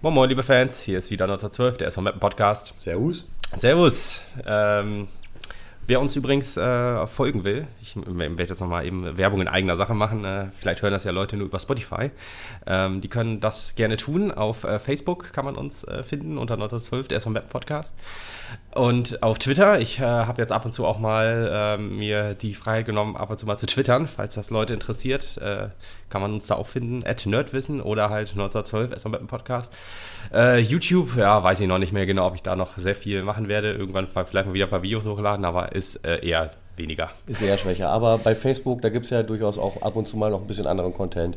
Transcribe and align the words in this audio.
Moin 0.00 0.14
Moin, 0.14 0.28
liebe 0.28 0.42
Fans, 0.42 0.80
hier 0.80 0.98
ist 0.98 1.10
wieder 1.10 1.24
1912, 1.26 1.78
der 1.78 1.88
SV 1.88 2.00
Mappen 2.00 2.20
Podcast. 2.20 2.74
Servus. 2.76 3.28
Servus. 3.56 4.22
Ähm, 4.44 5.08
wer 5.86 6.00
uns 6.00 6.16
übrigens 6.16 6.56
äh, 6.56 7.06
folgen 7.06 7.44
will, 7.44 7.66
ich 7.80 7.96
werde 7.96 8.42
jetzt 8.42 8.60
nochmal 8.60 8.86
eben 8.86 9.16
Werbung 9.18 9.40
in 9.40 9.48
eigener 9.48 9.76
Sache 9.76 9.94
machen, 9.94 10.24
äh, 10.24 10.46
vielleicht 10.54 10.82
hören 10.82 10.92
das 10.92 11.04
ja 11.04 11.12
Leute 11.12 11.36
nur 11.36 11.46
über 11.46 11.58
Spotify, 11.58 12.10
ähm, 12.66 13.00
die 13.00 13.08
können 13.08 13.40
das 13.40 13.74
gerne 13.74 13.96
tun. 13.96 14.30
Auf 14.30 14.64
äh, 14.64 14.78
Facebook 14.78 15.32
kann 15.32 15.44
man 15.44 15.56
uns 15.56 15.84
äh, 15.84 16.02
finden 16.02 16.38
unter 16.38 16.54
1912, 16.54 17.08
der 17.08 17.18
SV 17.18 17.30
Mappen 17.30 17.50
Podcast. 17.50 17.92
Und 18.74 19.22
auf 19.22 19.38
Twitter, 19.38 19.80
ich 19.80 19.98
äh, 19.98 20.02
habe 20.02 20.40
jetzt 20.40 20.52
ab 20.52 20.64
und 20.64 20.72
zu 20.72 20.86
auch 20.86 20.98
mal 20.98 21.78
äh, 21.78 21.82
mir 21.82 22.34
die 22.34 22.54
Freiheit 22.54 22.86
genommen, 22.86 23.16
ab 23.16 23.30
und 23.30 23.38
zu 23.38 23.46
mal 23.46 23.58
zu 23.58 23.66
twittern, 23.66 24.06
falls 24.06 24.34
das 24.34 24.50
Leute 24.50 24.74
interessiert, 24.74 25.38
äh, 25.38 25.68
kann 26.12 26.20
man 26.20 26.34
uns 26.34 26.46
da 26.46 26.56
auch 26.56 26.66
finden, 26.66 27.02
at 27.06 27.24
Nerdwissen 27.24 27.80
oder 27.80 28.10
halt 28.10 28.28
1912, 28.32 28.92
erstmal 28.92 29.12
mit 29.12 29.20
dem 29.22 29.28
Podcast. 29.28 29.74
Äh, 30.30 30.58
YouTube, 30.58 31.16
ja, 31.16 31.42
weiß 31.42 31.58
ich 31.60 31.66
noch 31.66 31.78
nicht 31.78 31.94
mehr 31.94 32.04
genau, 32.04 32.26
ob 32.26 32.34
ich 32.34 32.42
da 32.42 32.54
noch 32.54 32.76
sehr 32.76 32.94
viel 32.94 33.22
machen 33.22 33.48
werde. 33.48 33.72
Irgendwann 33.72 34.06
vielleicht 34.06 34.46
mal 34.46 34.52
wieder 34.52 34.66
ein 34.66 34.70
paar 34.70 34.82
Videos 34.82 35.04
hochladen, 35.04 35.46
aber 35.46 35.72
ist 35.72 36.04
äh, 36.04 36.22
eher 36.22 36.50
weniger. 36.76 37.10
Ist 37.26 37.40
eher 37.40 37.56
schwächer. 37.56 37.88
Aber 37.88 38.18
bei 38.18 38.34
Facebook, 38.34 38.82
da 38.82 38.90
gibt 38.90 39.06
es 39.06 39.10
ja 39.10 39.22
durchaus 39.22 39.56
auch 39.56 39.80
ab 39.80 39.96
und 39.96 40.06
zu 40.06 40.18
mal 40.18 40.30
noch 40.30 40.42
ein 40.42 40.46
bisschen 40.46 40.66
anderen 40.66 40.92
Content. 40.92 41.36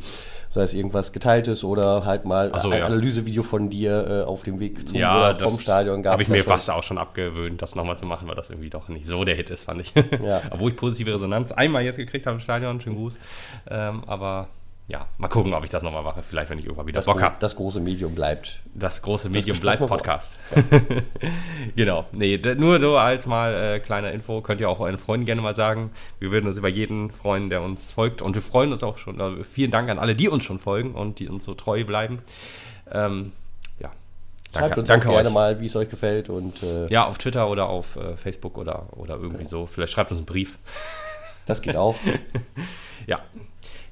Sei 0.49 0.63
es 0.63 0.73
irgendwas 0.73 1.13
Geteiltes 1.13 1.63
oder 1.63 2.05
halt 2.05 2.25
mal 2.25 2.51
so, 2.59 2.69
ein 2.69 2.79
ja. 2.79 2.85
Analysevideo 2.85 3.43
von 3.43 3.69
dir 3.69 4.23
äh, 4.23 4.23
auf 4.23 4.43
dem 4.43 4.59
Weg 4.59 4.87
zum 4.87 4.97
Ja, 4.97 5.29
oder 5.29 5.39
vom 5.39 5.57
Stadion 5.57 6.05
habe 6.05 6.21
ich 6.21 6.29
mir 6.29 6.43
fast 6.43 6.69
auch 6.69 6.83
schon 6.83 6.97
abgewöhnt, 6.97 7.61
das 7.61 7.75
nochmal 7.75 7.97
zu 7.97 8.05
machen, 8.05 8.27
weil 8.27 8.35
das 8.35 8.49
irgendwie 8.49 8.69
doch 8.69 8.89
nicht 8.89 9.07
so 9.07 9.23
der 9.23 9.35
Hit 9.35 9.49
ist, 9.49 9.63
fand 9.63 9.81
ich. 9.81 9.93
Ja. 10.21 10.41
Obwohl 10.51 10.71
ich 10.71 10.77
positive 10.77 11.13
Resonanz 11.13 11.53
einmal 11.53 11.83
jetzt 11.83 11.97
gekriegt 11.97 12.25
habe 12.25 12.35
im 12.35 12.41
Stadion, 12.41 12.81
schönen 12.81 12.97
Gruß. 12.97 13.17
Ähm, 13.69 14.03
aber 14.07 14.49
ja, 14.87 15.07
mal 15.17 15.29
gucken, 15.29 15.51
ob 15.55 15.63
ich 15.63 15.71
das 15.71 15.81
nochmal 15.81 16.03
mache. 16.03 16.21
Vielleicht, 16.21 16.51
wenn 16.51 16.59
ich 16.59 16.65
irgendwann 16.65 16.85
wieder 16.85 16.99
das, 16.99 17.07
Bock 17.07 17.19
habe. 17.19 17.37
das 17.39 17.55
große 17.55 17.79
Medium 17.79 18.13
bleibt. 18.13 18.59
Das 18.75 19.01
große 19.01 19.29
Medium 19.29 19.59
gesprochene 19.59 19.77
bleibt. 19.77 19.89
Podcast. 19.89 20.39
genau. 21.75 22.05
Nee, 22.11 22.39
nur 22.55 22.79
so 22.79 22.95
als 22.95 23.25
mal 23.25 23.53
äh, 23.55 23.79
kleine 23.79 24.11
Info. 24.11 24.41
Könnt 24.41 24.61
ihr 24.61 24.69
auch 24.69 24.79
euren 24.79 24.99
Freunden 24.99 25.25
gerne 25.25 25.41
mal 25.41 25.55
sagen. 25.55 25.89
Wir 26.19 26.29
würden 26.29 26.47
uns 26.47 26.57
über 26.57 26.69
jeden 26.69 27.09
freuen, 27.09 27.49
der 27.49 27.63
uns 27.63 27.91
folgt. 27.91 28.21
Und 28.21 28.35
wir 28.35 28.43
freuen 28.43 28.71
uns 28.71 28.83
auch 28.83 28.99
schon. 28.99 29.19
Also 29.19 29.41
vielen 29.43 29.71
Dank 29.71 29.89
an 29.89 29.97
alle, 29.97 30.13
die 30.13 30.29
uns 30.29 30.43
schon 30.43 30.59
folgen 30.59 30.93
und 30.93 31.17
die 31.17 31.29
uns 31.29 31.45
so 31.45 31.55
treu 31.55 31.83
bleiben. 31.83 32.19
Ähm, 32.91 33.31
ja. 33.79 33.89
Schreibt 34.53 34.77
uns 34.77 34.87
danke 34.87 35.07
gerne 35.09 35.29
euch. 35.29 35.33
mal, 35.33 35.61
wie 35.61 35.65
es 35.65 35.75
euch 35.75 35.89
gefällt. 35.89 36.29
Und 36.29 36.61
äh, 36.61 36.85
Ja, 36.89 37.07
auf 37.07 37.17
Twitter 37.17 37.49
oder 37.49 37.69
auf 37.69 37.95
äh, 37.95 38.15
Facebook 38.17 38.59
oder, 38.59 38.85
oder 38.91 39.15
irgendwie 39.15 39.47
so. 39.47 39.65
Vielleicht 39.65 39.93
schreibt 39.93 40.11
uns 40.11 40.19
einen 40.19 40.27
Brief. 40.27 40.59
das 41.47 41.63
geht 41.63 41.75
auch. 41.75 41.95
Ja. 43.07 43.19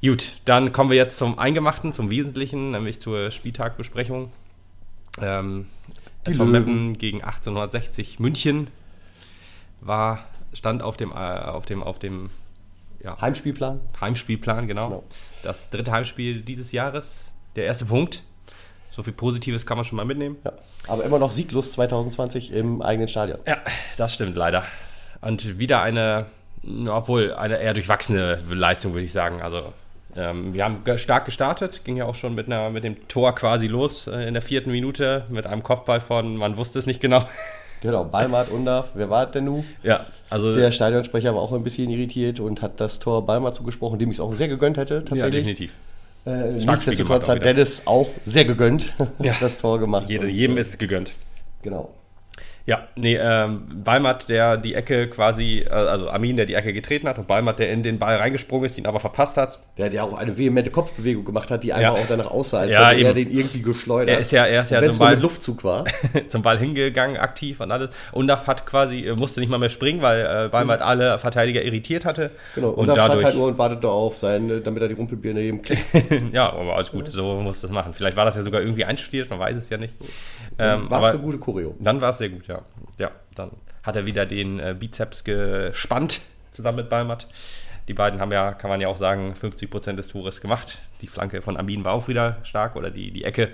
Gut, 0.03 0.33
dann 0.43 0.73
kommen 0.73 0.89
wir 0.89 0.97
jetzt 0.97 1.17
zum 1.17 1.39
Eingemachten, 1.39 1.93
zum 1.93 2.11
Wesentlichen, 2.11 2.71
nämlich 2.71 2.99
zur 2.99 3.31
Spieltagbesprechung. 3.31 4.33
Ähm, 5.21 5.67
Die 6.27 6.31
SV. 6.31 6.45
Meppen 6.45 6.93
gegen 6.93 7.23
1860 7.23 8.19
München 8.19 8.67
war, 9.79 10.25
stand 10.53 10.83
auf 10.83 10.97
dem, 10.97 11.11
äh, 11.11 11.13
auf 11.13 11.65
dem, 11.65 11.81
auf 11.81 11.99
dem 11.99 12.29
ja, 13.01 13.19
Heimspielplan. 13.21 13.79
Heimspielplan, 14.01 14.67
genau. 14.67 14.89
Genau. 14.89 15.03
Das 15.41 15.69
dritte 15.69 15.91
Heimspiel 15.91 16.41
dieses 16.41 16.73
Jahres. 16.73 17.31
Der 17.55 17.63
erste 17.63 17.85
Punkt. 17.85 18.23
So 18.91 19.03
viel 19.03 19.13
Positives 19.13 19.65
kann 19.65 19.77
man 19.77 19.85
schon 19.85 19.95
mal 19.95 20.05
mitnehmen. 20.05 20.35
Ja. 20.43 20.51
Aber 20.87 21.05
immer 21.05 21.17
noch 21.17 21.31
sieglos 21.31 21.71
2020 21.71 22.51
im 22.51 22.81
eigenen 22.81 23.07
Stadion. 23.07 23.39
Ja, 23.47 23.59
das 23.95 24.13
stimmt 24.13 24.35
leider. 24.35 24.65
Und 25.21 25.59
wieder 25.59 25.81
eine, 25.81 26.25
obwohl 26.87 27.33
eine 27.33 27.57
eher 27.57 27.73
durchwachsene 27.73 28.41
Leistung, 28.49 28.93
würde 28.93 29.05
ich 29.05 29.13
sagen. 29.13 29.41
Also 29.41 29.71
ähm, 30.15 30.53
wir 30.53 30.63
haben 30.63 30.83
stark 30.97 31.25
gestartet, 31.25 31.83
ging 31.83 31.97
ja 31.97 32.05
auch 32.05 32.15
schon 32.15 32.35
mit, 32.35 32.47
einer, 32.47 32.69
mit 32.69 32.83
dem 32.83 33.07
Tor 33.07 33.33
quasi 33.35 33.67
los 33.67 34.07
äh, 34.07 34.27
in 34.27 34.33
der 34.33 34.41
vierten 34.41 34.71
Minute 34.71 35.25
mit 35.29 35.47
einem 35.47 35.63
Kopfball 35.63 36.01
von, 36.01 36.35
man 36.37 36.57
wusste 36.57 36.79
es 36.79 36.85
nicht 36.85 37.01
genau. 37.01 37.25
Genau, 37.81 38.05
Balmart, 38.05 38.49
Undaf, 38.49 38.91
wer 38.93 39.09
war 39.09 39.25
denn 39.25 39.43
nun? 39.43 39.65
ja, 39.83 40.05
also 40.29 40.55
Der 40.55 40.71
Stadionsprecher 40.71 41.35
war 41.35 41.41
auch 41.41 41.51
ein 41.51 41.65
bisschen 41.65 41.89
irritiert 41.89 42.39
und 42.39 42.61
hat 42.61 42.79
das 42.79 42.99
Tor 42.99 43.25
Balmart 43.25 43.55
zugesprochen, 43.55 43.99
dem 43.99 44.09
ich 44.09 44.15
es 44.15 44.19
auch 44.21 44.33
sehr 44.33 44.47
gegönnt 44.47 44.77
hätte, 44.77 44.93
ja, 44.93 45.01
tatsächlich. 45.01 45.31
definitiv. 45.31 45.71
Äh, 46.25 46.65
auch 46.65 47.27
hat. 47.27 47.43
Dennis 47.43 47.81
auch 47.85 48.07
sehr 48.23 48.45
gegönnt 48.45 48.93
Ja. 49.19 49.35
das 49.37 49.57
Tor 49.57 49.79
gemacht. 49.79 50.07
Jede, 50.07 50.29
jedem 50.29 50.55
äh, 50.55 50.61
ist 50.61 50.69
es 50.69 50.77
gegönnt. 50.77 51.11
Genau. 51.61 51.93
Ja, 52.65 52.87
nee, 52.95 53.17
ähm, 53.21 53.63
Balmert, 53.83 54.29
der 54.29 54.55
die 54.55 54.73
Ecke 54.73 55.09
quasi, 55.09 55.65
äh, 55.67 55.69
also 55.69 56.09
Armin, 56.09 56.37
der 56.37 56.45
die 56.45 56.53
Ecke 56.53 56.71
getreten 56.71 57.09
hat 57.09 57.17
und 57.17 57.27
Balmert, 57.27 57.59
der 57.59 57.69
in 57.71 57.83
den 57.83 57.99
Ball 57.99 58.15
reingesprungen 58.15 58.65
ist, 58.67 58.77
ihn 58.77 58.85
aber 58.85 59.01
verpasst 59.01 59.35
hat. 59.35 59.59
Der, 59.77 59.89
der 59.89 60.05
auch 60.05 60.13
eine 60.13 60.37
vehemente 60.37 60.71
Kopfbewegung 60.71 61.25
gemacht 61.25 61.49
hat, 61.51 61.61
die 61.63 61.73
einfach 61.73 61.97
Ja. 61.97 62.01
auch 62.03 62.07
danach 62.07 62.31
aussah, 62.31 62.59
als 62.59 62.71
Ja, 62.71 62.89
hätte 62.91 63.03
er 63.03 63.13
den 63.15 63.29
irgendwie 63.31 63.61
geschleudert. 63.61 64.15
Er 64.15 64.21
ist 64.21 64.31
ja- 64.31 64.45
er 64.45 64.61
ist 64.61 64.71
ja 64.71 64.79
zum 64.81 64.91
es 64.91 64.97
Ball- 64.99 65.15
mit 65.15 65.23
Luftzug 65.23 65.65
war. 65.65 65.83
zum 66.29 66.41
Ball 66.41 66.57
hingegangen, 66.57 67.17
aktiv 67.17 67.59
und 67.59 67.69
alles. 67.69 67.89
Undaf 68.13 68.47
hat 68.47 68.65
quasi, 68.65 69.07
äh, 69.07 69.13
musste 69.15 69.41
nicht 69.41 69.49
mal 69.49 69.57
mehr 69.57 69.67
springen, 69.69 70.01
weil 70.01 70.21
äh, 70.45 70.47
Balmert 70.49 70.81
alle 70.81 71.17
Verteidiger 71.19 71.63
irritiert 71.63 72.05
hatte. 72.05 72.31
Genau. 72.55 72.69
Und, 72.69 72.75
Und, 72.83 72.87
da 72.87 72.93
stand 72.93 73.09
dadurch, 73.09 73.25
halt 73.25 73.35
nur 73.35 73.47
und 73.47 73.57
wartete 73.57 73.89
auf 73.89 74.15
sein, 74.17 74.61
damit 74.63 74.81
er 74.81 74.87
die 74.87 74.93
Rumpelbirne 74.95 75.41
eben 75.41 75.61
klickt. 75.63 75.83
ja, 76.31 76.49
aber 76.53 76.75
alles 76.77 76.91
gut, 76.93 77.09
so 77.09 77.35
muss 77.41 77.59
das 77.59 77.71
machen. 77.71 77.93
Vielleicht 77.93 78.15
war 78.15 78.23
das 78.23 78.35
ja 78.37 78.41
sogar 78.41 78.61
irgendwie 78.61 78.85
einstudiert, 78.85 79.29
man 79.29 79.39
weiß 79.39 79.57
es 79.57 79.69
ja 79.69 79.75
nicht. 79.75 79.93
Ähm, 80.59 80.87
war 80.89 81.01
es 81.03 81.09
eine 81.09 81.19
gute 81.19 81.39
Choreo. 81.39 81.75
dann 81.79 81.99
war 81.99 82.11
es 82.11 82.19
sehr 82.19 82.29
gut, 82.29 82.45
ja. 82.47 82.52
Ja, 82.97 83.11
dann 83.35 83.51
hat 83.83 83.95
er 83.95 84.05
wieder 84.05 84.25
den 84.25 84.59
äh, 84.59 84.75
Bizeps 84.77 85.23
gespannt 85.23 86.21
zusammen 86.51 86.77
mit 86.77 86.89
Balmert. 86.89 87.27
Die 87.87 87.93
beiden 87.93 88.21
haben 88.21 88.31
ja, 88.31 88.53
kann 88.53 88.69
man 88.69 88.79
ja 88.79 88.87
auch 88.87 88.97
sagen, 88.97 89.33
50% 89.39 89.93
des 89.93 90.07
Tores 90.07 90.39
gemacht. 90.39 90.81
Die 91.01 91.07
Flanke 91.07 91.41
von 91.41 91.57
Amin 91.57 91.83
war 91.83 91.93
auch 91.93 92.07
wieder 92.07 92.37
stark 92.43 92.75
oder 92.75 92.89
die, 92.89 93.11
die 93.11 93.25
Ecke. 93.25 93.49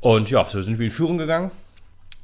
Und 0.00 0.28
ja, 0.30 0.44
so 0.48 0.60
sind 0.60 0.78
wir 0.80 0.86
in 0.86 0.90
Führung 0.90 1.18
gegangen. 1.18 1.52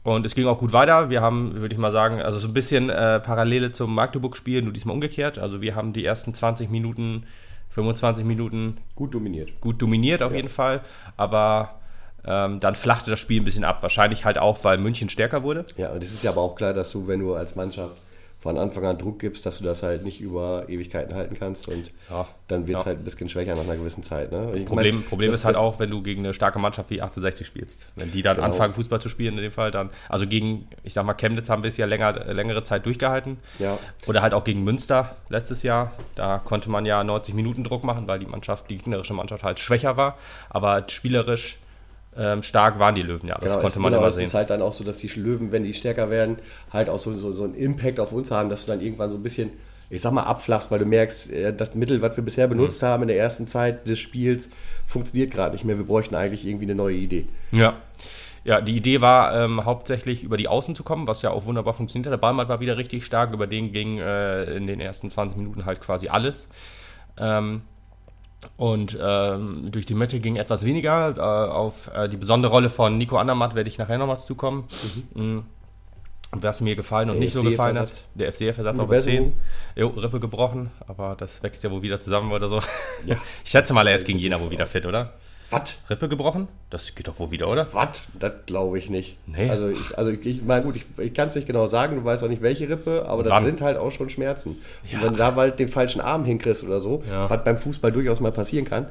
Und 0.02 0.26
es 0.26 0.34
ging 0.34 0.46
auch 0.46 0.58
gut 0.58 0.72
weiter. 0.72 1.10
Wir 1.10 1.20
haben, 1.20 1.60
würde 1.60 1.74
ich 1.74 1.78
mal 1.78 1.92
sagen, 1.92 2.20
also 2.20 2.38
so 2.38 2.48
ein 2.48 2.54
bisschen 2.54 2.90
äh, 2.90 3.20
Parallele 3.20 3.72
zum 3.72 3.94
Magdeburg-Spiel, 3.94 4.62
nur 4.62 4.72
diesmal 4.72 4.94
umgekehrt. 4.94 5.38
Also 5.38 5.60
wir 5.60 5.76
haben 5.76 5.92
die 5.92 6.04
ersten 6.04 6.34
20 6.34 6.70
Minuten, 6.70 7.24
25 7.70 8.24
Minuten 8.24 8.78
Gut 8.94 9.14
dominiert. 9.14 9.60
gut 9.60 9.80
dominiert 9.80 10.22
auf 10.22 10.34
jeden 10.34 10.48
Fall. 10.48 10.80
Aber 11.16 11.78
ähm, 12.26 12.60
dann 12.60 12.74
flachte 12.74 13.10
das 13.10 13.20
Spiel 13.20 13.40
ein 13.40 13.44
bisschen 13.44 13.64
ab. 13.64 13.82
Wahrscheinlich 13.82 14.24
halt 14.24 14.38
auch, 14.38 14.62
weil 14.64 14.78
München 14.78 15.08
stärker 15.08 15.42
wurde. 15.42 15.64
Ja, 15.76 15.90
und 15.90 16.02
es 16.02 16.12
ist 16.12 16.22
ja 16.24 16.30
aber 16.30 16.40
auch 16.42 16.54
klar, 16.56 16.72
dass 16.74 16.90
du, 16.90 17.06
wenn 17.06 17.20
du 17.20 17.34
als 17.34 17.56
Mannschaft 17.56 17.94
von 18.40 18.56
Anfang 18.56 18.86
an 18.86 18.96
Druck 18.98 19.18
gibst, 19.18 19.44
dass 19.46 19.58
du 19.58 19.64
das 19.64 19.82
halt 19.82 20.04
nicht 20.04 20.20
über 20.20 20.68
Ewigkeiten 20.68 21.12
halten 21.16 21.36
kannst 21.36 21.66
und 21.66 21.90
Ja. 22.08 22.28
dann 22.46 22.68
wird 22.68 22.78
es 22.78 22.82
Ja. 22.84 22.86
halt 22.86 23.00
ein 23.00 23.04
bisschen 23.04 23.28
schwächer 23.28 23.56
nach 23.56 23.64
einer 23.64 23.76
gewissen 23.76 24.04
Zeit. 24.04 24.30
Ne? 24.30 24.52
Problem, 24.64 24.96
mein, 24.96 25.04
Problem 25.04 25.32
das- 25.32 25.40
ist 25.40 25.44
halt 25.44 25.56
das- 25.56 25.62
auch, 25.62 25.80
wenn 25.80 25.90
du 25.90 26.02
gegen 26.04 26.20
eine 26.24 26.32
starke 26.32 26.60
Mannschaft 26.60 26.88
wie 26.90 27.00
1860 27.02 27.48
spielst. 27.48 27.88
Wenn 27.96 28.12
die 28.12 28.22
dann 28.22 28.36
Genau. 28.36 28.46
anfangen, 28.46 28.74
Fußball 28.74 29.00
zu 29.00 29.08
spielen, 29.08 29.36
in 29.38 29.42
dem 29.42 29.50
Fall 29.50 29.72
dann. 29.72 29.90
Also 30.08 30.28
gegen, 30.28 30.68
ich 30.84 30.94
sag 30.94 31.04
mal, 31.04 31.14
Chemnitz 31.14 31.48
haben 31.48 31.64
wir 31.64 31.68
es 31.68 31.76
ja 31.78 31.86
länger, 31.86 32.12
längere 32.32 32.62
Zeit 32.62 32.86
durchgehalten. 32.86 33.38
Ja. 33.58 33.76
Oder 34.06 34.22
halt 34.22 34.34
auch 34.34 34.44
gegen 34.44 34.62
Münster 34.62 35.16
letztes 35.30 35.64
Jahr. 35.64 35.90
Da 36.14 36.38
konnte 36.38 36.70
man 36.70 36.86
ja 36.86 37.02
90 37.02 37.34
Minuten 37.34 37.64
Druck 37.64 37.82
machen, 37.82 38.06
weil 38.06 38.20
die 38.20 38.26
Mannschaft, 38.26 38.70
die 38.70 38.76
gegnerische 38.76 39.14
Mannschaft 39.14 39.42
halt 39.42 39.58
schwächer 39.58 39.96
war. 39.96 40.16
Aber 40.48 40.84
spielerisch 40.86 41.58
ähm, 42.18 42.42
stark 42.42 42.78
waren 42.78 42.94
die 42.94 43.02
Löwen 43.02 43.26
ja. 43.28 43.34
Das 43.36 43.44
Genau, 43.44 43.54
konnte 43.54 43.68
es, 43.68 43.76
man 43.78 43.92
genau, 43.92 43.98
immer 44.02 44.08
es 44.08 44.16
sehen. 44.16 44.24
ist 44.24 44.34
halt 44.34 44.50
dann 44.50 44.60
auch 44.62 44.72
so, 44.72 44.84
dass 44.84 44.98
die 44.98 45.08
Löwen, 45.08 45.52
wenn 45.52 45.62
die 45.64 45.72
stärker 45.74 46.10
werden, 46.10 46.36
halt 46.72 46.90
auch 46.90 46.98
so, 46.98 47.16
so, 47.16 47.32
so 47.32 47.44
einen 47.44 47.54
Impact 47.54 48.00
auf 48.00 48.12
uns 48.12 48.30
haben, 48.30 48.50
dass 48.50 48.64
du 48.66 48.72
dann 48.72 48.80
irgendwann 48.80 49.10
so 49.10 49.16
ein 49.16 49.22
bisschen, 49.22 49.50
ich 49.90 50.02
sag 50.02 50.12
mal, 50.12 50.24
abflachst, 50.24 50.70
weil 50.70 50.80
du 50.80 50.84
merkst, 50.86 51.30
äh, 51.32 51.54
das 51.54 51.74
Mittel, 51.74 52.02
was 52.02 52.16
wir 52.16 52.24
bisher 52.24 52.48
benutzt 52.48 52.82
Mhm. 52.82 52.86
haben 52.86 53.02
in 53.02 53.08
der 53.08 53.18
ersten 53.18 53.46
Zeit 53.46 53.86
des 53.88 53.98
Spiels, 54.00 54.48
funktioniert 54.86 55.30
gerade 55.32 55.52
nicht 55.54 55.64
mehr. 55.64 55.78
Wir 55.78 55.86
bräuchten 55.86 56.14
eigentlich 56.14 56.44
irgendwie 56.46 56.66
eine 56.66 56.74
neue 56.74 56.96
Idee. 56.96 57.26
Ja. 57.52 57.74
Ja, 58.44 58.60
die 58.62 58.76
Idee 58.76 59.00
war 59.02 59.34
ähm, 59.36 59.64
hauptsächlich 59.66 60.22
über 60.22 60.36
die 60.38 60.48
Außen 60.48 60.74
zu 60.74 60.82
kommen, 60.82 61.06
was 61.06 61.20
ja 61.22 61.30
auch 61.30 61.44
wunderbar 61.44 61.74
funktioniert 61.74 62.06
hat. 62.06 62.12
Der 62.12 62.18
Ballmann 62.18 62.48
war 62.48 62.60
wieder 62.60 62.78
richtig 62.78 63.04
stark, 63.04 63.32
über 63.34 63.46
den 63.46 63.72
ging 63.72 63.98
äh, 63.98 64.44
in 64.56 64.66
den 64.66 64.80
ersten 64.80 65.10
20 65.10 65.36
Minuten 65.36 65.66
halt 65.66 65.80
quasi 65.80 66.08
alles. 66.08 66.48
Ähm, 67.18 67.62
und 68.56 68.96
ähm, 69.00 69.68
durch 69.70 69.86
die 69.86 69.94
Mitte 69.94 70.20
ging 70.20 70.36
etwas 70.36 70.64
weniger. 70.64 71.16
Äh, 71.16 71.20
auf 71.20 71.90
äh, 71.94 72.08
die 72.08 72.16
besondere 72.16 72.52
Rolle 72.52 72.70
von 72.70 72.96
Nico 72.96 73.16
Andermatt 73.16 73.54
werde 73.54 73.68
ich 73.68 73.78
nachher 73.78 73.98
nochmal 73.98 74.18
zukommen. 74.18 74.64
Mhm. 75.14 75.44
Was 76.30 76.60
mir 76.60 76.76
gefallen 76.76 77.08
und 77.08 77.16
Der 77.16 77.24
nicht 77.24 77.34
so 77.34 77.42
gefallen 77.42 77.78
hat. 77.78 77.88
FCF-Ersatz. 77.88 78.04
Der 78.14 78.32
FCF-Ersatz 78.32 78.78
auf 78.78 78.88
der 78.88 78.96
Besserung. 78.96 79.32
10. 79.74 79.82
Jo, 79.82 79.88
Rippe 79.88 80.20
gebrochen, 80.20 80.70
aber 80.86 81.16
das 81.16 81.42
wächst 81.42 81.64
ja 81.64 81.70
wohl 81.70 81.80
wieder 81.80 82.00
zusammen 82.00 82.32
oder 82.32 82.48
so. 82.48 82.60
Ich 83.44 83.50
schätze 83.50 83.72
mal, 83.72 83.86
er 83.86 83.94
ist 83.94 84.06
gegen 84.06 84.18
Jena 84.18 84.38
wohl 84.38 84.50
wieder 84.50 84.66
fit, 84.66 84.84
oder? 84.84 85.14
Was? 85.50 85.78
Rippe 85.88 86.08
gebrochen? 86.08 86.48
Das 86.70 86.94
geht 86.94 87.08
doch 87.08 87.18
wohl 87.18 87.30
wieder, 87.30 87.48
oder? 87.48 87.66
Was? 87.72 88.02
Das 88.18 88.32
glaube 88.46 88.78
ich 88.78 88.90
nicht. 88.90 89.16
Nee. 89.26 89.48
Also, 89.48 89.68
ich, 89.68 89.96
also 89.96 90.10
ich, 90.10 90.42
meine, 90.42 90.64
gut, 90.64 90.76
ich, 90.76 90.84
ich 90.98 91.14
kann 91.14 91.28
es 91.28 91.34
nicht 91.34 91.46
genau 91.46 91.66
sagen, 91.66 91.96
du 91.96 92.04
weißt 92.04 92.22
auch 92.24 92.28
nicht, 92.28 92.42
welche 92.42 92.68
Rippe, 92.68 93.06
aber 93.08 93.22
das 93.22 93.32
Wann? 93.32 93.44
sind 93.44 93.60
halt 93.62 93.78
auch 93.78 93.90
schon 93.90 94.08
Schmerzen. 94.10 94.58
Ja. 94.90 94.98
Und 94.98 95.04
wenn 95.04 95.12
du 95.14 95.18
da 95.18 95.34
halt 95.34 95.58
den 95.58 95.68
falschen 95.68 96.00
Arm 96.00 96.24
hinkriegst 96.24 96.64
oder 96.64 96.80
so, 96.80 97.02
Ja. 97.08 97.30
was 97.30 97.44
beim 97.44 97.56
Fußball 97.56 97.92
durchaus 97.92 98.20
mal 98.20 98.32
passieren 98.32 98.66
kann, 98.66 98.86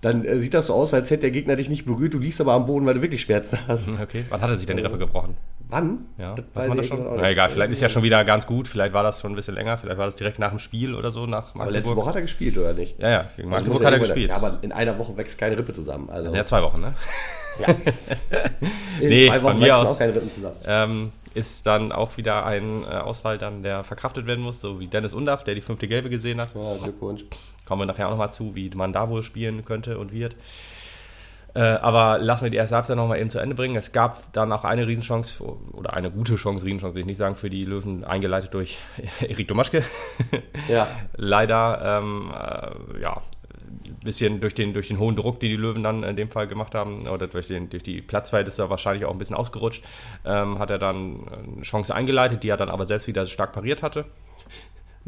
dann 0.00 0.24
äh, 0.24 0.40
sieht 0.40 0.54
das 0.54 0.66
so 0.68 0.74
aus, 0.74 0.94
als 0.94 1.10
hätte 1.10 1.20
der 1.22 1.30
Gegner 1.30 1.56
dich 1.56 1.68
nicht 1.68 1.84
berührt, 1.84 2.14
du 2.14 2.18
liegst 2.18 2.40
aber 2.40 2.54
am 2.54 2.66
Boden, 2.66 2.86
weil 2.86 2.94
du 2.94 3.02
wirklich 3.02 3.20
Schmerzen 3.20 3.58
hast. 3.68 3.86
Okay. 3.88 4.24
Wann 4.30 4.40
hat 4.40 4.50
er 4.50 4.56
sich 4.56 4.66
denn 4.66 4.76
die 4.76 4.82
Rippe 4.82 4.98
gebrochen? 4.98 5.36
Wann? 5.70 6.06
Ja, 6.18 6.34
Das 6.34 6.44
weiß 6.54 6.68
man 6.68 6.76
das 6.78 6.86
schon? 6.86 7.00
Na 7.16 7.30
egal, 7.30 7.48
vielleicht 7.48 7.72
ist 7.72 7.80
ja 7.80 7.88
schon 7.88 8.02
wieder 8.02 8.24
ganz 8.24 8.46
gut, 8.46 8.66
vielleicht 8.68 8.92
war 8.92 9.02
das 9.02 9.20
schon 9.20 9.32
ein 9.32 9.36
bisschen 9.36 9.54
länger, 9.54 9.78
vielleicht 9.78 9.98
war 9.98 10.06
das 10.06 10.16
direkt 10.16 10.38
nach 10.38 10.50
dem 10.50 10.58
Spiel 10.58 10.94
oder 10.94 11.10
so, 11.12 11.26
nach 11.26 11.54
Aber 11.54 11.70
letzte 11.70 11.94
Woche 11.96 12.08
hat 12.08 12.16
er 12.16 12.22
gespielt, 12.22 12.58
oder 12.58 12.72
nicht? 12.72 12.98
Ja, 12.98 13.08
ja, 13.08 13.18
gegen 13.36 13.48
Also 13.52 13.66
Magdeburg 13.66 13.78
muss 13.78 13.84
hat 13.86 13.92
er 13.92 13.98
gespielt. 14.00 14.30
Ja, 14.30 14.36
aber 14.36 14.58
in 14.62 14.72
einer 14.72 14.98
Woche 14.98 15.16
wächst 15.16 15.38
keine 15.38 15.56
Rippe 15.56 15.72
zusammen. 15.72 16.10
Also 16.10 16.34
ja 16.34 16.44
zwei 16.44 16.62
Wochen, 16.62 16.80
ne? 16.80 16.94
in 19.00 19.08
nee, 19.08 19.28
zwei 19.28 19.42
Wochen 19.42 19.62
aus- 19.70 19.88
auch 19.88 19.98
keine 19.98 20.14
Rippen 20.14 20.30
zusammen. 20.30 20.56
ähm, 20.66 21.12
ist 21.34 21.66
dann 21.66 21.92
auch 21.92 22.16
wieder 22.16 22.44
ein 22.44 22.82
äh, 22.84 22.86
Ausfall, 22.96 23.38
dann, 23.38 23.62
der 23.62 23.84
verkraftet 23.84 24.26
werden 24.26 24.42
muss, 24.42 24.60
so 24.60 24.80
wie 24.80 24.88
Dennis 24.88 25.14
Undaff, 25.14 25.44
der 25.44 25.54
die 25.54 25.60
fünfte 25.60 25.86
Gelbe 25.86 26.10
gesehen 26.10 26.40
hat. 26.40 26.48
Ja, 26.54 26.74
Glückwunsch. 26.82 27.24
Kommen 27.66 27.82
wir 27.82 27.86
nachher 27.86 28.06
auch 28.08 28.10
nochmal 28.12 28.32
zu, 28.32 28.54
wie 28.56 28.68
man 28.74 28.92
da 28.92 29.08
wohl 29.08 29.22
spielen 29.22 29.64
könnte 29.64 29.98
und 29.98 30.12
wird. 30.12 30.34
Äh, 31.54 31.60
aber 31.60 32.18
lassen 32.18 32.44
wir 32.44 32.50
die 32.50 32.56
erste 32.56 32.76
Halbzeit 32.76 32.96
nochmal 32.96 33.18
eben 33.18 33.30
zu 33.30 33.38
Ende 33.38 33.54
bringen. 33.54 33.76
Es 33.76 33.92
gab 33.92 34.32
dann 34.32 34.52
auch 34.52 34.64
eine 34.64 34.86
Riesenchance, 34.86 35.42
oder 35.72 35.94
eine 35.94 36.10
gute 36.10 36.36
Chance, 36.36 36.64
Riesenchance 36.64 36.94
will 36.94 37.00
ich 37.00 37.06
nicht 37.06 37.16
sagen, 37.16 37.34
für 37.34 37.50
die 37.50 37.64
Löwen, 37.64 38.04
eingeleitet 38.04 38.54
durch 38.54 38.78
Erik 39.20 39.48
Domaschke. 39.48 39.82
Ja, 40.68 40.88
Leider, 41.16 42.00
ähm, 42.02 42.32
äh, 42.32 43.02
ja, 43.02 43.22
ein 43.88 44.04
bisschen 44.04 44.40
durch 44.40 44.54
den, 44.54 44.72
durch 44.72 44.88
den 44.88 44.98
hohen 44.98 45.16
Druck, 45.16 45.40
den 45.40 45.50
die 45.50 45.56
Löwen 45.56 45.82
dann 45.82 46.02
in 46.04 46.16
dem 46.16 46.30
Fall 46.30 46.46
gemacht 46.46 46.74
haben, 46.74 47.08
oder 47.08 47.26
durch, 47.26 47.48
den, 47.48 47.68
durch 47.68 47.82
die 47.82 48.00
Platzverhältnisse 48.00 48.70
wahrscheinlich 48.70 49.04
auch 49.04 49.12
ein 49.12 49.18
bisschen 49.18 49.36
ausgerutscht, 49.36 49.84
ähm, 50.24 50.58
hat 50.58 50.70
er 50.70 50.78
dann 50.78 51.26
eine 51.28 51.62
Chance 51.62 51.94
eingeleitet, 51.94 52.42
die 52.42 52.48
er 52.48 52.56
dann 52.56 52.68
aber 52.68 52.86
selbst 52.86 53.06
wieder 53.08 53.26
stark 53.26 53.52
pariert 53.52 53.82
hatte. 53.82 54.04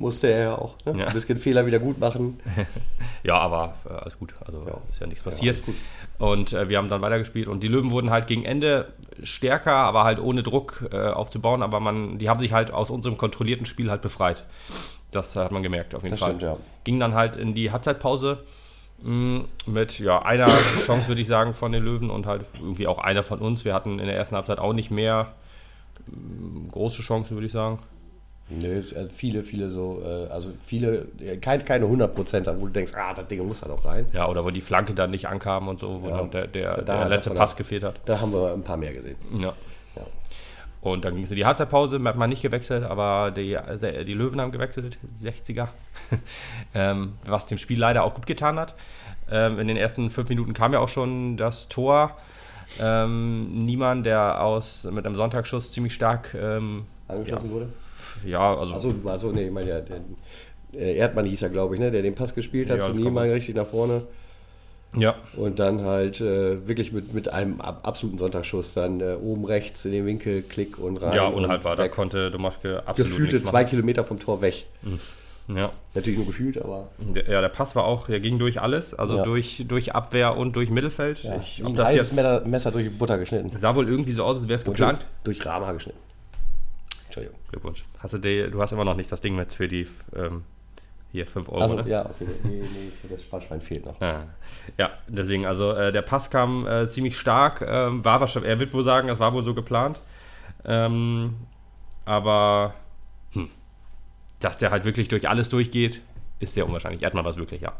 Musste 0.03 0.27
er 0.31 0.41
ja 0.45 0.55
auch. 0.59 0.75
Ne? 0.85 0.99
Ja. 1.01 1.07
Ein 1.07 1.13
bisschen 1.15 1.39
Fehler 1.39 1.65
wieder 1.65 1.79
gut 1.79 1.99
machen. 1.99 2.39
Ja, 3.25 3.39
aber 3.39 3.75
äh, 3.89 3.93
alles 3.93 4.19
gut. 4.19 4.35
Also 4.45 4.65
Ja. 4.67 4.79
ist 4.91 5.01
ja 5.01 5.07
nichts 5.07 5.23
passiert. 5.23 5.65
gut. 5.65 5.77
und 6.19 6.53
äh, 6.53 6.69
wir 6.69 6.79
haben 6.79 6.89
dann 6.89 7.03
weitergespielt 7.03 7.47
und 7.47 7.63
die 7.63 7.69
Löwen 7.69 7.93
wurden 7.93 8.11
halt 8.11 8.27
gegen 8.27 8.45
Ende 8.45 8.93
stärker, 9.23 9.75
aber 9.75 10.03
halt 10.03 10.19
ohne 10.19 10.43
Druck 10.43 10.89
äh, 10.93 10.97
aufzubauen. 11.11 11.63
Aber 11.63 11.79
man, 11.79 12.19
die 12.19 12.29
haben 12.29 12.41
sich 12.41 12.53
halt 12.53 12.73
aus 12.73 12.91
unserem 12.91 13.17
kontrollierten 13.17 13.65
Spiel 13.65 13.91
halt 13.93 14.03
befreit. 14.03 14.45
Das 15.13 15.37
hat 15.37 15.53
man 15.53 15.63
gemerkt 15.63 15.95
auf 15.95 16.03
jeden 16.03 16.15
Das 16.15 16.19
Fall. 16.19 16.31
stimmt, 16.31 16.43
ja. 16.43 16.57
Ging 16.83 16.99
dann 16.99 17.15
halt 17.15 17.37
in 17.37 17.55
die 17.55 17.71
Halbzeitpause 17.71 18.43
mh, 19.05 19.45
mit 19.67 20.01
ja, 20.01 20.21
einer 20.23 20.47
Chance, 20.85 21.07
würde 21.07 21.21
ich 21.23 21.29
sagen, 21.29 21.55
von 21.55 21.71
den 21.71 21.85
Löwen 21.85 22.11
und 22.11 22.27
halt 22.27 22.45
irgendwie 22.55 22.89
auch 22.89 22.99
einer 22.99 23.23
von 23.23 23.39
uns. 23.39 23.65
Wir 23.65 23.73
hatten 23.73 24.01
in 24.01 24.07
der 24.07 24.17
ersten 24.17 24.35
Halbzeit 24.35 24.59
auch 24.59 24.73
nicht 24.73 24.91
mehr 24.91 25.33
mh, 26.09 26.71
große 26.73 27.03
Chancen, 27.03 27.37
würde 27.37 27.47
ich 27.47 27.53
sagen. 27.53 27.79
Nö, 28.49 28.79
äh, 28.81 29.09
viele, 29.09 29.44
viele 29.44 29.71
so, 29.71 30.03
äh, 30.05 30.31
also 30.31 30.50
viele, 30.67 31.06
äh, 31.21 31.37
keine, 31.39 31.65
keine 31.65 31.87
100 31.87 32.15
Prozent, 32.15 32.47
wo 32.47 32.67
du 32.67 32.73
denkst, 32.73 32.93
ah, 32.94 33.15
das 33.15 33.27
Ding 33.29 33.47
muss 33.47 33.62
halt 33.62 33.73
auch 33.73 33.85
rein. 33.85 34.06
Ja, 34.12 34.29
oder 34.29 34.44
wo 34.44 34.50
die 34.50 34.61
Flanke 34.61 34.93
dann 34.94 35.11
nicht 35.11 35.27
ankam 35.27 35.69
und 35.69 35.81
so, 35.81 36.03
wo 36.03 36.09
Ja. 36.11 36.19
dann 36.19 36.31
der, 36.31 36.47
der, 36.49 36.83
Da- 36.83 36.99
der 37.00 37.09
letzte 37.09 37.31
Pass 37.31 37.56
gefehlt 37.56 37.83
hat. 37.85 37.97
Da 38.05 38.21
haben 38.21 38.33
wir 38.33 38.53
ein 38.53 38.62
paar 38.62 38.77
mehr 38.77 38.93
gesehen. 38.93 39.17
Ja. 39.41 39.55
Ja. 39.97 40.03
Und 40.83 41.05
dann 41.05 41.15
ging 41.15 41.25
es 41.25 41.31
in 41.31 41.37
die 41.37 41.47
Halbzeitpause, 41.47 42.03
hat 42.05 42.17
man 42.17 42.29
nicht 42.29 42.43
gewechselt, 42.43 42.83
aber 42.85 43.31
die, 43.31 43.56
die 44.05 44.15
Löwen 44.15 44.41
haben 44.41 44.53
gewechselt, 44.53 44.99
60er, 45.23 45.69
ähm, 46.75 47.15
was 47.25 47.47
dem 47.47 47.56
Spiel 47.59 47.79
leider 47.79 48.03
auch 48.05 48.15
gut 48.15 48.27
getan 48.27 48.59
hat. 48.59 48.75
Ähm, 49.31 49.59
in 49.61 49.69
den 49.69 49.77
ersten 49.77 50.11
fünf 50.11 50.29
Minuten 50.29 50.53
kam 50.53 50.73
ja 50.73 50.81
auch 50.81 50.89
schon 50.89 51.37
das 51.37 51.69
Tor. 51.69 52.17
Ähm, 52.81 53.65
Niemann, 53.65 54.03
der 54.03 54.43
aus 54.43 54.85
mit 54.91 55.06
einem 55.06 55.15
Sonntagsschuss 55.15 55.71
ziemlich 55.73 55.94
stark, 55.94 56.35
ähm, 56.35 56.85
Angeschlossen 57.12 57.50
wurde. 57.50 57.69
ja, 58.26 58.56
also 58.56 58.75
Achso, 58.75 58.94
also, 59.06 59.31
nee, 59.32 59.47
ich 59.47 59.53
meine 59.53 59.69
ja, 59.70 59.81
der, 59.81 60.00
äh, 60.75 60.97
Erdmann 60.97 61.25
hieß 61.26 61.43
er, 61.43 61.50
glaube 61.50 61.75
ich, 61.75 61.81
ne, 61.81 61.91
der 61.91 62.03
den 62.03 62.14
Pass 62.14 62.35
gespielt 62.35 62.70
hat 62.70 62.79
Ja, 62.79 62.87
zu 62.87 62.93
Niemann 62.93 63.14
man. 63.26 63.31
richtig 63.31 63.55
nach 63.55 63.67
vorne. 63.67 64.03
ja, 64.97 65.14
Und 65.37 65.59
dann 65.59 65.82
halt 65.82 66.20
äh, 66.20 66.67
wirklich 66.69 66.93
mit, 66.93 67.14
mit 67.14 67.29
einem 67.29 67.61
ab, 67.61 67.81
absoluten 67.85 68.19
Sonntagsschuss 68.19 68.75
dann 68.75 69.00
äh, 69.00 69.14
oben 69.20 69.44
rechts 69.47 69.85
in 69.87 69.93
den 69.93 70.05
Winkel, 70.06 70.43
Klick 70.43 70.79
und 70.79 70.99
rein. 70.99 71.14
ja, 71.14 71.26
und 71.29 71.35
unhaltbar. 71.44 71.76
Da 71.76 71.88
konnte 71.88 72.31
Domaschke 72.31 72.82
absolut 72.87 73.11
Gefühlte 73.12 73.35
nichts 73.37 73.49
zwei 73.49 73.62
machen. 73.62 73.70
Kilometer 73.70 74.05
vom 74.05 74.19
Tor 74.19 74.41
weg. 74.43 74.67
Ja. 75.49 75.73
Natürlich 75.94 76.19
nur 76.19 76.26
gefühlt, 76.29 76.56
aber 76.62 76.88
Der, 76.99 77.29
ja, 77.29 77.41
der 77.41 77.49
Pass 77.49 77.75
war 77.75 77.85
auch, 77.85 78.06
der 78.06 78.20
ging 78.20 78.38
durch 78.38 78.61
alles, 78.61 78.94
also 78.94 79.17
Ja. 79.17 79.23
durch, 79.25 79.65
durch 79.67 79.94
Abwehr 79.94 80.37
und 80.37 80.55
durch 80.56 80.70
Mittelfeld. 80.70 81.23
ja, 81.25 81.37
ich, 81.41 81.62
ob 81.65 81.75
das 81.75 81.94
jetzt 81.94 82.15
Messer, 82.15 82.43
Messer 82.47 82.70
durch 82.70 82.97
Butter 82.97 83.19
geschnitten. 83.19 83.50
sah 83.58 83.75
wohl 83.75 83.88
irgendwie 83.88 84.12
so 84.12 84.23
aus, 84.25 84.37
als 84.37 84.44
wäre 84.49 84.55
es 84.55 84.65
geplant. 84.65 85.05
Durch, 85.25 85.38
durch 85.38 85.47
Rama 85.49 85.73
geschnitten. 85.73 85.99
Entschuldigung. 87.12 87.38
Glückwunsch. 87.50 87.85
Hast 87.99 88.14
du, 88.14 88.19
die, 88.19 88.50
du 88.50 88.62
hast 88.62 88.73
immer 88.73 88.87
noch 88.87 88.97
nicht 88.97 89.12
das 89.12 89.20
Ding 89.20 89.37
mit 89.37 89.53
für 89.53 89.69
die 89.69 89.87
ähm, 90.17 90.44
hier 91.12 91.26
5 91.26 91.47
Euro, 91.50 91.61
Also, 91.61 91.75
ne? 91.76 91.85
ja, 91.87 92.06
okay. 92.06 92.26
Nee, 92.43 92.62
nee, 92.62 92.91
das 93.11 93.23
Sparschwein 93.23 93.61
fehlt 93.61 93.85
noch. 93.85 94.00
Ja. 94.00 94.29
ja, 94.79 94.91
deswegen, 95.09 95.44
also 95.44 95.73
äh, 95.73 95.93
der 95.93 96.00
Pass 96.00 96.31
kam 96.31 96.67
äh, 96.67 96.88
ziemlich 96.88 97.19
stark. 97.19 97.61
Ähm, 97.61 98.03
war 98.03 98.20
wahrscheinlich, 98.20 98.50
er 98.50 98.61
wird 98.61 98.73
wohl 98.73 98.82
sagen, 98.82 99.09
das 99.09 99.19
war 99.19 99.35
wohl 99.35 99.44
so 99.44 99.53
geplant. 99.53 100.00
Ähm, 100.64 101.37
aber 102.06 102.73
hm, 103.32 103.50
dass 104.41 104.56
der 104.56 104.70
halt 104.70 104.87
wirklich 104.87 105.08
durch 105.08 105.29
alles 105.29 105.50
durchgeht, 105.50 106.00
ist 106.41 106.55
sehr 106.55 106.65
unwahrscheinlich. 106.65 107.03
Erdmann 107.03 107.25
war 107.26 107.31
es 107.32 107.37
wirklich, 107.37 107.61
ja. 107.61 107.75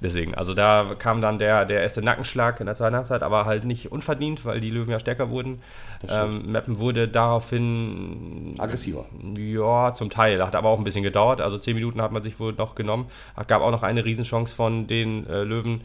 Deswegen, 0.00 0.34
also 0.34 0.52
da 0.52 0.94
kam 0.98 1.22
dann 1.22 1.38
der, 1.38 1.64
der 1.64 1.80
erste 1.82 2.02
Nackenschlag 2.02 2.60
in 2.60 2.66
der 2.66 2.74
zweiten 2.74 2.94
Halbzeit, 2.96 3.22
aber 3.22 3.46
halt 3.46 3.64
nicht 3.64 3.90
unverdient, 3.90 4.44
weil 4.44 4.60
die 4.60 4.68
Löwen 4.70 4.90
ja 4.90 5.00
stärker 5.00 5.30
wurden. 5.30 5.62
Ähm, 6.08 6.44
Meppen 6.46 6.78
wurde 6.78 7.08
daraufhin 7.08 8.54
Aggressiver. 8.58 9.06
ja, 9.38 9.94
zum 9.94 10.10
Teil. 10.10 10.44
Hat 10.44 10.54
aber 10.54 10.68
auch 10.68 10.78
ein 10.78 10.84
bisschen 10.84 11.02
gedauert. 11.02 11.40
Also 11.40 11.58
zehn 11.58 11.74
Minuten 11.74 12.02
hat 12.02 12.12
man 12.12 12.22
sich 12.22 12.38
wohl 12.38 12.52
noch 12.52 12.74
genommen. 12.74 13.06
Es 13.38 13.46
gab 13.46 13.62
auch 13.62 13.70
noch 13.70 13.82
eine 13.82 14.04
Riesenchance 14.04 14.54
von 14.54 14.86
den 14.86 15.26
äh, 15.28 15.42
Löwen, 15.42 15.80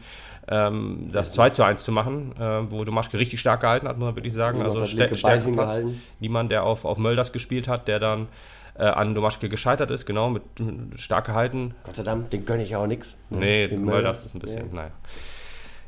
ähm, 0.48 1.10
das 1.12 1.32
2 1.32 1.50
zu 1.50 1.62
1 1.64 1.84
zu 1.84 1.92
machen, 1.92 2.34
äh, 2.38 2.70
wo 2.70 2.84
Domaschke 2.84 3.18
richtig 3.18 3.40
stark 3.40 3.60
gehalten 3.60 3.88
hat, 3.88 3.96
muss 3.96 4.06
man 4.06 4.16
wirklich 4.16 4.34
sagen. 4.34 4.58
Ja, 4.58 4.64
Also 4.64 4.84
Stärkepass. 4.84 5.44
hingehalten. 5.44 6.02
Niemand, 6.20 6.52
der 6.52 6.64
auf, 6.64 6.84
auf 6.84 6.98
Mölders 6.98 7.32
gespielt 7.32 7.68
hat, 7.68 7.88
der 7.88 7.98
dann 7.98 8.28
äh, 8.74 8.84
an 8.84 9.14
Domaschke 9.14 9.48
gescheitert 9.48 9.90
ist, 9.90 10.06
genau, 10.06 10.30
mit, 10.30 10.42
mit 10.60 11.00
stark 11.00 11.26
gehalten. 11.26 11.74
Gott 11.84 11.96
sei 11.96 12.02
Dank, 12.02 12.30
den 12.30 12.44
gönne 12.44 12.62
ich 12.62 12.70
ja 12.70 12.78
auch 12.78 12.86
nichts. 12.86 13.16
Nee, 13.30 13.68
Den 13.68 13.84
Mölders 13.84 14.24
ist 14.24 14.34
ein 14.34 14.38
bisschen, 14.40 14.68
Ja. 14.68 14.74
naja. 14.74 14.90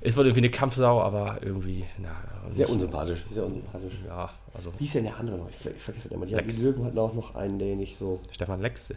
Ist 0.01 0.19
wohl 0.19 0.27
irgendwie 0.27 0.41
eine 0.41 0.51
Kampfsau, 0.51 1.01
aber 1.01 1.39
irgendwie, 1.41 1.87
na, 1.97 2.11
Sehr 2.51 2.69
unsympathisch, 2.69 3.25
sehr 3.31 3.47
unsympathisch. 3.47 3.95
Ja, 4.07 4.29
also 4.53 4.71
Wie 4.79 4.85
ist 4.85 4.95
denn 4.95 5.05
der 5.05 5.17
andere 5.17 5.39
noch? 5.39 5.49
Ich, 5.49 5.55
ich 5.67 5.81
vergesse 5.83 6.09
das 6.09 6.13
immer. 6.13 6.27
Die, 6.27 6.35
Lex. 6.35 6.57
die 6.57 6.63
Löwen 6.63 6.85
hatten 6.85 6.99
auch 6.99 7.15
noch 7.15 7.35
einen, 7.35 7.59
der 7.59 7.75
nicht 7.75 7.97
so. 7.97 8.21
Stefan 8.31 8.61
Lex 8.61 8.93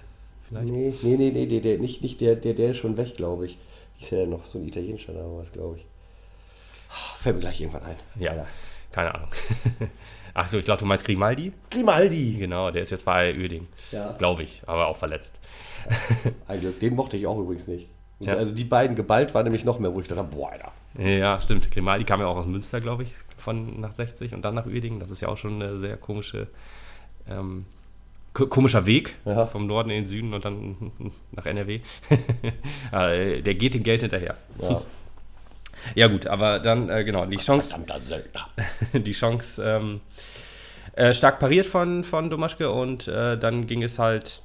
vielleicht. 0.49 0.69
Nee, 0.69 0.93
nee, 1.03 1.15
nee, 1.15 1.31
nee, 1.31 1.45
der, 1.45 1.61
der, 1.61 1.77
nicht, 1.77 2.01
nicht 2.01 2.19
der, 2.19 2.35
der, 2.35 2.53
der 2.55 2.71
ist 2.71 2.77
schon 2.77 2.97
weg, 2.97 3.15
glaube 3.15 3.45
ich. 3.45 3.57
Wie 3.97 4.03
ist 4.03 4.11
der 4.11 4.27
noch? 4.27 4.45
So 4.45 4.59
ein 4.59 4.67
italienischer 4.67 5.13
Name 5.13 5.37
was, 5.37 5.53
glaube 5.53 5.77
ich. 5.77 5.85
Ah, 6.89 7.15
Fällt 7.19 7.35
mir 7.35 7.41
gleich 7.41 7.61
irgendwann 7.61 7.83
ein. 7.83 7.95
Ja, 8.19 8.45
keine 8.91 9.15
Ahnung. 9.15 9.29
Ach 10.39 10.47
so, 10.47 10.59
ich 10.59 10.65
glaube, 10.65 10.79
du 10.79 10.85
meinst 10.85 11.03
Grimaldi? 11.03 11.51
Grimaldi! 11.71 12.35
Genau, 12.37 12.69
der 12.69 12.83
ist 12.83 12.91
jetzt 12.91 13.05
bei 13.05 13.33
Öding. 13.33 13.67
Ja. 13.91 14.11
Glaube 14.19 14.43
ich, 14.43 14.61
aber 14.67 14.85
auch 14.85 14.95
verletzt. 14.95 15.39
Ein 16.47 16.59
Glück. 16.59 16.79
Den 16.79 16.93
mochte 16.95 17.17
ich 17.17 17.25
auch 17.25 17.39
übrigens 17.39 17.67
nicht. 17.67 17.87
Ja. 18.19 18.33
Also 18.33 18.53
die 18.53 18.63
beiden 18.63 18.95
geballt 18.95 19.33
war 19.33 19.41
nämlich 19.41 19.65
noch 19.65 19.79
mehr, 19.79 19.91
wo 19.93 19.99
ich 19.99 20.07
dachte, 20.07 20.23
boah, 20.23 20.51
Alter. 20.51 20.71
Ja, 20.99 21.41
stimmt. 21.41 21.71
Grimaldi 21.71 22.03
kam 22.03 22.19
ja 22.19 22.27
auch 22.27 22.35
aus 22.37 22.45
Münster, 22.45 22.81
glaube 22.81 23.01
ich, 23.01 23.13
von 23.37 23.79
nach 23.81 23.93
60 23.95 24.35
und 24.35 24.45
dann 24.45 24.53
nach 24.53 24.67
Uerdingen. 24.67 24.99
Das 24.99 25.09
ist 25.09 25.21
ja 25.21 25.27
auch 25.27 25.37
schon 25.37 25.55
eine 25.61 25.79
sehr 25.79 25.97
komische, 25.97 26.47
ähm, 27.27 27.65
ko- 28.35 28.45
komischer 28.45 28.85
Weg 28.85 29.15
Ja. 29.25 29.47
vom 29.47 29.65
Norden 29.65 29.89
in 29.89 29.97
den 30.03 30.05
Süden 30.05 30.35
und 30.35 30.45
dann 30.45 30.91
nach 31.31 31.47
NRW. 31.47 31.79
Äh, 32.91 33.41
Der 33.41 33.55
geht 33.55 33.73
dem 33.73 33.81
Geld 33.83 34.01
hinterher. 34.01 34.37
Ja. 34.61 34.81
Ja 35.95 36.07
gut, 36.07 36.27
aber 36.27 36.59
dann, 36.59 36.89
äh, 36.89 37.03
genau, 37.03 37.25
die 37.25 37.37
Chance, 37.37 37.69
Verdammter 37.69 37.99
Söldner. 37.99 38.49
die 38.93 39.11
Chance 39.11 39.63
ähm, 39.63 40.01
äh, 40.93 41.13
stark 41.13 41.39
pariert 41.39 41.65
von, 41.65 42.03
von 42.03 42.29
Domaschke 42.29 42.71
und 42.71 43.07
äh, 43.07 43.37
dann 43.37 43.67
ging 43.67 43.83
es 43.83 43.99
halt 43.99 44.41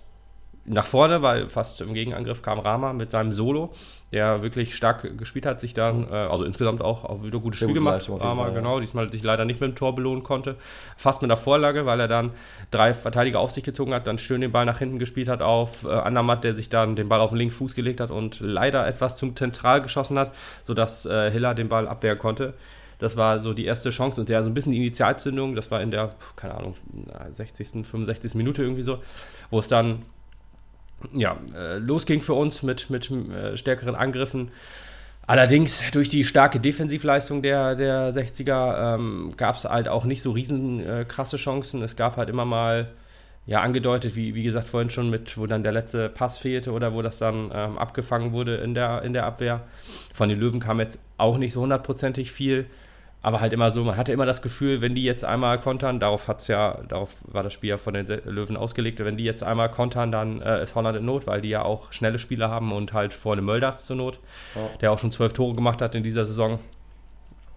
nach 0.65 0.87
vorne, 0.87 1.23
weil 1.23 1.49
fast 1.49 1.81
im 1.81 1.93
Gegenangriff 1.93 2.41
kam 2.41 2.61
Rama 2.61 2.93
mit 2.93 3.11
seinem 3.11 3.33
Solo, 3.33 3.73
der 4.13 4.43
wirklich 4.43 4.77
stark 4.77 5.19
gespielt 5.19 5.45
hat, 5.45 5.59
sich 5.59 5.75
dann, 5.75 6.09
äh, 6.09 6.15
also 6.15 6.45
insgesamt 6.45 6.83
auch, 6.83 7.05
auch 7.05 7.25
wieder 7.25 7.41
gutes 7.41 7.59
Sehr 7.59 7.69
Spiel 7.69 7.75
gemacht. 7.75 8.09
Rama, 8.09 8.45
Fall, 8.45 8.53
ja. 8.53 8.59
genau, 8.59 8.79
diesmal 8.79 9.11
sich 9.11 9.25
leider 9.25 9.45
nicht 9.45 9.61
mit 9.61 9.71
dem 9.71 9.75
Tor 9.75 9.95
belohnen 9.95 10.23
konnte. 10.23 10.57
Fast 10.97 11.21
mit 11.21 11.31
der 11.31 11.37
Vorlage, 11.37 11.85
weil 11.85 11.99
er 11.99 12.07
dann 12.07 12.31
drei 12.71 12.95
Verteidiger 12.95 13.41
auf 13.41 13.51
sich 13.51 13.65
gezogen 13.65 13.93
hat, 13.93 14.07
dann 14.07 14.19
schön 14.19 14.41
den 14.41 14.53
Ball 14.53 14.65
nach 14.65 14.79
hinten 14.79 15.01
gespielt 15.01 15.29
hat 15.29 15.43
auf 15.43 15.85
äh, 15.85 15.89
Andermatt, 15.89 16.45
der 16.45 16.55
sich 16.55 16.69
dann 16.69 16.95
den 16.95 17.09
Ball 17.09 17.21
auf 17.21 17.31
den 17.31 17.39
linken 17.39 17.55
Fuß 17.55 17.75
gelegt 17.75 18.01
hat 18.01 18.11
und 18.13 18.39
leider 18.41 18.87
etwas 18.87 19.17
zum 19.17 19.35
Zentral 19.35 19.83
geschossen 19.83 20.19
hat, 20.19 20.33
sodass 20.63 21.07
äh, 21.07 21.31
Hiller 21.31 21.55
den 21.55 21.69
Ball 21.69 21.89
abwehren 21.89 22.19
konnte. 22.19 22.55
Das 23.01 23.17
war 23.17 23.41
so 23.41 23.53
die 23.53 23.65
erste 23.65 23.91
Chance 23.91 24.21
und 24.21 24.29
der 24.29 24.45
so 24.45 24.51
ein 24.51 24.55
bisschen 24.55 24.71
die 24.71 24.79
Initialzündung, 24.79 25.57
das 25.57 25.73
war 25.73 25.83
in 25.83 25.91
der, 25.91 26.11
keine 26.37 26.55
Ahnung, 26.55 26.77
60., 27.33 27.85
65. 27.85 28.37
Minute 28.37 28.63
irgendwie 28.63 28.83
so, 28.83 29.01
wo 29.51 29.59
es 29.59 29.67
dann 29.67 30.03
ja, 31.15 31.37
äh, 31.55 31.79
losging 31.79 32.21
für 32.21 32.35
uns 32.35 32.63
mit, 32.63 32.91
mit 32.91 33.11
äh, 33.11 33.57
stärkeren 33.57 33.95
Angriffen. 33.95 34.51
Allerdings 35.27 35.83
durch 35.93 36.09
die 36.09 36.25
starke 36.25 36.59
Defensivleistung 36.59 37.43
der, 37.43 37.77
der 37.77 38.13
60er 38.13 38.95
ähm, 38.95 39.33
gab 39.37 39.57
es 39.57 39.65
halt 39.65 39.89
auch 39.89 40.05
nicht 40.05 40.21
so 40.21 40.33
riesen 40.33 40.85
äh, 40.85 41.05
krasse 41.07 41.37
Chancen. 41.37 41.83
Es 41.83 41.95
gab 41.97 42.17
halt 42.17 42.29
immer 42.29 42.45
mal 42.45 42.89
ja 43.47 43.61
angedeutet, 43.61 44.15
wie, 44.17 44.35
wie 44.35 44.43
gesagt 44.43 44.69
vorhin 44.69 44.91
schon 44.91 45.11
mit, 45.11 45.37
wo 45.37 45.47
dann 45.47 45.63
der 45.63 45.73
letzte 45.73 46.09
Pass 46.09 46.39
fehlte 46.39 46.73
oder 46.73 46.93
wo 46.95 47.03
das 47.03 47.19
dann 47.19 47.51
ähm, 47.53 47.79
abgefangen 47.79 48.33
wurde 48.33 48.57
in 48.57 48.75
der, 48.75 49.03
in 49.03 49.13
der 49.13 49.27
Abwehr. 49.27 49.63
Von 50.13 50.29
den 50.29 50.39
Löwen 50.39 50.61
kam 50.61 50.81
jetzt 50.81 50.99
auch 51.19 51.39
nicht 51.39 51.53
so 51.53 51.63
hundertprozentig 51.63 52.31
viel, 52.33 52.67
aber 53.23 53.41
halt 53.41 53.53
immer 53.53 53.71
so, 53.71 53.85
man 53.85 53.97
hatte 53.97 54.13
immer 54.13 54.27
das 54.27 54.43
Gefühl, 54.43 54.81
wenn 54.81 54.97
die 54.97 55.05
jetzt 55.05 55.25
einmal 55.25 55.61
kontern, 55.61 56.01
darauf 56.01 56.27
hat's 56.27 56.49
ja, 56.49 56.79
darauf 56.89 57.17
war 57.23 57.45
das 57.45 57.53
Spiel 57.53 57.71
ja 57.71 57.79
von 57.79 57.95
den 57.95 58.07
Löwen 58.25 58.57
ausgelegt, 58.57 58.99
wenn 59.05 59.17
die 59.17 59.25
jetzt 59.25 59.45
einmal 59.45 59.71
kontern, 59.71 60.11
dann 60.11 60.43
äh, 60.43 60.65
ist 60.65 60.75
Holland 60.75 60.99
in 60.99 61.05
Not, 61.05 61.29
weil 61.29 61.41
die 61.41 61.49
ja 61.49 61.63
auch 61.63 61.93
schnelle 61.93 62.19
Spieler 62.19 62.51
haben 62.51 62.73
und 62.73 62.93
halt 62.93 63.15
vorne 63.15 63.41
Mölders 63.41 63.85
zur 63.85 63.97
Not, 63.97 64.19
ja. 64.57 64.69
der 64.81 64.93
auch 64.93 64.99
schon 64.99 65.13
zwölf 65.13 65.33
Tore 65.33 65.55
gemacht 65.55 65.81
hat 65.81 65.95
in 65.95 66.03
dieser 66.03 66.27
Saison. 66.27 66.59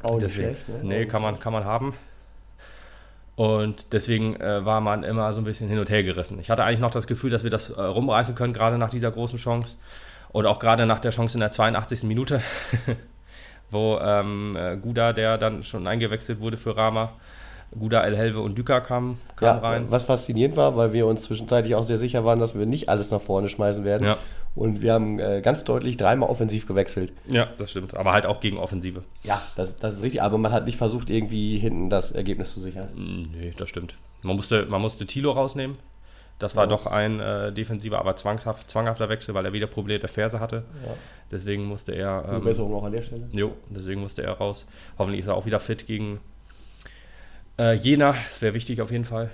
Auch 0.04 0.20
nicht 0.20 0.28
Deswegen, 0.28 0.56
schlecht, 0.56 0.70
ne? 0.70 0.80
Nee, 0.84 1.06
kann 1.08 1.24
man, 1.24 1.40
kann 1.40 1.52
man 1.52 1.66
haben. 1.66 1.96
Und 3.36 3.88
deswegen 3.92 4.40
äh, 4.40 4.64
war 4.64 4.82
man 4.82 5.04
immer 5.04 5.34
so 5.34 5.42
ein 5.42 5.46
bisschen 5.46 5.68
hin 5.68 5.80
und 5.80 5.90
her 5.90 6.04
gerissen. 6.04 6.40
Ich 6.40 6.50
hatte 6.52 6.64
eigentlich 6.64 6.80
noch 6.80 6.92
das 6.92 7.08
Gefühl, 7.08 7.32
dass 7.32 7.44
wir 7.44 7.50
das 7.50 7.72
äh, 7.72 7.82
rumreißen 7.82 8.36
können, 8.36 8.54
gerade 8.54 8.78
nach 8.78 8.92
dieser 8.92 9.12
großen 9.12 9.40
Chance. 9.40 9.78
Und 10.32 10.46
auch 10.46 10.60
gerade 10.60 10.86
nach 10.86 11.00
der 11.00 11.12
Chance 11.12 11.38
in 11.38 11.40
der 11.40 11.52
82. 11.52 12.04
Minute, 12.04 12.42
wo 13.72 13.98
ähm, 14.02 14.56
äh, 14.56 14.78
Guda, 14.78 15.14
der 15.14 15.38
dann 15.38 15.64
schon 15.64 15.88
eingewechselt 15.88 16.40
wurde 16.40 16.58
für 16.58 16.78
Rama, 16.78 17.14
Guda, 17.78 18.04
El 18.04 18.16
Helve 18.16 18.40
und 18.40 18.58
Düker 18.58 18.82
kamen, 18.82 19.20
kamen 19.36 19.62
ja, 19.62 19.70
rein. 19.70 19.86
Was 19.90 20.04
faszinierend 20.04 20.56
war, 20.56 20.78
weil 20.78 20.94
wir 20.94 21.08
uns 21.08 21.24
zwischenzeitlich 21.24 21.76
auch 21.76 21.84
sehr 21.84 21.98
sicher 21.98 22.24
waren, 22.24 22.40
dass 22.40 22.58
wir 22.58 22.66
nicht 22.66 22.90
alles 22.90 23.12
nach 23.12 23.22
vorne 23.22 23.50
schmeißen 23.50 23.84
werden. 23.84 24.08
Ja. 24.08 24.18
Und 24.56 24.82
wir 24.82 24.94
haben 24.94 25.20
äh, 25.20 25.42
ganz 25.42 25.66
deutlich 25.66 25.98
dreimal 25.98 26.30
offensiv 26.30 26.66
gewechselt. 26.66 27.12
Ja, 27.28 27.50
das 27.58 27.72
stimmt. 27.72 27.94
Aber 27.94 28.14
halt 28.14 28.26
auch 28.26 28.40
gegen 28.40 28.58
Offensive. 28.58 29.04
Ja, 29.24 29.42
das, 29.58 29.76
das 29.78 29.96
ist 29.96 30.04
richtig. 30.04 30.22
Aber 30.22 30.38
man 30.38 30.54
hat 30.54 30.66
nicht 30.66 30.78
versucht, 30.78 31.10
irgendwie 31.10 31.58
hinten 31.58 31.90
das 31.90 32.12
Ergebnis 32.12 32.54
zu 32.54 32.62
sichern. 32.62 32.88
Mm, 32.96 33.38
nee, 33.38 33.54
das 33.58 33.68
stimmt. 33.68 33.96
Man 34.24 34.38
musste, 34.38 34.66
man 34.68 34.82
musste 34.82 35.06
Tilo 35.06 35.32
rausnehmen. 35.32 35.76
Das 36.38 36.56
war 36.56 36.66
ja. 36.66 36.70
doch 36.70 36.86
ein 36.86 37.20
äh, 37.20 37.54
defensiver, 37.54 38.00
aber 38.00 38.16
zwangshaft, 38.16 38.70
zwanghafter 38.70 39.08
Wechsel, 39.08 39.34
weil 39.34 39.46
er 39.46 39.54
wieder 39.54 39.68
Probleme 39.68 40.00
der 40.00 40.10
Ferse 40.10 40.40
hatte. 40.40 40.64
Ja. 40.86 40.94
Deswegen 41.32 41.66
musste 41.66 41.94
er. 41.94 42.26
Ähm, 42.30 42.44
Besserung 42.44 42.74
auch 42.74 42.84
an 42.84 42.92
der 42.92 43.04
Stelle. 43.04 43.28
Jo, 43.32 43.56
deswegen 43.70 44.02
musste 44.02 44.24
er 44.24 44.34
raus. 44.34 44.66
Hoffentlich 44.98 45.22
ist 45.22 45.28
er 45.28 45.36
auch 45.36 45.46
wieder 45.46 45.60
fit 45.62 45.88
gegen 45.88 46.20
äh, 47.58 47.74
Jena. 47.74 48.12
Das 48.12 48.42
wäre 48.42 48.54
wichtig 48.54 48.82
auf 48.82 48.92
jeden 48.92 49.06
Fall. 49.06 49.30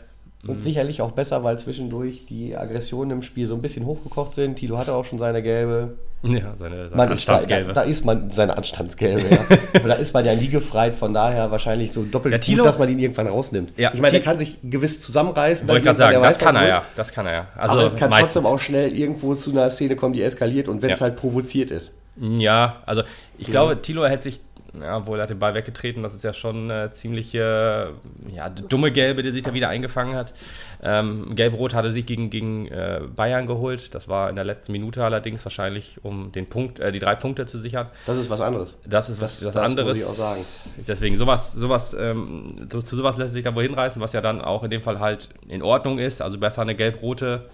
Und 0.47 0.57
mhm. 0.57 0.61
sicherlich 0.61 1.01
auch 1.01 1.11
besser, 1.11 1.43
weil 1.43 1.59
zwischendurch 1.59 2.25
die 2.27 2.57
Aggressionen 2.57 3.11
im 3.11 3.21
Spiel 3.21 3.45
so 3.45 3.53
ein 3.53 3.61
bisschen 3.61 3.85
hochgekocht 3.85 4.33
sind. 4.33 4.55
Tilo 4.55 4.77
hatte 4.77 4.93
auch 4.93 5.05
schon 5.05 5.19
seine 5.19 5.43
gelbe. 5.43 5.97
Ja, 6.23 6.55
seine, 6.59 6.89
seine 6.89 7.11
Anstandsgelbe. 7.11 7.73
Da, 7.73 7.73
da, 7.73 7.81
ist 7.81 8.05
man 8.05 8.31
seine 8.31 8.57
Anstandsgelbe, 8.57 9.27
ja. 9.29 9.57
Aber 9.75 9.87
da 9.87 9.93
ist 9.95 10.13
man 10.13 10.25
ja 10.25 10.35
nie 10.35 10.49
gefreit, 10.49 10.95
von 10.95 11.13
daher 11.13 11.49
wahrscheinlich 11.51 11.91
so 11.91 12.03
doppelt 12.03 12.33
ja, 12.33 12.37
Tilo, 12.39 12.63
gut, 12.63 12.69
dass 12.69 12.79
man 12.79 12.89
ihn 12.89 12.99
irgendwann 12.99 13.27
rausnimmt. 13.27 13.77
Ja, 13.77 13.91
ich 13.93 14.01
meine, 14.01 14.11
der 14.11 14.21
kann 14.21 14.37
sich 14.37 14.57
gewiss 14.63 14.99
zusammenreißen. 15.01 15.67
Wollte 15.67 15.79
ich 15.79 15.85
gerade 15.85 15.97
sagen, 15.97 16.21
das 16.21 16.39
kann 16.39 16.55
er 16.55 16.67
ja. 16.67 16.81
Das 16.95 17.11
kann 17.11 17.25
er 17.25 17.33
ja. 17.33 17.47
Also 17.55 17.73
aber 17.73 17.83
er 17.83 17.89
kann 17.95 18.09
meistens. 18.09 18.33
trotzdem 18.33 18.51
auch 18.51 18.59
schnell 18.59 18.95
irgendwo 18.95 19.35
zu 19.35 19.51
einer 19.51 19.69
Szene 19.71 19.95
kommen, 19.95 20.13
die 20.13 20.21
eskaliert 20.21 20.67
und 20.67 20.81
wenn 20.81 20.91
es 20.91 20.99
ja. 20.99 21.05
halt 21.05 21.17
provoziert 21.17 21.71
ist. 21.71 21.93
Ja, 22.17 22.83
also 22.85 23.03
ich 23.37 23.47
mhm. 23.47 23.51
glaube, 23.51 23.81
Tilo 23.81 24.05
hält 24.05 24.21
sich 24.21 24.41
ja, 24.79 24.97
obwohl 24.97 25.19
er 25.19 25.23
hat 25.23 25.29
den 25.29 25.39
Ball 25.39 25.53
weggetreten, 25.53 26.01
das 26.03 26.13
ist 26.13 26.23
ja 26.23 26.33
schon 26.33 26.71
eine 26.71 26.91
ziemliche 26.91 27.93
ja, 28.33 28.49
dumme 28.49 28.91
Gelbe, 28.91 29.21
die 29.23 29.31
sich 29.31 29.43
da 29.43 29.53
wieder 29.53 29.69
eingefangen 29.69 30.15
hat. 30.15 30.33
Ähm, 30.81 31.35
Gelb-Rot 31.35 31.73
hatte 31.73 31.91
sich 31.91 32.05
gegen, 32.05 32.29
gegen 32.29 32.67
äh, 32.67 33.01
Bayern 33.15 33.47
geholt. 33.47 33.93
Das 33.93 34.07
war 34.07 34.29
in 34.29 34.35
der 34.35 34.45
letzten 34.45 34.71
Minute 34.71 35.03
allerdings 35.03 35.43
wahrscheinlich, 35.45 35.99
um 36.03 36.31
den 36.31 36.47
Punkt, 36.47 36.79
äh, 36.79 36.91
die 36.91 36.99
drei 36.99 37.15
Punkte 37.15 37.45
zu 37.45 37.59
sichern. 37.59 37.87
Das 38.05 38.17
ist 38.17 38.29
was 38.29 38.41
anderes. 38.41 38.77
Das 38.85 39.09
ist 39.09 39.21
was, 39.21 39.39
das, 39.39 39.47
was 39.47 39.53
das 39.55 39.63
anderes. 39.63 39.89
Muss 39.89 39.97
ich 39.97 40.05
auch 40.05 40.13
sagen. 40.13 40.45
Deswegen, 40.87 41.15
sowas, 41.15 41.51
sowas, 41.51 41.93
ähm, 41.93 42.67
zu, 42.69 42.81
zu 42.81 42.95
sowas 42.95 43.17
lässt 43.17 43.33
sich 43.33 43.43
da 43.43 43.53
wohl 43.53 43.63
hinreißen, 43.63 44.01
was 44.01 44.13
ja 44.13 44.21
dann 44.21 44.41
auch 44.41 44.63
in 44.63 44.69
dem 44.69 44.81
Fall 44.81 44.99
halt 44.99 45.29
in 45.47 45.61
Ordnung 45.61 45.99
ist. 45.99 46.21
Also 46.21 46.37
besser 46.37 46.61
eine 46.61 46.75
Gelb-Rote 46.75 47.49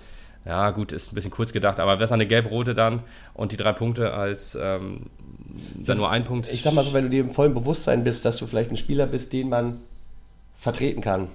ja, 0.48 0.72
gut, 0.72 0.94
ist 0.94 1.12
ein 1.12 1.16
bisschen 1.16 1.32
kurz 1.32 1.52
gedacht, 1.52 1.78
aber 1.80 1.98
besser 1.98 2.14
eine 2.14 2.26
gelb-rote 2.26 2.74
dann 2.74 3.02
und 3.34 3.52
die 3.52 3.58
drei 3.58 3.74
Punkte 3.74 4.14
als 4.14 4.58
ähm, 4.60 5.08
dann 5.76 5.98
nur 5.98 6.10
ein 6.10 6.24
Punkt. 6.24 6.50
Ich 6.52 6.62
sag 6.62 6.74
mal 6.74 6.84
so, 6.84 6.94
wenn 6.94 7.06
du 7.06 7.10
dir 7.10 7.22
im 7.22 7.30
vollen 7.30 7.54
Bewusstsein 7.54 8.04
bist, 8.04 8.26
dass 8.26 8.38
du 8.38 8.48
vielleicht 8.48 8.72
ein 8.72 8.78
Spieler 8.78 9.08
bist, 9.08 9.34
den 9.34 9.50
man 9.50 9.78
vertreten 10.58 11.02
kann, 11.02 11.28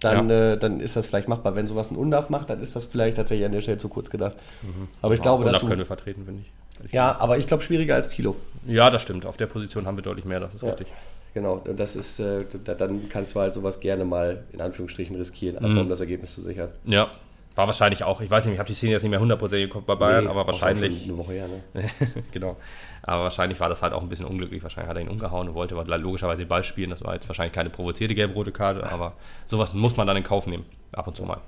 dann, 0.00 0.28
ja. 0.28 0.52
äh, 0.52 0.58
dann 0.58 0.80
ist 0.80 0.96
das 0.96 1.06
vielleicht 1.06 1.28
machbar. 1.28 1.56
Wenn 1.56 1.66
sowas 1.66 1.90
ein 1.90 1.96
Undarf 1.96 2.30
macht, 2.30 2.50
dann 2.50 2.62
ist 2.62 2.76
das 2.76 2.84
vielleicht 2.84 3.16
tatsächlich 3.16 3.46
an 3.46 3.52
der 3.52 3.60
Stelle 3.60 3.78
zu 3.78 3.88
kurz 3.88 4.10
gedacht. 4.10 4.36
Mhm. 4.62 4.88
Aber 5.02 5.14
ich 5.14 5.18
ja, 5.18 5.22
glaube, 5.22 5.44
dass. 5.44 5.60
Du, 5.60 5.66
können 5.66 5.78
wir 5.78 5.86
vertreten, 5.86 6.24
finde 6.24 6.42
ich. 6.42 6.92
Ja, 6.92 7.16
aber 7.18 7.38
ich 7.38 7.46
glaube 7.46 7.62
schwieriger 7.62 7.94
als 7.94 8.10
Tilo. 8.10 8.36
Ja, 8.66 8.90
das 8.90 9.02
stimmt. 9.02 9.24
Auf 9.24 9.36
der 9.36 9.46
Position 9.46 9.86
haben 9.86 9.96
wir 9.96 10.02
deutlich 10.02 10.26
mehr, 10.26 10.40
das 10.40 10.54
ist 10.54 10.62
ja. 10.62 10.68
richtig. 10.68 10.88
Genau, 11.32 11.60
und 11.66 11.78
das 11.78 11.96
ist, 11.96 12.18
äh, 12.18 12.44
dann 12.64 13.08
kannst 13.10 13.34
du 13.34 13.40
halt 13.40 13.52
sowas 13.52 13.80
gerne 13.80 14.06
mal 14.06 14.44
in 14.52 14.60
Anführungsstrichen 14.62 15.16
riskieren, 15.16 15.58
einfach 15.58 15.70
mhm. 15.70 15.80
um 15.80 15.88
das 15.88 16.00
Ergebnis 16.00 16.34
zu 16.34 16.40
sichern. 16.40 16.70
Ja, 16.84 17.10
war 17.56 17.66
wahrscheinlich 17.66 18.04
auch, 18.04 18.20
ich 18.20 18.30
weiß 18.30 18.44
nicht, 18.44 18.54
ich 18.54 18.58
habe 18.58 18.68
die 18.68 18.74
Szene 18.74 18.92
jetzt 18.92 19.02
nicht 19.02 19.10
mehr 19.10 19.20
100% 19.20 19.48
geguckt 19.48 19.86
bei 19.86 19.94
Bayern, 19.94 20.24
nee, 20.24 20.30
aber 20.30 20.46
wahrscheinlich. 20.46 21.04
Eine 21.04 21.16
Woche 21.16 21.32
her, 21.32 21.48
ne? 21.48 21.62
genau. 22.32 22.56
Aber 23.02 23.24
wahrscheinlich 23.24 23.58
war 23.60 23.70
das 23.70 23.82
halt 23.82 23.94
auch 23.94 24.02
ein 24.02 24.08
bisschen 24.08 24.26
unglücklich. 24.26 24.62
Wahrscheinlich 24.62 24.90
hat 24.90 24.96
er 24.96 25.02
ihn 25.02 25.08
umgehauen 25.08 25.48
und 25.48 25.54
wollte 25.54 25.74
logischerweise 25.74 26.42
den 26.42 26.48
Ball 26.48 26.62
spielen. 26.62 26.90
Das 26.90 27.02
war 27.02 27.14
jetzt 27.14 27.26
wahrscheinlich 27.28 27.54
keine 27.54 27.70
provozierte 27.70 28.14
gelb-rote 28.14 28.52
Karte, 28.52 28.84
aber 28.90 29.14
sowas 29.46 29.72
muss 29.72 29.96
man 29.96 30.06
dann 30.06 30.16
in 30.18 30.22
Kauf 30.22 30.46
nehmen. 30.46 30.66
Ab 30.92 31.06
und 31.06 31.16
zu 31.16 31.24
mal. 31.24 31.40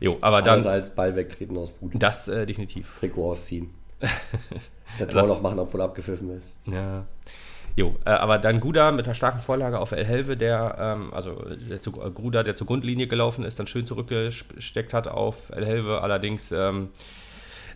Jo, 0.00 0.16
aber 0.22 0.40
dann. 0.40 0.54
Also 0.54 0.70
als 0.70 0.94
Ball 0.94 1.14
wegtreten 1.14 1.56
aus 1.58 1.72
Boden. 1.72 1.98
Das 1.98 2.26
äh, 2.28 2.46
definitiv. 2.46 2.98
Trikot 2.98 3.32
ausziehen. 3.32 3.70
Der 4.98 5.08
Tor 5.08 5.26
noch 5.26 5.42
machen, 5.42 5.58
obwohl 5.58 5.80
er 5.80 5.84
abgepfiffen 5.84 6.38
ist. 6.38 6.46
Ja. 6.66 7.04
Jo, 7.76 7.96
äh, 8.04 8.10
aber 8.10 8.38
dann 8.38 8.60
Guda 8.60 8.92
mit 8.92 9.06
einer 9.06 9.14
starken 9.14 9.40
Vorlage 9.40 9.80
auf 9.80 9.92
El 9.92 10.04
Helve, 10.04 10.36
der, 10.36 10.76
ähm, 10.78 11.12
also 11.12 11.44
der 11.70 11.80
zu, 11.80 11.90
äh, 11.90 12.10
Gruda, 12.10 12.44
der 12.44 12.54
zur 12.54 12.66
Grundlinie 12.66 13.08
gelaufen 13.08 13.44
ist, 13.44 13.58
dann 13.58 13.66
schön 13.66 13.84
zurückgesteckt 13.84 14.94
hat 14.94 15.08
auf 15.08 15.50
El 15.50 15.66
Helve. 15.66 16.00
Allerdings 16.00 16.52
ähm, 16.52 16.90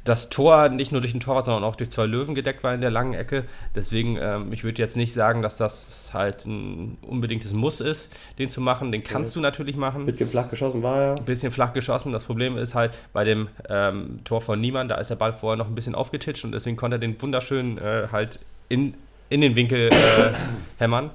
das 0.05 0.29
Tor 0.29 0.69
nicht 0.69 0.93
nur 0.93 1.01
durch 1.01 1.13
den 1.13 1.21
Torwart, 1.21 1.47
sondern 1.47 1.65
auch 1.65 1.75
durch 1.75 1.91
zwei 1.91 2.07
Löwen 2.07 2.37
gedeckt 2.37 2.63
war 2.63 2.73
in 2.73 2.81
der 2.81 2.91
langen 2.91 3.15
Ecke. 3.15 3.45
Deswegen, 3.75 4.17
ähm, 4.21 4.53
ich 4.53 4.63
würde 4.63 4.81
jetzt 4.81 4.97
nicht 4.97 5.13
sagen, 5.13 5.43
dass 5.43 5.57
das 5.57 6.11
halt 6.15 6.47
ein 6.47 6.99
unbedingtes 7.03 7.53
Muss 7.53 7.81
ist, 7.81 8.13
den 8.39 8.51
zu 8.51 8.61
machen. 8.61 8.93
Den 8.93 9.03
kannst 9.03 9.35
ja. 9.35 9.41
du 9.41 9.43
natürlich 9.43 9.77
machen. 9.77 10.03
Ein 10.03 10.07
bisschen 10.07 10.31
flach 10.31 10.49
geschossen 10.49 10.83
war 10.83 11.01
er. 11.01 11.17
Ein 11.17 11.25
bisschen 11.25 11.51
flach 11.51 11.73
geschossen. 11.73 12.13
Das 12.13 12.25
Problem 12.25 12.57
ist 12.57 12.77
halt 12.77 12.97
bei 13.13 13.25
dem 13.25 13.49
ähm, 13.69 14.17
Tor 14.25 14.41
von 14.41 14.61
Niemann, 14.61 14.89
da 14.89 14.95
ist 14.97 15.11
der 15.11 15.17
Ball 15.17 15.33
vorher 15.33 15.57
noch 15.57 15.67
ein 15.67 15.75
bisschen 15.75 15.97
aufgetitscht 15.97 16.45
und 16.45 16.53
deswegen 16.53 16.77
konnte 16.77 16.97
er 16.97 17.01
den 17.01 17.21
wunderschön 17.21 17.79
äh, 17.79 18.07
halt 18.13 18.39
in 18.69 18.95
in 19.29 19.41
den 19.41 19.57
Winkel 19.57 19.89
äh, 19.89 20.33
hämmern. 20.79 21.11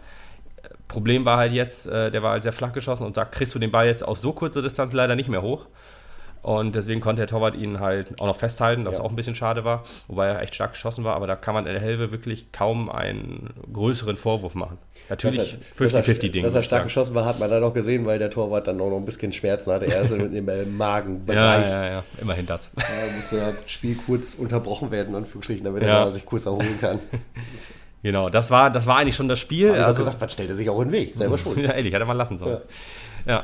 Problem 0.88 1.25
war 1.25 1.38
halt 1.38 1.53
jetzt, 1.53 1.88
äh, 1.88 2.12
der 2.12 2.22
war 2.22 2.32
halt 2.32 2.43
sehr 2.43 2.53
flach 2.53 2.74
geschossen 2.74 3.03
und 3.03 3.17
da 3.17 3.25
kriegst 3.25 3.55
du 3.55 3.60
den 3.60 3.72
Ball 3.72 3.88
jetzt 3.88 4.03
aus 4.03 4.22
so 4.22 4.32
kurzer 4.32 4.62
Distanz 4.62 4.93
leider 4.93 5.15
nicht 5.15 5.29
mehr 5.29 5.41
hoch. 5.41 5.65
Und 6.43 6.75
deswegen 6.75 7.00
konnte 7.00 7.22
der 7.22 7.27
Torwart 7.27 7.55
ihn 7.55 7.79
halt 7.79 8.20
auch 8.20 8.25
noch 8.25 8.36
festhalten, 8.36 8.86
was 8.86 8.98
ja. 8.98 9.03
auch 9.03 9.10
ein 9.10 9.15
bisschen 9.15 9.34
schade 9.34 9.63
war, 9.63 9.84
wobei 10.10 10.27
er 10.27 10.41
echt 10.41 10.53
stark 10.53 10.74
geschossen 10.74 11.05
war, 11.05 11.15
aber 11.15 11.25
da 11.25 11.38
kann 11.38 11.53
man 11.53 11.65
in 11.65 11.72
der 11.72 11.82
Helve 11.82 12.12
wirklich 12.12 12.51
kaum 12.51 12.89
einen 12.89 13.50
größeren 13.72 14.17
Vorwurf 14.17 14.53
machen. 14.53 14.77
Natürlich 15.10 15.58
50-50-Ding. 15.79 16.43
Dass 16.43 16.53
er 16.53 16.63
stark 16.63 16.84
geschossen 16.84 17.15
war, 17.15 17.24
hat 17.24 17.39
man 17.39 17.50
dann 17.50 17.63
auch 17.63 17.74
gesehen, 17.74 18.05
weil 18.05 18.20
der 18.20 18.29
Torwart 18.29 18.67
dann 18.67 18.82
auch 18.82 18.89
noch 18.89 18.98
ein 18.98 19.05
bisschen 19.05 19.32
Schmerzen 19.32 19.72
hatte. 19.72 19.86
Er 19.88 20.01
ist 20.01 20.12
im 20.12 20.77
Magenbereich. 20.77 21.38
Ja, 21.38 21.62
ja, 21.86 21.91
ja, 21.91 22.03
immerhin 22.22 22.46
das. 22.46 22.72
Da 22.75 22.84
musste 23.15 23.38
das 23.38 23.72
Spiel 23.72 23.96
kurz 23.96 24.36
unterbrochen 24.36 24.91
werden, 24.91 25.15
Anführungsstrichen, 25.15 25.63
damit 25.63 25.84
ja. 25.84 26.03
er 26.03 26.12
sich 26.12 26.25
kurz 26.25 26.46
erholen 26.46 26.77
kann. 26.79 27.00
Genau, 28.04 28.30
das 28.30 28.52
war, 28.52 28.70
das 28.70 28.86
war 28.86 28.98
eigentlich 28.98 29.16
schon 29.16 29.30
das 29.30 29.40
Spiel. 29.40 29.72
Aber 29.72 29.88
also 29.88 30.00
gesagt, 30.00 30.20
was 30.20 30.32
stellt 30.34 30.50
er 30.50 30.56
sich 30.56 30.70
auch 30.70 30.80
in 30.82 30.90
den 30.90 30.92
Weg? 30.92 31.16
Selber 31.16 31.38
schon. 31.38 31.58
ja, 31.64 31.72
ehrlich, 31.72 31.94
hätte 31.94 32.06
man 32.06 32.18
lassen 32.18 32.38
sollen. 32.38 32.60
Ja. 33.26 33.34
ja. 33.34 33.44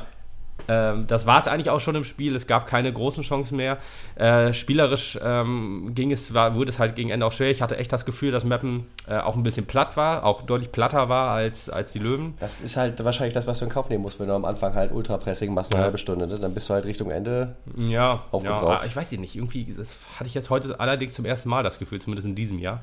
Ähm, 0.68 1.06
das 1.06 1.26
war 1.26 1.40
es 1.40 1.48
eigentlich 1.48 1.70
auch 1.70 1.80
schon 1.80 1.94
im 1.94 2.04
Spiel. 2.04 2.36
Es 2.36 2.46
gab 2.46 2.66
keine 2.66 2.92
großen 2.92 3.22
Chancen 3.24 3.56
mehr. 3.56 3.78
Äh, 4.16 4.52
spielerisch 4.52 5.18
ähm, 5.22 5.92
ging 5.94 6.12
es, 6.12 6.34
war, 6.34 6.54
wurde 6.54 6.70
es 6.70 6.78
halt 6.78 6.94
gegen 6.94 7.08
Ende 7.10 7.24
auch 7.24 7.32
schwer. 7.32 7.50
Ich 7.50 7.62
hatte 7.62 7.78
echt 7.78 7.92
das 7.92 8.04
Gefühl, 8.04 8.30
dass 8.30 8.44
Meppen 8.44 8.86
äh, 9.08 9.16
auch 9.18 9.34
ein 9.34 9.42
bisschen 9.42 9.64
platt 9.64 9.96
war, 9.96 10.24
auch 10.24 10.42
deutlich 10.42 10.70
platter 10.72 11.08
war 11.08 11.30
als, 11.30 11.70
als 11.70 11.92
die 11.92 11.98
Löwen. 11.98 12.34
Das 12.38 12.60
ist 12.60 12.76
halt 12.76 13.02
wahrscheinlich 13.02 13.34
das, 13.34 13.46
was 13.46 13.60
du 13.60 13.64
in 13.64 13.70
Kauf 13.70 13.88
nehmen 13.88 14.02
musst, 14.02 14.20
wenn 14.20 14.28
du 14.28 14.34
am 14.34 14.44
Anfang 14.44 14.74
halt 14.74 14.92
Ultrapressing 14.92 15.52
machst, 15.54 15.72
eine 15.72 15.80
ja. 15.80 15.84
halbe 15.84 15.98
Stunde. 15.98 16.26
Ne? 16.26 16.38
Dann 16.38 16.54
bist 16.54 16.68
du 16.68 16.74
halt 16.74 16.84
Richtung 16.84 17.10
Ende 17.10 17.56
ja, 17.76 18.24
aufgebraucht. 18.30 18.82
Ja, 18.82 18.84
ich 18.84 18.94
weiß 18.94 19.10
nicht. 19.12 19.36
Irgendwie 19.36 19.74
das 19.76 19.98
hatte 20.16 20.28
ich 20.28 20.34
jetzt 20.34 20.50
heute 20.50 20.78
allerdings 20.78 21.14
zum 21.14 21.24
ersten 21.24 21.48
Mal 21.48 21.62
das 21.62 21.78
Gefühl, 21.78 22.00
zumindest 22.00 22.28
in 22.28 22.34
diesem 22.34 22.58
Jahr. 22.58 22.82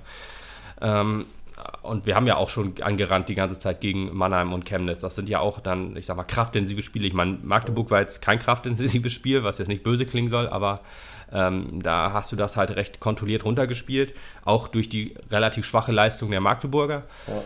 Ähm, 0.82 1.26
und 1.82 2.06
wir 2.06 2.16
haben 2.16 2.28
ja 2.28 2.38
auch 2.38 2.50
schon 2.50 2.74
angerannt 2.82 3.30
die 3.30 3.36
ganze 3.36 3.58
Zeit 3.58 3.82
gegen 3.82 4.16
Mannheim 4.16 4.54
und 4.54 4.66
Chemnitz. 4.66 5.02
Das 5.02 5.16
sind 5.16 5.30
ja 5.30 5.40
auch 5.40 5.60
dann, 5.60 5.96
ich 5.96 6.06
sag 6.06 6.18
mal, 6.18 6.24
kraftintensive 6.24 6.84
Spiele. 6.84 7.08
Ich 7.08 7.14
meine, 7.14 7.40
Magdeburg 7.42 7.90
war 7.90 8.02
jetzt 8.02 8.22
kein 8.22 8.40
kraftintensives 8.40 9.12
Spiel, 9.12 9.44
was 9.44 9.58
jetzt 9.58 9.68
nicht 9.68 9.84
böse 9.84 10.06
klingen 10.06 10.30
soll, 10.30 10.48
aber 10.48 10.82
ähm, 11.32 11.82
da 11.82 12.14
hast 12.14 12.32
du 12.32 12.36
das 12.36 12.58
halt 12.58 12.72
recht 12.76 13.00
kontrolliert 13.00 13.44
runtergespielt, 13.44 14.14
auch 14.44 14.68
durch 14.68 14.90
die 14.90 15.16
relativ 15.32 15.66
schwache 15.66 15.92
Leistung 15.92 16.32
der 16.32 16.42
Magdeburger. 16.42 17.04
Ja. 17.28 17.44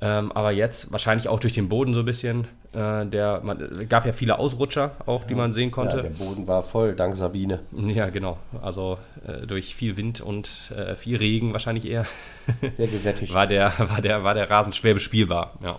Ähm, 0.00 0.32
aber 0.32 0.52
jetzt 0.52 0.92
wahrscheinlich 0.92 1.28
auch 1.28 1.40
durch 1.40 1.52
den 1.52 1.68
Boden 1.68 1.94
so 1.94 2.00
ein 2.00 2.06
bisschen. 2.06 2.46
Äh, 2.72 3.06
der, 3.06 3.40
man, 3.42 3.88
gab 3.88 4.04
ja 4.04 4.12
viele 4.12 4.38
Ausrutscher 4.38 4.92
auch, 5.06 5.24
die 5.24 5.34
man 5.34 5.52
sehen 5.52 5.70
konnte. 5.70 5.96
Ja, 5.96 6.02
der 6.02 6.10
Boden 6.10 6.46
war 6.46 6.62
voll, 6.62 6.94
dank 6.94 7.16
Sabine. 7.16 7.60
Ja, 7.88 8.10
genau. 8.10 8.38
Also 8.60 8.98
äh, 9.26 9.46
durch 9.46 9.74
viel 9.74 9.96
Wind 9.96 10.20
und 10.20 10.72
äh, 10.76 10.94
viel 10.94 11.16
Regen 11.16 11.52
wahrscheinlich 11.52 11.86
eher. 11.86 12.04
Sehr 12.70 12.86
gesättigt. 12.86 13.32
war, 13.32 13.46
der, 13.46 13.72
war, 13.78 14.02
der, 14.02 14.22
war 14.24 14.34
der 14.34 14.50
Rasen 14.50 14.72
schwer 14.72 14.94
bespielbar, 14.94 15.52
ja. 15.62 15.78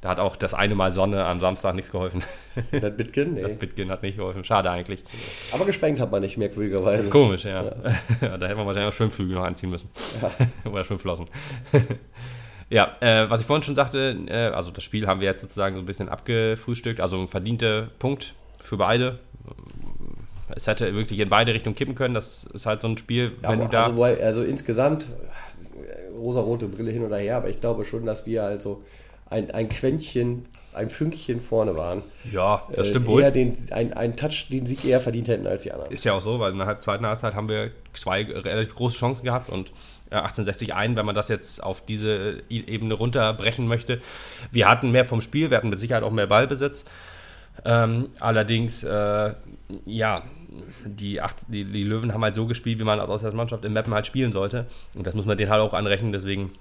Da 0.00 0.08
hat 0.08 0.18
auch 0.18 0.36
das 0.36 0.54
eine 0.54 0.74
Mal 0.74 0.92
Sonne 0.92 1.26
am 1.26 1.40
Samstag 1.40 1.74
nichts 1.74 1.90
geholfen. 1.90 2.22
Das 2.72 2.96
Bitcoin? 2.96 3.34
Nee. 3.34 3.42
Das 3.42 3.58
Bitcoin 3.58 3.90
hat 3.90 4.02
nicht 4.02 4.16
geholfen. 4.16 4.42
Schade 4.42 4.70
eigentlich. 4.70 5.04
Aber 5.52 5.66
gesprengt 5.66 6.00
hat 6.00 6.10
man 6.10 6.22
nicht, 6.22 6.36
merkwürdigerweise. 6.36 7.10
Komisch, 7.10 7.44
ja. 7.44 7.64
ja. 8.20 8.38
da 8.38 8.46
hätte 8.46 8.56
man 8.56 8.66
wahrscheinlich 8.66 8.88
auch 8.88 8.96
Schwimmflügel 8.96 9.36
noch 9.36 9.44
anziehen 9.44 9.70
müssen. 9.70 9.88
Ja. 10.20 10.70
Oder 10.70 10.84
Schwimmflossen. 10.84 11.26
Ja, 12.70 12.96
äh, 13.00 13.28
was 13.28 13.40
ich 13.40 13.46
vorhin 13.46 13.64
schon 13.64 13.74
sagte, 13.74 14.16
äh, 14.28 14.54
also 14.54 14.70
das 14.70 14.84
Spiel 14.84 15.06
haben 15.06 15.20
wir 15.20 15.26
jetzt 15.26 15.42
sozusagen 15.42 15.74
so 15.74 15.82
ein 15.82 15.86
bisschen 15.86 16.08
abgefrühstückt. 16.08 17.00
Also 17.00 17.18
ein 17.20 17.28
verdienter 17.28 17.88
Punkt 17.98 18.34
für 18.60 18.76
beide. 18.76 19.18
Es 20.54 20.66
hätte 20.66 20.94
wirklich 20.94 21.18
in 21.18 21.28
beide 21.28 21.52
Richtungen 21.52 21.74
kippen 21.74 21.96
können. 21.96 22.14
Das 22.14 22.44
ist 22.44 22.66
halt 22.66 22.80
so 22.80 22.88
ein 22.88 22.96
Spiel, 22.96 23.32
ja, 23.42 23.50
wenn 23.50 23.60
du 23.60 23.68
da. 23.68 23.86
Also, 23.86 24.02
also 24.02 24.42
insgesamt, 24.44 25.06
rosa-rote 26.16 26.68
Brille 26.68 26.92
hin 26.92 27.04
oder 27.04 27.18
her, 27.18 27.36
aber 27.36 27.48
ich 27.48 27.60
glaube 27.60 27.84
schon, 27.84 28.06
dass 28.06 28.26
wir 28.26 28.44
also 28.44 28.82
ein, 29.28 29.50
ein 29.50 29.68
Quäntchen, 29.68 30.46
ein 30.72 30.90
Fünkchen 30.90 31.40
vorne 31.40 31.76
waren. 31.76 32.02
Ja, 32.30 32.62
das 32.72 32.88
äh, 32.88 32.90
stimmt 32.90 33.06
wohl. 33.06 33.22
Eher 33.22 33.30
den, 33.30 33.56
ein, 33.70 33.92
ein 33.92 34.16
Touch, 34.16 34.46
den 34.50 34.66
Sieg 34.66 34.84
eher 34.84 35.00
verdient 35.00 35.28
hätten 35.28 35.46
als 35.46 35.62
die 35.62 35.72
anderen. 35.72 35.92
Ist 35.92 36.04
ja 36.04 36.12
auch 36.12 36.20
so, 36.20 36.38
weil 36.38 36.52
in 36.52 36.58
der 36.58 36.80
zweiten 36.80 37.06
Halbzeit 37.06 37.34
haben 37.34 37.48
wir 37.48 37.70
zwei 37.92 38.24
relativ 38.24 38.74
große 38.74 38.98
Chancen 38.98 39.24
gehabt 39.24 39.48
und 39.48 39.72
1860 40.10 40.74
ein, 40.74 40.96
wenn 40.96 41.06
man 41.06 41.14
das 41.14 41.28
jetzt 41.28 41.62
auf 41.62 41.84
diese 41.84 42.42
Ebene 42.48 42.94
runterbrechen 42.94 43.66
möchte. 43.66 44.00
Wir 44.50 44.68
hatten 44.68 44.90
mehr 44.90 45.04
vom 45.04 45.20
Spiel, 45.20 45.50
wir 45.50 45.56
hatten 45.56 45.70
mit 45.70 45.78
Sicherheit 45.78 46.02
auch 46.02 46.10
mehr 46.10 46.26
Ballbesitz. 46.26 46.84
Ähm, 47.64 48.08
allerdings, 48.18 48.82
äh, 48.84 49.34
ja, 49.84 50.22
die, 50.84 51.20
acht, 51.20 51.36
die, 51.48 51.64
die, 51.64 51.84
Löwen 51.84 52.12
haben 52.12 52.24
halt 52.24 52.34
so 52.34 52.46
gespielt, 52.46 52.80
wie 52.80 52.84
man 52.84 52.98
als 52.98 53.08
Auswärtsmannschaft 53.08 53.64
im 53.64 53.72
Mappen 53.72 53.94
halt 53.94 54.06
spielen 54.06 54.32
sollte. 54.32 54.66
Und 54.96 55.06
das 55.06 55.14
muss 55.14 55.26
man 55.26 55.36
denen 55.36 55.50
halt 55.50 55.60
auch 55.60 55.74
anrechnen, 55.74 56.12
deswegen 56.12 56.52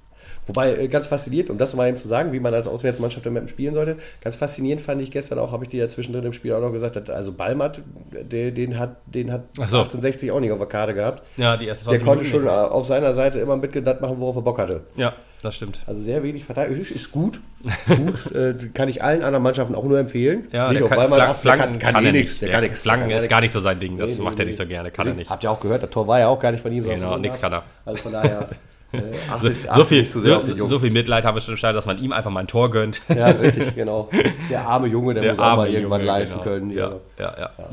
Wobei, 0.47 0.75
äh, 0.75 0.87
ganz 0.87 1.07
fasziniert, 1.07 1.49
um 1.49 1.57
das 1.57 1.75
mal 1.75 1.87
eben 1.87 1.97
zu 1.97 2.07
sagen, 2.07 2.33
wie 2.33 2.39
man 2.39 2.53
als 2.53 2.67
Auswärtsmannschaft 2.67 3.25
im 3.25 3.33
Mappen 3.33 3.49
spielen 3.49 3.73
sollte, 3.73 3.97
ganz 4.21 4.35
faszinierend 4.35 4.81
fand 4.81 5.01
ich 5.01 5.11
gestern 5.11 5.39
auch, 5.39 5.51
habe 5.51 5.63
ich 5.63 5.69
dir 5.69 5.79
ja 5.79 5.89
zwischendrin 5.89 6.25
im 6.25 6.33
Spiel 6.33 6.53
auch 6.53 6.61
noch 6.61 6.71
gesagt, 6.71 7.09
also 7.09 7.31
Ballmatt, 7.31 7.81
den, 8.11 8.55
den 8.55 8.79
hat, 8.79 8.97
den 9.05 9.31
hat 9.31 9.43
so. 9.53 9.61
1860 9.61 10.31
auch 10.31 10.39
nicht 10.39 10.51
auf 10.51 10.57
der 10.57 10.67
Karte 10.67 10.93
gehabt. 10.93 11.23
Ja, 11.37 11.57
die 11.57 11.67
erste 11.67 11.89
Der 11.89 11.99
konnte 11.99 12.25
schon 12.25 12.47
auf 12.47 12.85
seiner 12.85 13.13
Seite 13.13 13.39
immer 13.39 13.57
mitgedacht 13.57 14.01
machen, 14.01 14.19
worauf 14.19 14.35
er 14.35 14.41
Bock 14.41 14.57
hatte. 14.57 14.81
Ja, 14.95 15.13
das 15.41 15.55
stimmt. 15.55 15.79
Also 15.87 16.01
sehr 16.01 16.21
wenig 16.21 16.43
Verteidigung. 16.43 16.81
Ist, 16.81 17.11
gut. 17.11 17.39
gut. 17.87 18.31
äh, 18.35 18.55
kann 18.73 18.89
ich 18.89 19.03
allen 19.03 19.23
anderen 19.23 19.43
Mannschaften 19.43 19.73
auch 19.73 19.85
nur 19.85 19.97
empfehlen. 19.97 20.47
Ja, 20.51 20.69
nicht, 20.69 20.81
der 20.81 20.89
kann, 20.89 21.07
Flank, 21.07 21.37
Flanken 21.37 21.63
kann, 21.73 21.79
kann, 21.79 21.93
kann, 21.93 22.05
eh 22.05 22.11
nichts. 22.11 22.39
Der 22.39 22.49
kann 22.49 22.61
nichts. 22.61 22.81
Flanken 22.81 23.09
ist 23.11 23.29
gar 23.29 23.39
nicht 23.39 23.53
so 23.53 23.59
sein 23.61 23.79
Ding. 23.79 23.97
Das 23.97 24.17
nee, 24.17 24.23
macht 24.23 24.37
nee, 24.37 24.43
er 24.43 24.47
nicht 24.47 24.57
so 24.57 24.65
gerne. 24.65 24.91
Kann 24.91 25.07
er 25.07 25.13
nicht. 25.13 25.29
Habt 25.29 25.43
ihr 25.43 25.51
auch 25.51 25.59
gehört, 25.59 25.83
das 25.83 25.89
Tor 25.91 26.07
war 26.07 26.19
ja 26.19 26.27
auch 26.27 26.39
gar 26.39 26.51
nicht 26.51 26.61
von 26.61 26.71
ihm. 26.71 26.83
Genau, 26.83 27.17
nichts 27.17 27.39
kann 27.39 27.53
er. 27.53 27.63
Also 27.85 28.01
von 28.01 28.11
daher. 28.11 28.47
Äh, 28.91 29.01
achtet, 29.29 29.57
so, 29.63 29.69
achtet 29.69 29.87
viel, 29.87 30.11
so, 30.11 30.67
so, 30.67 30.79
viel 30.79 30.91
Mitleid 30.91 31.25
haben 31.25 31.35
wir 31.35 31.41
schon 31.41 31.53
gestartet, 31.53 31.77
dass 31.77 31.85
man 31.85 32.01
ihm 32.01 32.11
einfach 32.11 32.31
mal 32.31 32.41
ein 32.41 32.47
Tor 32.47 32.71
gönnt. 32.71 33.01
Ja, 33.07 33.27
richtig, 33.27 33.75
genau. 33.75 34.09
Der 34.49 34.67
arme 34.67 34.87
Junge, 34.87 35.13
der, 35.13 35.23
der 35.23 35.31
muss 35.33 35.39
auch 35.39 35.57
mal 35.57 35.69
irgendwas 35.69 36.01
Junge, 36.01 36.11
leisten 36.11 36.39
genau. 36.39 36.51
können. 36.51 36.71
Ja, 36.71 36.91
ja, 37.17 37.37
ja. 37.37 37.51
ja. 37.57 37.69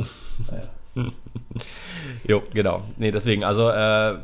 ja. 0.52 0.62
jo, 2.26 2.42
genau. 2.52 2.82
Nee, 2.96 3.10
deswegen, 3.10 3.44
also 3.44 3.70
äh, 3.70 4.14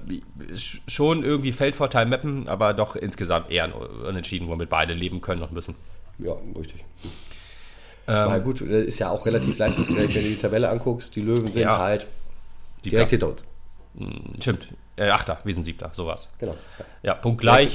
schon 0.86 1.24
irgendwie 1.24 1.52
Feldvorteil 1.52 2.06
mappen, 2.06 2.48
aber 2.48 2.74
doch 2.74 2.96
insgesamt 2.96 3.50
eher 3.50 3.70
unentschieden, 4.06 4.48
womit 4.48 4.68
beide 4.68 4.94
leben 4.94 5.20
können 5.20 5.42
und 5.42 5.52
müssen. 5.52 5.74
Ja, 6.18 6.32
richtig. 6.58 6.84
Ähm, 8.08 8.28
Na 8.28 8.38
gut, 8.38 8.60
ist 8.60 8.98
ja 8.98 9.10
auch 9.10 9.26
relativ 9.26 9.58
leistungsgerecht, 9.58 10.14
wenn 10.14 10.22
du 10.24 10.28
die 10.30 10.36
Tabelle 10.36 10.68
anguckst. 10.68 11.14
Die 11.14 11.20
Löwen 11.20 11.50
sind 11.50 11.62
ja, 11.62 11.78
halt 11.78 12.06
direkt 12.84 13.10
hinter 13.10 13.28
uns. 13.28 13.44
Hm, 13.96 14.34
stimmt. 14.40 14.68
Äh, 14.96 15.10
Achter, 15.10 15.38
wir 15.44 15.54
sind 15.54 15.64
Siebter, 15.64 15.90
sowas. 15.94 16.28
Genau. 16.38 16.56
Ja, 17.02 17.14
punktgleich. 17.14 17.74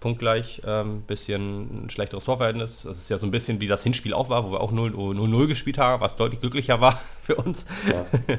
Punktgleich, 0.00 0.62
ähm, 0.64 1.02
bisschen 1.02 1.86
ein 1.86 1.90
schlechteres 1.90 2.24
Torverhältnis. 2.24 2.82
Das 2.82 2.98
ist 2.98 3.10
ja 3.10 3.18
so 3.18 3.26
ein 3.26 3.32
bisschen 3.32 3.60
wie 3.60 3.66
das 3.66 3.82
Hinspiel 3.82 4.14
auch 4.14 4.28
war, 4.28 4.44
wo 4.44 4.52
wir 4.52 4.60
auch 4.60 4.72
0-0 4.72 5.46
gespielt 5.48 5.76
haben, 5.78 6.00
was 6.00 6.14
deutlich 6.14 6.40
glücklicher 6.40 6.80
war 6.80 7.00
für 7.22 7.34
uns. 7.34 7.66
Ja. 7.90 8.06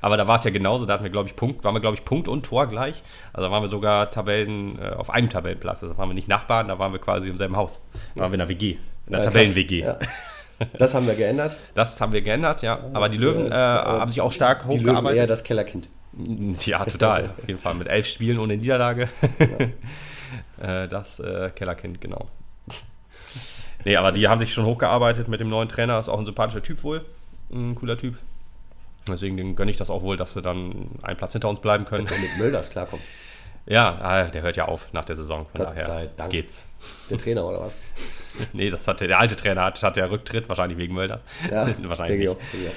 Aber 0.00 0.16
da 0.16 0.28
war 0.28 0.38
es 0.38 0.44
ja 0.44 0.50
genauso, 0.50 0.86
da 0.86 0.94
hatten 0.94 1.02
wir, 1.02 1.10
glaube 1.10 1.28
ich, 1.28 1.34
Punkt, 1.34 1.64
waren 1.64 1.74
wir, 1.74 1.80
glaube 1.80 1.96
ich, 1.96 2.04
Punkt 2.04 2.28
und 2.28 2.46
Tor 2.46 2.68
gleich. 2.68 3.02
Also 3.32 3.48
da 3.48 3.52
waren 3.52 3.62
wir 3.62 3.68
sogar 3.68 4.10
Tabellen 4.12 4.78
äh, 4.78 4.90
auf 4.90 5.10
einem 5.10 5.28
Tabellenplatz. 5.28 5.82
Also 5.82 5.94
da 5.94 5.98
waren 5.98 6.10
wir 6.10 6.14
nicht 6.14 6.28
Nachbarn, 6.28 6.68
da 6.68 6.78
waren 6.78 6.92
wir 6.92 7.00
quasi 7.00 7.28
im 7.28 7.36
selben 7.36 7.56
Haus. 7.56 7.80
Da 8.14 8.22
waren 8.22 8.30
wir 8.30 8.34
in 8.34 8.46
der 8.46 8.48
WG, 8.48 8.70
in 9.06 9.12
der 9.12 9.18
ja, 9.18 9.24
Tabellen-WG. 9.24 9.80
Ja. 9.80 9.98
Das 10.78 10.94
haben 10.94 11.06
wir 11.06 11.14
geändert. 11.14 11.56
Das 11.74 12.00
haben 12.00 12.12
wir 12.12 12.22
geändert, 12.22 12.62
ja. 12.62 12.78
Aber 12.92 13.08
die 13.08 13.16
Löwen 13.16 13.50
äh, 13.50 13.54
äh, 13.54 13.54
haben 13.54 14.10
sich 14.10 14.20
auch 14.20 14.30
stark 14.30 14.64
hochgearbeitet. 14.66 14.84
Die 14.84 14.92
Löwen 14.92 15.16
eher 15.16 15.26
das 15.26 15.42
Kellerkind. 15.42 15.88
Ja, 16.66 16.84
total. 16.84 17.30
Auf 17.38 17.48
jeden 17.48 17.60
Fall. 17.60 17.74
Mit 17.74 17.88
elf 17.88 18.06
Spielen 18.06 18.38
ohne 18.38 18.56
Niederlage. 18.56 19.08
Ja. 20.60 20.86
das 20.86 21.20
äh, 21.20 21.50
Kellerkind, 21.54 22.00
genau. 22.00 22.28
Nee, 23.84 23.96
aber 23.96 24.12
die 24.12 24.28
haben 24.28 24.40
sich 24.40 24.52
schon 24.52 24.66
hochgearbeitet 24.66 25.28
mit 25.28 25.40
dem 25.40 25.48
neuen 25.48 25.68
Trainer. 25.68 25.98
Ist 25.98 26.08
auch 26.08 26.18
ein 26.18 26.26
sympathischer 26.26 26.62
Typ 26.62 26.82
wohl. 26.82 27.04
Ein 27.52 27.74
cooler 27.74 27.96
Typ. 27.96 28.18
Deswegen 29.08 29.56
gönne 29.56 29.70
ich 29.70 29.76
das 29.76 29.90
auch 29.90 30.02
wohl, 30.02 30.16
dass 30.16 30.34
wir 30.34 30.42
dann 30.42 30.90
einen 31.02 31.16
Platz 31.16 31.32
hinter 31.32 31.48
uns 31.48 31.60
bleiben 31.60 31.84
können. 31.84 32.06
Und 32.06 32.20
mit 32.20 32.38
Mölders 32.38 32.70
klarkommen. 32.70 33.04
Ja, 33.66 33.98
ah, 34.00 34.24
der 34.24 34.42
hört 34.42 34.56
ja 34.56 34.66
auf 34.66 34.92
nach 34.92 35.04
der 35.04 35.16
Saison. 35.16 35.46
Von 35.52 35.64
Gott 35.64 35.76
daher 35.76 36.08
geht's. 36.28 36.64
Der 37.10 37.18
Trainer 37.18 37.46
oder 37.46 37.60
was? 37.60 37.76
nee, 38.52 38.70
das 38.70 38.86
hat 38.88 39.00
der, 39.00 39.08
der 39.08 39.18
alte 39.18 39.36
Trainer 39.36 39.64
hat, 39.64 39.82
hat 39.82 39.96
ja 39.96 40.06
Rücktritt, 40.06 40.48
wahrscheinlich 40.48 40.78
wegen 40.78 40.94
Mölders. 40.94 41.22
Ja, 41.50 41.68
wahrscheinlich. 41.82 42.28
Nicht. 42.28 42.72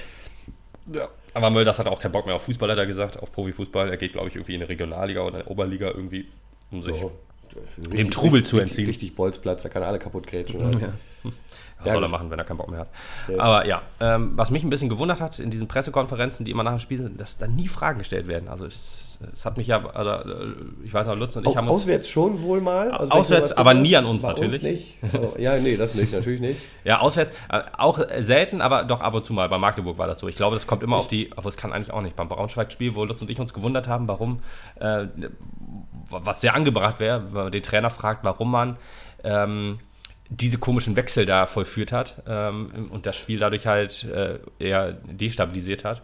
Ja. 0.93 1.07
Aber 1.33 1.49
Mölders 1.49 1.79
hat 1.79 1.87
auch 1.87 1.99
keinen 1.99 2.11
Bock 2.11 2.25
mehr 2.25 2.35
auf 2.35 2.43
Fußball, 2.43 2.69
hat 2.69 2.77
er 2.77 2.85
gesagt, 2.85 3.17
auf 3.19 3.31
Profifußball. 3.31 3.89
Er 3.89 3.97
geht, 3.97 4.13
glaube 4.13 4.29
ich, 4.29 4.35
irgendwie 4.35 4.55
in 4.55 4.61
eine 4.61 4.69
Regionalliga 4.69 5.21
oder 5.21 5.35
eine 5.35 5.45
Oberliga 5.45 5.87
irgendwie, 5.87 6.27
um 6.71 6.83
sich 6.83 6.95
so, 6.95 7.11
dem 7.77 8.11
Trubel 8.11 8.39
richtig, 8.39 8.49
zu 8.49 8.59
entziehen. 8.59 8.85
Richtig, 8.85 9.03
richtig 9.03 9.15
Bolzplatz, 9.15 9.63
da 9.63 9.69
kann 9.69 9.81
er 9.81 9.89
alle 9.89 9.99
kaputt 9.99 10.27
grätschen. 10.27 10.61
Ja. 10.79 10.93
Was 11.83 11.87
ja, 11.87 11.93
soll 11.95 12.03
er 12.03 12.09
machen, 12.09 12.31
wenn 12.31 12.39
er 12.39 12.45
keinen 12.45 12.57
Bock 12.57 12.71
mehr 12.71 12.79
hat? 12.79 12.89
Ja. 13.27 13.39
Aber 13.39 13.65
ja, 13.65 13.81
ähm, 13.99 14.31
was 14.35 14.51
mich 14.51 14.63
ein 14.63 14.69
bisschen 14.69 14.87
gewundert 14.87 15.19
hat 15.19 15.37
in 15.37 15.49
diesen 15.49 15.67
Pressekonferenzen, 15.67 16.45
die 16.45 16.51
immer 16.51 16.63
nach 16.63 16.71
dem 16.71 16.79
Spiel 16.79 16.97
sind, 16.97 17.19
dass 17.19 17.37
da 17.37 17.45
nie 17.45 17.67
Fragen 17.67 17.99
gestellt 17.99 18.27
werden. 18.27 18.47
Also 18.47 18.65
es, 18.65 19.19
es 19.33 19.45
hat 19.45 19.57
mich 19.57 19.67
ja, 19.67 19.85
also, 19.85 20.31
ich 20.85 20.93
weiß 20.93 21.07
noch, 21.07 21.17
Lutz 21.17 21.35
und 21.35 21.45
ich 21.45 21.57
haben 21.57 21.67
uns... 21.67 21.81
Auswärts 21.81 22.07
schon 22.07 22.41
wohl 22.41 22.61
mal. 22.61 22.91
Also 22.91 23.11
auswärts, 23.11 23.51
aber 23.51 23.73
nie 23.73 23.95
an 23.97 24.05
uns 24.05 24.23
natürlich. 24.23 24.63
Uns 25.01 25.13
nicht. 25.13 25.39
Ja, 25.39 25.57
nee, 25.57 25.75
das 25.75 25.93
nicht, 25.95 26.13
natürlich 26.13 26.39
nicht. 26.39 26.61
ja, 26.85 26.99
auswärts 26.99 27.35
äh, 27.49 27.61
auch 27.77 27.99
selten, 28.21 28.61
aber 28.61 28.83
doch 28.83 29.01
ab 29.01 29.13
und 29.13 29.25
zu 29.25 29.33
mal. 29.33 29.49
Bei 29.49 29.57
Magdeburg 29.57 29.97
war 29.97 30.07
das 30.07 30.19
so. 30.19 30.29
Ich 30.29 30.37
glaube, 30.37 30.55
das 30.55 30.67
kommt 30.67 30.83
immer 30.83 30.95
auf 30.95 31.09
die, 31.09 31.31
aber 31.35 31.49
es 31.49 31.57
kann 31.57 31.73
eigentlich 31.73 31.91
auch 31.91 32.01
nicht. 32.01 32.15
Beim 32.15 32.29
Braunschweig-Spiel, 32.29 32.95
wo 32.95 33.03
Lutz 33.03 33.21
und 33.21 33.29
ich 33.29 33.41
uns 33.41 33.53
gewundert 33.53 33.89
haben, 33.89 34.07
warum, 34.07 34.39
äh, 34.79 35.07
was 36.09 36.39
sehr 36.39 36.55
angebracht 36.55 37.01
wäre, 37.01 37.25
wenn 37.33 37.43
man 37.43 37.51
den 37.51 37.63
Trainer 37.63 37.89
fragt, 37.89 38.23
warum 38.23 38.51
man... 38.51 38.77
Ähm, 39.25 39.79
diese 40.29 40.57
komischen 40.57 40.95
Wechsel 40.95 41.25
da 41.25 41.45
vollführt 41.45 41.91
hat 41.91 42.23
ähm, 42.27 42.89
und 42.91 43.05
das 43.05 43.15
Spiel 43.15 43.39
dadurch 43.39 43.67
halt 43.67 44.03
äh, 44.05 44.39
eher 44.59 44.93
destabilisiert 44.93 45.83
hat. 45.83 46.01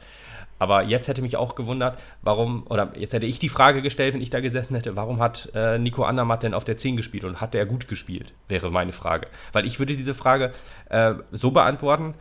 Aber 0.59 0.83
jetzt 0.83 1.07
hätte 1.07 1.21
mich 1.21 1.37
auch 1.37 1.55
gewundert, 1.55 1.97
warum, 2.21 2.67
oder 2.67 2.91
jetzt 2.97 3.13
hätte 3.13 3.25
ich 3.25 3.39
die 3.39 3.47
Frage 3.47 3.81
gestellt, 3.81 4.13
wenn 4.13 4.21
ich 4.21 4.29
da 4.29 4.41
gesessen 4.41 4.75
hätte, 4.75 4.97
warum 4.97 5.21
hat 5.21 5.49
äh, 5.55 5.79
Nico 5.79 6.03
Andermatt 6.03 6.43
denn 6.43 6.53
auf 6.53 6.65
der 6.65 6.75
10 6.75 6.97
gespielt 6.97 7.23
und 7.23 7.39
hat 7.39 7.53
der 7.53 7.65
gut 7.65 7.87
gespielt, 7.87 8.33
wäre 8.49 8.69
meine 8.69 8.91
Frage. 8.91 9.27
Weil 9.53 9.65
ich 9.65 9.79
würde 9.79 9.95
diese 9.95 10.13
Frage 10.13 10.51
äh, 10.89 11.13
so 11.31 11.51
beantworten, 11.51 12.13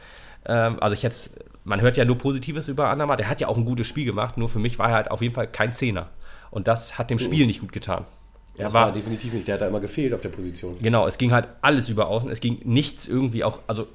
äh, 0.45 0.53
also 0.53 0.95
ich 0.95 1.03
jetzt, 1.03 1.33
man 1.65 1.81
hört 1.81 1.97
ja 1.97 2.05
nur 2.05 2.17
Positives 2.17 2.69
über 2.69 2.91
Andermatt, 2.91 3.19
er 3.19 3.29
hat 3.29 3.41
ja 3.41 3.49
auch 3.49 3.57
ein 3.57 3.65
gutes 3.65 3.89
Spiel 3.89 4.05
gemacht, 4.05 4.39
nur 4.39 4.49
für 4.49 4.61
mich 4.61 4.79
war 4.79 4.91
er 4.91 4.95
halt 4.95 5.11
auf 5.11 5.21
jeden 5.21 5.35
Fall 5.35 5.49
kein 5.49 5.75
Zehner. 5.75 6.09
Und 6.51 6.69
das 6.69 6.97
hat 6.97 7.11
dem 7.11 7.19
Spiel 7.19 7.45
nicht 7.45 7.61
gut 7.61 7.73
getan. 7.73 8.07
Er 8.59 8.65
das 8.65 8.75
war, 8.75 8.87
war, 8.87 8.93
definitiv 8.93 9.33
nicht. 9.33 9.47
Der 9.47 9.55
hat 9.55 9.63
da 9.63 9.69
immer 9.69 9.81
gefehlt 9.81 10.13
auf 10.13 10.21
der 10.21 10.31
Position. 10.31 10.77
Genau, 10.83 11.07
es 11.07 11.17
ging 11.17 11.33
halt 11.33 11.49
alles 11.63 11.89
über 11.89 12.09
außen. 12.09 12.29
Es 12.31 12.41
ging 12.41 12.61
nichts 12.65 13.07
irgendwie 13.07 13.45
auch, 13.45 13.61
also 13.69 13.87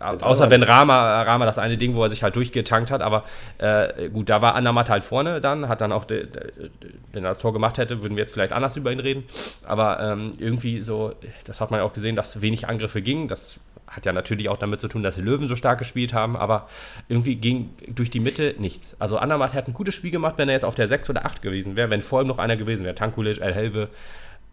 außer 0.00 0.50
wenn 0.50 0.62
Rama, 0.62 1.22
Rama 1.22 1.46
das 1.46 1.58
eine 1.58 1.78
Ding, 1.78 1.94
wo 1.94 2.02
er 2.02 2.10
sich 2.10 2.22
halt 2.22 2.36
durchgetankt 2.36 2.90
hat, 2.90 3.00
aber 3.00 3.24
äh, 3.58 4.08
gut, 4.10 4.28
da 4.28 4.42
war 4.42 4.54
Andermatt 4.54 4.90
halt 4.90 5.04
vorne 5.04 5.40
dann, 5.40 5.68
hat 5.68 5.80
dann 5.80 5.92
auch, 5.92 6.04
de, 6.04 6.26
de, 6.26 6.70
wenn 7.12 7.24
er 7.24 7.30
das 7.30 7.38
Tor 7.38 7.52
gemacht 7.52 7.78
hätte, 7.78 8.02
würden 8.02 8.16
wir 8.16 8.22
jetzt 8.22 8.32
vielleicht 8.32 8.52
anders 8.52 8.76
über 8.76 8.92
ihn 8.92 9.00
reden, 9.00 9.24
aber 9.64 10.00
ähm, 10.00 10.32
irgendwie 10.38 10.82
so, 10.82 11.12
das 11.46 11.60
hat 11.60 11.70
man 11.70 11.80
ja 11.80 11.86
auch 11.86 11.92
gesehen, 11.92 12.16
dass 12.16 12.42
wenig 12.42 12.68
Angriffe 12.68 13.02
gingen, 13.02 13.28
das 13.28 13.60
hat 13.94 14.06
ja 14.06 14.12
natürlich 14.12 14.48
auch 14.48 14.56
damit 14.56 14.80
zu 14.80 14.88
tun, 14.88 15.02
dass 15.02 15.14
die 15.14 15.20
Löwen 15.20 15.48
so 15.48 15.56
stark 15.56 15.78
gespielt 15.78 16.12
haben, 16.12 16.36
aber 16.36 16.68
irgendwie 17.08 17.36
ging 17.36 17.70
durch 17.88 18.10
die 18.10 18.20
Mitte 18.20 18.54
nichts. 18.58 18.96
Also 18.98 19.18
Andermatt 19.18 19.54
hat 19.54 19.68
ein 19.68 19.74
gutes 19.74 19.94
Spiel 19.94 20.10
gemacht, 20.10 20.34
wenn 20.38 20.48
er 20.48 20.54
jetzt 20.54 20.64
auf 20.64 20.74
der 20.74 20.88
6 20.88 21.10
oder 21.10 21.24
8 21.24 21.42
gewesen 21.42 21.76
wäre, 21.76 21.90
wenn 21.90 22.02
vor 22.02 22.20
ihm 22.20 22.26
noch 22.26 22.38
einer 22.38 22.56
gewesen 22.56 22.84
wäre, 22.84 22.94
Tankulic, 22.94 23.40
El 23.40 23.54
Helve 23.54 23.88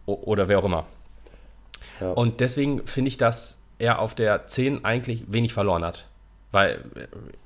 oder 0.06 0.48
wer 0.48 0.58
auch 0.58 0.64
immer. 0.64 0.86
Ja. 2.00 2.10
Und 2.10 2.40
deswegen 2.40 2.86
finde 2.86 3.08
ich, 3.08 3.16
dass 3.16 3.58
er 3.78 3.98
auf 3.98 4.14
der 4.14 4.46
10 4.46 4.84
eigentlich 4.84 5.24
wenig 5.28 5.52
verloren 5.52 5.84
hat. 5.84 6.06
Weil 6.52 6.84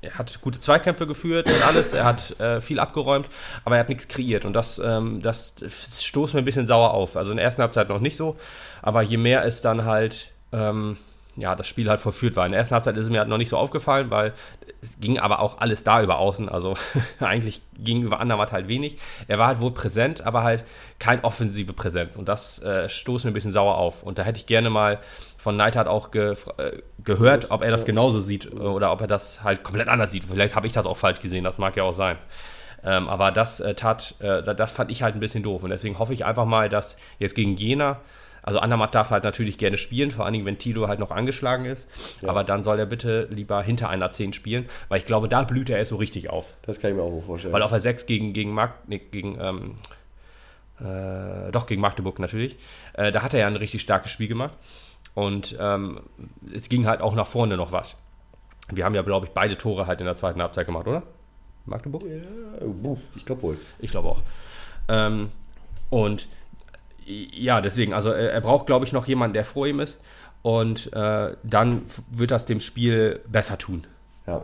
er 0.01 0.19
hat 0.19 0.41
gute 0.41 0.61
Zweikämpfe 0.61 1.07
geführt 1.07 1.49
und 1.49 1.65
alles, 1.65 1.93
er 1.93 2.05
hat 2.05 2.41
äh, 2.41 2.61
viel 2.61 2.81
abgeräumt, 2.81 3.29
aber 3.65 3.77
er 3.77 3.81
hat 3.81 3.89
nichts 3.89 4.09
kreiert. 4.09 4.45
Und 4.45 4.53
das, 4.55 4.81
ähm, 4.81 5.23
das 5.23 5.55
stoßt 6.03 6.35
mir 6.35 6.41
ein 6.41 6.45
bisschen 6.45 6.67
sauer 6.67 6.93
auf. 6.93 7.17
Also 7.17 7.31
in 7.31 7.37
der 7.37 7.45
ersten 7.45 7.63
Halbzeit 7.63 7.89
noch 7.89 8.01
nicht 8.01 8.17
so, 8.17 8.37
aber 8.83 9.03
je 9.03 9.17
mehr 9.17 9.45
es 9.45 9.63
dann 9.63 9.85
halt 9.85 10.33
ähm, 10.53 10.97
ja, 11.37 11.55
das 11.55 11.68
Spiel 11.68 11.88
halt 11.88 12.01
vollführt 12.01 12.35
war. 12.35 12.46
In 12.46 12.53
der 12.53 12.61
ersten 12.61 12.75
Halbzeit 12.75 12.96
ist 12.96 13.05
es 13.05 13.11
mir 13.11 13.18
halt 13.18 13.29
noch 13.29 13.37
nicht 13.37 13.51
so 13.51 13.59
aufgefallen, 13.59 14.11
weil 14.11 14.33
es 14.81 14.99
ging 14.99 15.18
aber 15.18 15.40
auch 15.40 15.59
alles 15.59 15.85
da 15.85 16.03
über 16.03 16.18
außen. 16.18 16.49
Also 16.49 16.77
eigentlich 17.20 17.61
ging 17.79 18.03
über 18.03 18.20
Andermatt 18.20 18.53
halt 18.53 18.68
wenig. 18.68 18.99
Er 19.29 19.38
war 19.38 19.49
halt 19.49 19.61
wohl 19.61 19.72
präsent, 19.72 20.25
aber 20.25 20.42
halt 20.42 20.64
keine 20.99 21.22
offensive 21.25 21.75
Präsenz. 21.75 22.16
Und 22.16 22.29
das 22.29 22.61
äh, 22.62 22.88
stoßt 22.88 23.27
mir 23.27 23.33
ein 23.33 23.35
bisschen 23.35 23.53
sauer 23.53 23.77
auf. 23.77 24.03
Und 24.03 24.18
da 24.18 24.22
hätte 24.22 24.38
ich 24.38 24.46
gerne 24.46 24.70
mal 24.70 24.99
von 25.37 25.57
Neidhardt 25.57 25.88
auch 25.88 26.11
ge 26.11 26.37
äh, 26.57 26.79
gehört, 27.05 27.51
ob 27.51 27.62
er 27.62 27.70
das 27.70 27.85
genauso 27.85 28.20
sieht 28.20 28.53
oder 28.53 28.90
ob 28.90 29.03
er 29.03 29.07
das 29.07 29.44
halt 29.44 29.62
komplett 29.62 29.88
anders 29.88 30.11
sieht. 30.11 30.25
Vielleicht 30.25 30.57
habe 30.57 30.66
ich 30.66 30.72
das 30.72 30.87
auch 30.87 30.96
falsch 30.96 31.20
gesehen, 31.20 31.44
das 31.44 31.59
mag 31.59 31.77
ja 31.77 31.83
auch 31.83 31.92
sein. 31.92 32.16
Ähm, 32.83 33.09
aber 33.09 33.31
das 33.31 33.61
äh, 33.61 33.75
tat, 33.75 34.14
äh, 34.20 34.42
das 34.42 34.72
fand 34.72 34.90
ich 34.90 35.03
halt 35.03 35.14
ein 35.14 35.20
bisschen 35.20 35.42
doof. 35.42 35.62
Und 35.62 35.70
deswegen 35.70 35.99
hoffe 35.99 36.14
ich 36.14 36.25
einfach 36.25 36.46
mal, 36.46 36.68
dass 36.68 36.96
jetzt 37.18 37.35
gegen 37.35 37.57
Jena 37.57 38.01
also 38.47 38.61
Andermatt 38.61 38.95
darf 38.95 39.11
halt 39.11 39.25
natürlich 39.25 39.59
gerne 39.59 39.77
spielen, 39.77 40.13
vor 40.13 40.25
allen 40.25 40.33
Dingen, 40.33 40.47
wenn 40.47 40.57
Tilo 40.57 40.87
halt 40.87 41.01
noch 41.01 41.11
angeschlagen 41.11 41.65
ist. 41.65 41.89
Ja. 42.23 42.29
Aber 42.29 42.45
dann 42.45 42.63
soll 42.63 42.79
er 42.79 42.87
bitte 42.87 43.27
lieber 43.31 43.61
hinter 43.61 43.89
einer 43.89 44.11
10 44.11 44.33
spielen, 44.33 44.67
weil 44.89 44.99
ich 44.99 45.05
glaube, 45.05 45.29
da 45.29 45.43
blüht 45.43 45.69
er 45.69 45.85
so 45.85 45.97
richtig 45.97 46.31
auf. 46.31 46.55
Das 46.63 46.81
kann 46.81 46.93
ich 46.93 46.97
mir 46.97 47.03
auch 47.03 47.25
vorstellen. 47.25 47.53
Weil 47.53 47.63
auf 47.63 47.71
der 47.71 47.81
6 47.81 48.07
gegen, 48.07 48.33
gegen, 48.33 48.55
Mark, 48.55 48.75
nee, 48.87 48.99
gegen 48.99 49.37
ähm, 49.41 49.75
äh, 50.79 51.51
doch 51.51 51.67
gegen 51.67 51.81
Magdeburg 51.81 52.21
natürlich, 52.21 52.57
äh, 52.93 53.11
da 53.11 53.23
hat 53.23 53.35
er 53.35 53.41
ja 53.41 53.47
ein 53.49 53.57
richtig 53.57 53.83
starkes 53.83 54.13
Spiel 54.13 54.29
gemacht. 54.29 54.55
Und 55.15 55.57
ähm, 55.59 56.03
es 56.55 56.69
ging 56.69 56.87
halt 56.87 57.01
auch 57.01 57.17
nach 57.17 57.27
vorne 57.27 57.57
noch 57.57 57.73
was. 57.73 57.97
Wir 58.71 58.85
haben 58.85 58.95
ja, 58.95 59.03
glaube 59.03 59.27
ich, 59.27 59.33
beide 59.33 59.59
Tore 59.59 59.89
halt 59.89 60.01
in 60.01 60.07
der 60.07 60.15
zweiten 60.15 60.41
Halbzeit 60.41 60.67
gemacht, 60.67 60.87
oder? 60.87 61.03
Magdeburg? 61.65 62.03
Ja, 62.05 62.97
ich 63.17 63.25
glaube 63.25 63.43
wohl. 63.43 63.59
Ich 63.81 63.91
glaube 63.91 64.09
auch. 64.09 64.23
Ähm, 64.89 65.31
und 65.91 66.29
ja, 67.07 67.61
deswegen, 67.61 67.92
also 67.92 68.11
er, 68.11 68.40
braucht, 68.40 68.66
glaube 68.66 68.85
ich, 68.85 68.92
noch 68.92 69.07
jemanden, 69.07 69.35
der 69.35 69.45
vor 69.45 69.66
ihm 69.66 69.81
ist. 69.81 69.99
Und 70.42 70.92
äh, 70.92 71.37
dann 71.42 71.83
wird 72.11 72.31
das 72.31 72.47
dem 72.47 72.61
Spiel 72.61 73.21
besser 73.27 73.59
tun. 73.59 73.87
Ja. 74.27 74.42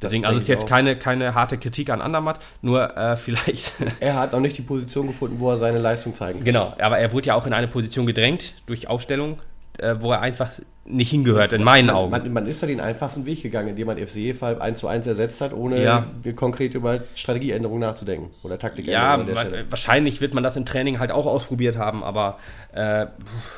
Deswegen, 0.00 0.26
also 0.26 0.38
ist 0.38 0.48
jetzt 0.48 0.66
keine, 0.66 0.96
keine 0.96 1.34
harte 1.34 1.56
Kritik 1.56 1.88
an 1.88 2.02
Andermatt, 2.02 2.38
nur 2.60 2.96
äh, 2.96 3.16
vielleicht. 3.16 3.74
Er 4.00 4.14
hat 4.14 4.32
noch 4.32 4.40
nicht 4.40 4.58
die 4.58 4.62
Position 4.62 5.06
gefunden, 5.06 5.40
wo 5.40 5.50
er 5.50 5.56
seine 5.56 5.78
Leistung 5.78 6.14
zeigen 6.14 6.38
kann. 6.38 6.44
Genau, 6.44 6.74
aber 6.78 6.98
er 6.98 7.12
wurde 7.12 7.28
ja 7.28 7.34
auch 7.34 7.46
in 7.46 7.54
eine 7.54 7.68
Position 7.68 8.06
gedrängt 8.06 8.54
durch 8.66 8.88
Aufstellung, 8.88 9.38
äh, 9.78 9.96
wo 10.00 10.12
er 10.12 10.20
einfach 10.20 10.50
nicht 10.88 11.10
hingehört, 11.10 11.52
in 11.52 11.64
meinen 11.64 11.86
man, 11.86 11.96
Augen. 11.96 12.10
Man, 12.10 12.32
man, 12.32 12.46
ist 12.46 12.62
da 12.62 12.66
den 12.66 12.80
einfachsten 12.80 13.26
Weg 13.26 13.42
gegangen, 13.42 13.68
indem 13.68 13.88
man 13.88 13.98
FCE-Fall 13.98 14.60
1 14.60 14.78
zu 14.78 14.86
1 14.86 15.06
ersetzt 15.06 15.40
hat, 15.40 15.52
ohne 15.52 15.82
ja. 15.82 16.06
konkret 16.34 16.74
über 16.74 17.00
Strategieänderungen 17.14 17.80
nachzudenken 17.80 18.30
oder 18.42 18.58
Taktikänderungen. 18.58 19.28
Ja, 19.28 19.64
wahrscheinlich 19.68 20.20
wird 20.20 20.34
man 20.34 20.44
das 20.44 20.56
im 20.56 20.64
Training 20.64 20.98
halt 20.98 21.10
auch 21.10 21.26
ausprobiert 21.26 21.76
haben, 21.76 22.04
aber 22.04 22.38
äh, 22.72 23.06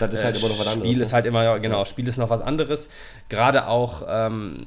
das 0.00 0.14
ist 0.14 0.24
halt 0.24 0.38
immer 0.38 0.48
noch 0.48 0.58
was 0.58 0.66
anderes. 0.66 0.88
Spiel 0.88 0.96
ne? 0.96 1.02
ist 1.02 1.12
halt 1.12 1.26
immer, 1.26 1.58
genau, 1.60 1.84
Spiel 1.84 2.08
ist 2.08 2.16
noch 2.16 2.30
was 2.30 2.40
anderes. 2.40 2.88
Gerade 3.28 3.66
auch, 3.66 4.02
ähm, 4.08 4.66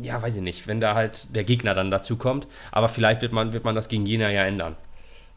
ja, 0.00 0.22
weiß 0.22 0.36
ich 0.36 0.42
nicht, 0.42 0.68
wenn 0.68 0.80
da 0.80 0.94
halt 0.94 1.34
der 1.34 1.44
Gegner 1.44 1.74
dann 1.74 1.90
dazu 1.90 2.16
kommt, 2.16 2.46
aber 2.70 2.88
vielleicht 2.88 3.20
wird 3.22 3.32
man, 3.32 3.52
wird 3.52 3.64
man 3.64 3.74
das 3.74 3.88
gegen 3.88 4.06
Jena 4.06 4.30
ja 4.30 4.44
ändern. 4.44 4.76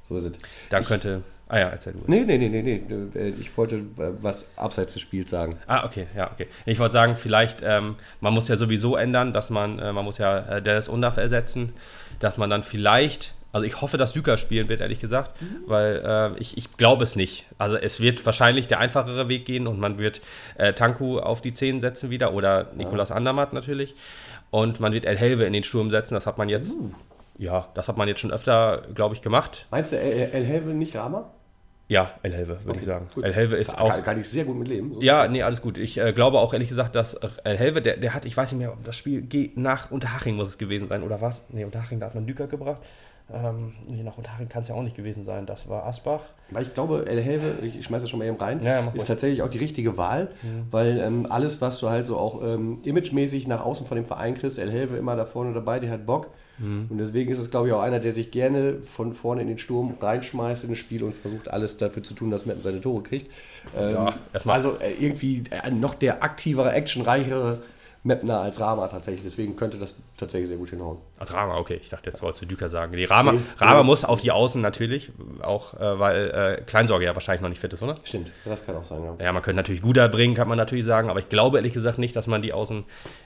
So 0.07 0.17
ist 0.17 0.25
es. 0.25 0.33
Da 0.69 0.81
könnte 0.81 1.23
Ah 1.49 1.59
ja, 1.59 1.67
erzähl 1.67 1.93
du. 1.93 1.99
Nee, 2.07 2.21
nee, 2.21 2.37
nee, 2.37 2.49
nee, 2.49 2.81
nee. 2.87 3.33
Ich 3.39 3.55
wollte 3.57 3.75
äh, 3.75 4.11
was 4.21 4.47
abseits 4.55 4.93
des 4.93 5.01
Spiels 5.01 5.29
sagen. 5.29 5.57
Ah, 5.67 5.85
okay, 5.85 6.07
ja, 6.15 6.31
okay. 6.31 6.47
Ich 6.65 6.79
wollte 6.79 6.93
sagen, 6.93 7.15
vielleicht, 7.15 7.61
ähm, 7.63 7.95
man 8.21 8.33
muss 8.33 8.47
ja 8.47 8.55
sowieso 8.55 8.95
ändern, 8.95 9.33
dass 9.33 9.49
man, 9.49 9.77
äh, 9.79 9.91
man 9.91 10.05
muss 10.05 10.17
ja 10.17 10.39
äh, 10.39 10.61
Dennis 10.61 10.87
Undaf 10.87 11.17
ersetzen, 11.17 11.73
dass 12.19 12.37
man 12.37 12.49
dann 12.49 12.63
vielleicht, 12.63 13.33
also 13.51 13.65
ich 13.65 13.81
hoffe, 13.81 13.97
dass 13.97 14.13
Düker 14.13 14.37
spielen 14.37 14.69
wird, 14.69 14.79
ehrlich 14.79 14.99
gesagt, 14.99 15.41
mhm. 15.41 15.63
weil 15.67 16.01
äh, 16.05 16.39
ich, 16.39 16.57
ich 16.57 16.75
glaube 16.77 17.03
es 17.03 17.15
nicht. 17.15 17.45
Also 17.57 17.75
es 17.75 17.99
wird 17.99 18.25
wahrscheinlich 18.25 18.67
der 18.67 18.79
einfachere 18.79 19.27
Weg 19.27 19.45
gehen 19.45 19.67
und 19.67 19.79
man 19.79 19.99
wird 19.99 20.21
äh, 20.57 20.73
Tanku 20.73 21.19
auf 21.19 21.41
die 21.41 21.53
10 21.53 21.81
setzen 21.81 22.09
wieder 22.09 22.33
oder 22.33 22.71
Nikolas 22.75 23.09
ja. 23.09 23.15
Andermatt 23.15 23.53
natürlich. 23.53 23.95
Und 24.49 24.79
man 24.79 24.93
wird 24.93 25.05
El 25.05 25.17
Helve 25.17 25.43
in 25.45 25.53
den 25.53 25.63
Sturm 25.63 25.91
setzen, 25.91 26.13
das 26.13 26.25
hat 26.25 26.37
man 26.37 26.47
jetzt. 26.47 26.73
Uh. 26.73 26.91
Ja, 27.37 27.69
das 27.73 27.87
hat 27.87 27.97
man 27.97 28.07
jetzt 28.07 28.19
schon 28.19 28.31
öfter, 28.31 28.83
glaube 28.93 29.15
ich, 29.15 29.21
gemacht. 29.21 29.67
Meinst 29.71 29.91
du 29.91 29.99
El, 29.99 30.31
El 30.31 30.45
Helve 30.45 30.73
nicht 30.73 30.95
Rama? 30.95 31.31
Ja, 31.89 32.11
El 32.23 32.33
Helve, 32.33 32.59
würde 32.59 32.69
okay, 32.69 32.79
ich 32.79 32.85
sagen. 32.85 33.09
Gut. 33.13 33.23
El 33.23 33.33
Helve 33.33 33.55
ist 33.57 33.71
kann, 33.71 33.79
auch. 33.79 33.89
Kann, 33.89 34.03
kann, 34.03 34.21
ich 34.21 34.29
sehr 34.29 34.45
gut 34.45 34.57
mit 34.57 34.67
leben. 34.67 34.93
So 34.93 35.01
ja, 35.01 35.27
nee, 35.27 35.43
alles 35.43 35.61
gut. 35.61 35.77
Ich 35.77 35.99
äh, 35.99 36.13
glaube 36.13 36.39
auch 36.39 36.53
ehrlich 36.53 36.69
gesagt, 36.69 36.95
dass 36.95 37.13
El 37.13 37.57
Helve, 37.57 37.81
der, 37.81 37.97
der 37.97 38.13
hat, 38.13 38.25
ich 38.25 38.35
weiß 38.35 38.51
nicht 38.51 38.59
mehr, 38.59 38.75
das 38.83 38.95
Spiel 38.95 39.27
nach 39.55 39.91
Unterhaching 39.91 40.35
muss 40.35 40.47
es 40.47 40.57
gewesen 40.57 40.87
sein, 40.87 41.03
oder 41.03 41.21
was? 41.21 41.43
Nee, 41.49 41.65
Unterhaching, 41.65 41.99
da 41.99 42.07
hat 42.07 42.15
man 42.15 42.25
Düker 42.25 42.47
gebracht. 42.47 42.79
Ähm, 43.31 43.73
nee, 43.87 44.03
nach 44.03 44.17
Unterhaching 44.17 44.49
kann 44.49 44.63
es 44.63 44.67
ja 44.67 44.75
auch 44.75 44.83
nicht 44.83 44.95
gewesen 44.95 45.25
sein. 45.25 45.45
Das 45.45 45.67
war 45.67 45.85
Asbach. 45.85 46.21
Weil 46.51 46.63
ich 46.63 46.73
glaube, 46.73 47.05
El 47.07 47.21
Helve, 47.21 47.65
ich 47.65 47.83
schmeiße 47.85 48.03
das 48.03 48.09
schon 48.09 48.19
mal 48.19 48.25
eben 48.25 48.37
rein, 48.37 48.61
ja, 48.61 48.91
ist 48.93 49.07
tatsächlich 49.07 49.41
auch 49.41 49.49
die 49.49 49.57
richtige 49.57 49.97
Wahl, 49.97 50.29
mhm. 50.41 50.67
weil 50.71 50.99
ähm, 50.99 51.27
alles, 51.29 51.61
was 51.61 51.79
du 51.79 51.89
halt 51.89 52.05
so 52.05 52.17
auch 52.17 52.43
ähm, 52.43 52.79
imagemäßig 52.83 53.47
nach 53.47 53.63
außen 53.63 53.87
von 53.87 53.95
dem 53.95 54.05
Verein 54.05 54.35
kriegst, 54.35 54.57
El 54.57 54.71
Helve 54.71 54.97
immer 54.97 55.15
da 55.15 55.25
vorne 55.25 55.53
dabei, 55.53 55.79
der 55.79 55.91
hat 55.91 56.05
Bock. 56.05 56.29
Mhm. 56.59 56.87
Und 56.89 56.97
deswegen 56.97 57.31
ist 57.31 57.39
es, 57.39 57.51
glaube 57.51 57.67
ich, 57.67 57.73
auch 57.73 57.81
einer, 57.81 57.99
der 57.99 58.13
sich 58.13 58.31
gerne 58.31 58.75
von 58.81 59.13
vorne 59.13 59.41
in 59.41 59.47
den 59.47 59.57
Sturm 59.57 59.95
reinschmeißt 59.99 60.63
in 60.63 60.69
das 60.69 60.79
Spiel 60.79 61.03
und 61.03 61.13
versucht, 61.13 61.49
alles 61.49 61.77
dafür 61.77 62.03
zu 62.03 62.13
tun, 62.13 62.31
dass 62.31 62.45
Meppen 62.45 62.63
seine 62.63 62.81
Tore 62.81 63.03
kriegt. 63.03 63.31
Ähm, 63.75 63.93
ja, 63.95 64.13
also 64.45 64.77
äh, 64.79 64.93
irgendwie 64.99 65.43
äh, 65.49 65.71
noch 65.71 65.95
der 65.95 66.23
aktivere, 66.23 66.71
actionreichere 66.71 67.59
Mapner 68.03 68.41
als 68.41 68.59
Rama 68.59 68.87
tatsächlich. 68.89 69.23
Deswegen 69.23 69.55
könnte 69.55 69.77
das 69.77 69.95
tatsächlich 70.17 70.49
sehr 70.49 70.57
gut 70.57 70.69
hinhauen. 70.69 70.97
Als 71.17 71.33
Rama, 71.33 71.57
okay. 71.57 71.79
Ich 71.81 71.89
dachte, 71.89 72.09
jetzt 72.09 72.21
wolltest 72.21 72.41
du 72.41 72.45
Düker 72.45 72.67
sagen. 72.67 72.91
Nee, 72.93 73.05
Rama, 73.05 73.31
nee, 73.31 73.39
Rama 73.57 73.79
nee. 73.79 73.85
muss 73.85 74.03
auf 74.03 74.21
die 74.21 74.31
Außen 74.31 74.61
natürlich, 74.61 75.11
auch 75.41 75.73
äh, 75.75 75.99
weil 75.99 76.57
äh, 76.59 76.61
Kleinsorge 76.63 77.05
ja 77.05 77.15
wahrscheinlich 77.15 77.41
noch 77.41 77.49
nicht 77.49 77.61
fit 77.61 77.71
ist, 77.71 77.81
oder? 77.81 77.95
Stimmt, 78.03 78.31
das 78.43 78.65
kann 78.65 78.75
auch 78.75 78.83
sein, 78.83 79.03
ja. 79.03 79.25
Ja, 79.25 79.31
man 79.31 79.41
könnte 79.41 79.57
natürlich 79.57 79.81
Guda 79.81 80.09
bringen, 80.09 80.35
kann 80.35 80.49
man 80.49 80.57
natürlich 80.57 80.85
sagen, 80.85 81.09
aber 81.09 81.19
ich 81.19 81.29
glaube 81.29 81.57
ehrlich 81.57 81.73
gesagt 81.73 81.97
nicht, 81.97 82.15
dass 82.15 82.27
man 82.27 82.41
die 82.41 82.51
Außen, 82.51 82.83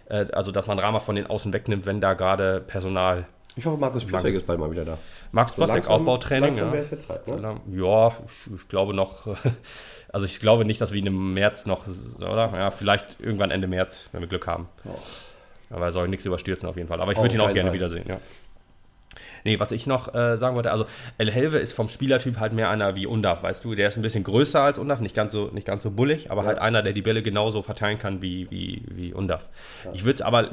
äh, 0.09 0.27
also 0.31 0.51
dass 0.51 0.67
man 0.67 0.77
Rama 0.77 0.99
von 0.99 1.15
den 1.15 1.25
Außen 1.25 1.51
wegnimmt, 1.53 1.87
wenn 1.87 1.99
da 1.99 2.13
gerade 2.13 2.61
Personal 2.61 3.25
ich 3.57 3.65
hoffe, 3.65 3.77
Markus 3.79 4.05
Piotrek 4.05 4.35
ist 4.35 4.45
bald 4.45 4.59
mal 4.59 4.69
wieder 4.69 4.85
da. 4.85 4.99
Markus 5.31 5.55
so 5.55 5.63
Piotrek, 5.63 5.89
Aufbautraining. 5.89 6.55
Langsam 6.55 6.73
ja. 6.75 6.79
Jetzt 6.79 7.01
Zeit, 7.01 7.27
ne? 7.27 7.59
ja, 7.71 8.09
ich, 8.09 8.53
ich, 8.53 8.67
glaube 8.67 8.93
noch, 8.93 9.25
also 10.11 10.25
ich 10.25 10.39
glaube 10.39 10.65
nicht, 10.65 10.81
dass 10.81 10.91
wir 10.91 10.99
ihn 10.99 11.07
im 11.07 11.33
März 11.33 11.65
noch, 11.65 11.85
oder? 12.17 12.51
Ja, 12.55 12.69
vielleicht 12.69 13.19
irgendwann 13.19 13.51
Ende 13.51 13.67
März, 13.67 14.09
wenn 14.11 14.21
wir 14.21 14.27
Glück 14.27 14.47
haben. 14.47 14.69
Oh. 14.85 14.95
Aber 15.69 15.85
er 15.85 15.91
soll 15.91 16.07
nichts 16.07 16.25
überstürzen 16.25 16.67
auf 16.69 16.77
jeden 16.77 16.87
Fall. 16.87 17.01
Aber 17.01 17.11
ich 17.11 17.17
würde 17.17 17.31
oh, 17.31 17.35
ihn 17.35 17.41
auch 17.41 17.53
gerne 17.53 17.69
Fall. 17.69 17.75
wiedersehen, 17.75 18.05
ja. 18.07 18.19
Nee, 19.43 19.59
was 19.59 19.71
ich 19.71 19.87
noch 19.87 20.13
äh, 20.13 20.37
sagen 20.37 20.55
wollte, 20.55 20.71
also 20.71 20.85
El 21.17 21.31
Helve 21.31 21.57
ist 21.57 21.71
vom 21.71 21.87
Spielertyp 21.89 22.37
halt 22.37 22.53
mehr 22.53 22.69
einer 22.69 22.95
wie 22.95 23.05
Undaf, 23.05 23.43
weißt 23.43 23.63
du, 23.63 23.75
der 23.75 23.87
ist 23.87 23.95
ein 23.95 24.01
bisschen 24.01 24.23
größer 24.23 24.61
als 24.61 24.77
Undaf, 24.77 24.99
nicht 24.99 25.15
ganz 25.15 25.31
so, 25.31 25.49
nicht 25.53 25.65
ganz 25.65 25.83
so 25.83 25.91
bullig, 25.91 26.31
aber 26.31 26.41
ja. 26.41 26.47
halt 26.47 26.59
einer, 26.59 26.83
der 26.83 26.93
die 26.93 27.01
Bälle 27.01 27.21
genauso 27.21 27.61
verteilen 27.61 27.97
kann 27.97 28.21
wie, 28.21 28.51
wie, 28.51 28.83
wie 28.89 29.13
Undaf. 29.13 29.45
Ja. 29.85 29.91
Ich 29.93 30.03
würde 30.03 30.15
es 30.15 30.21
aber, 30.21 30.49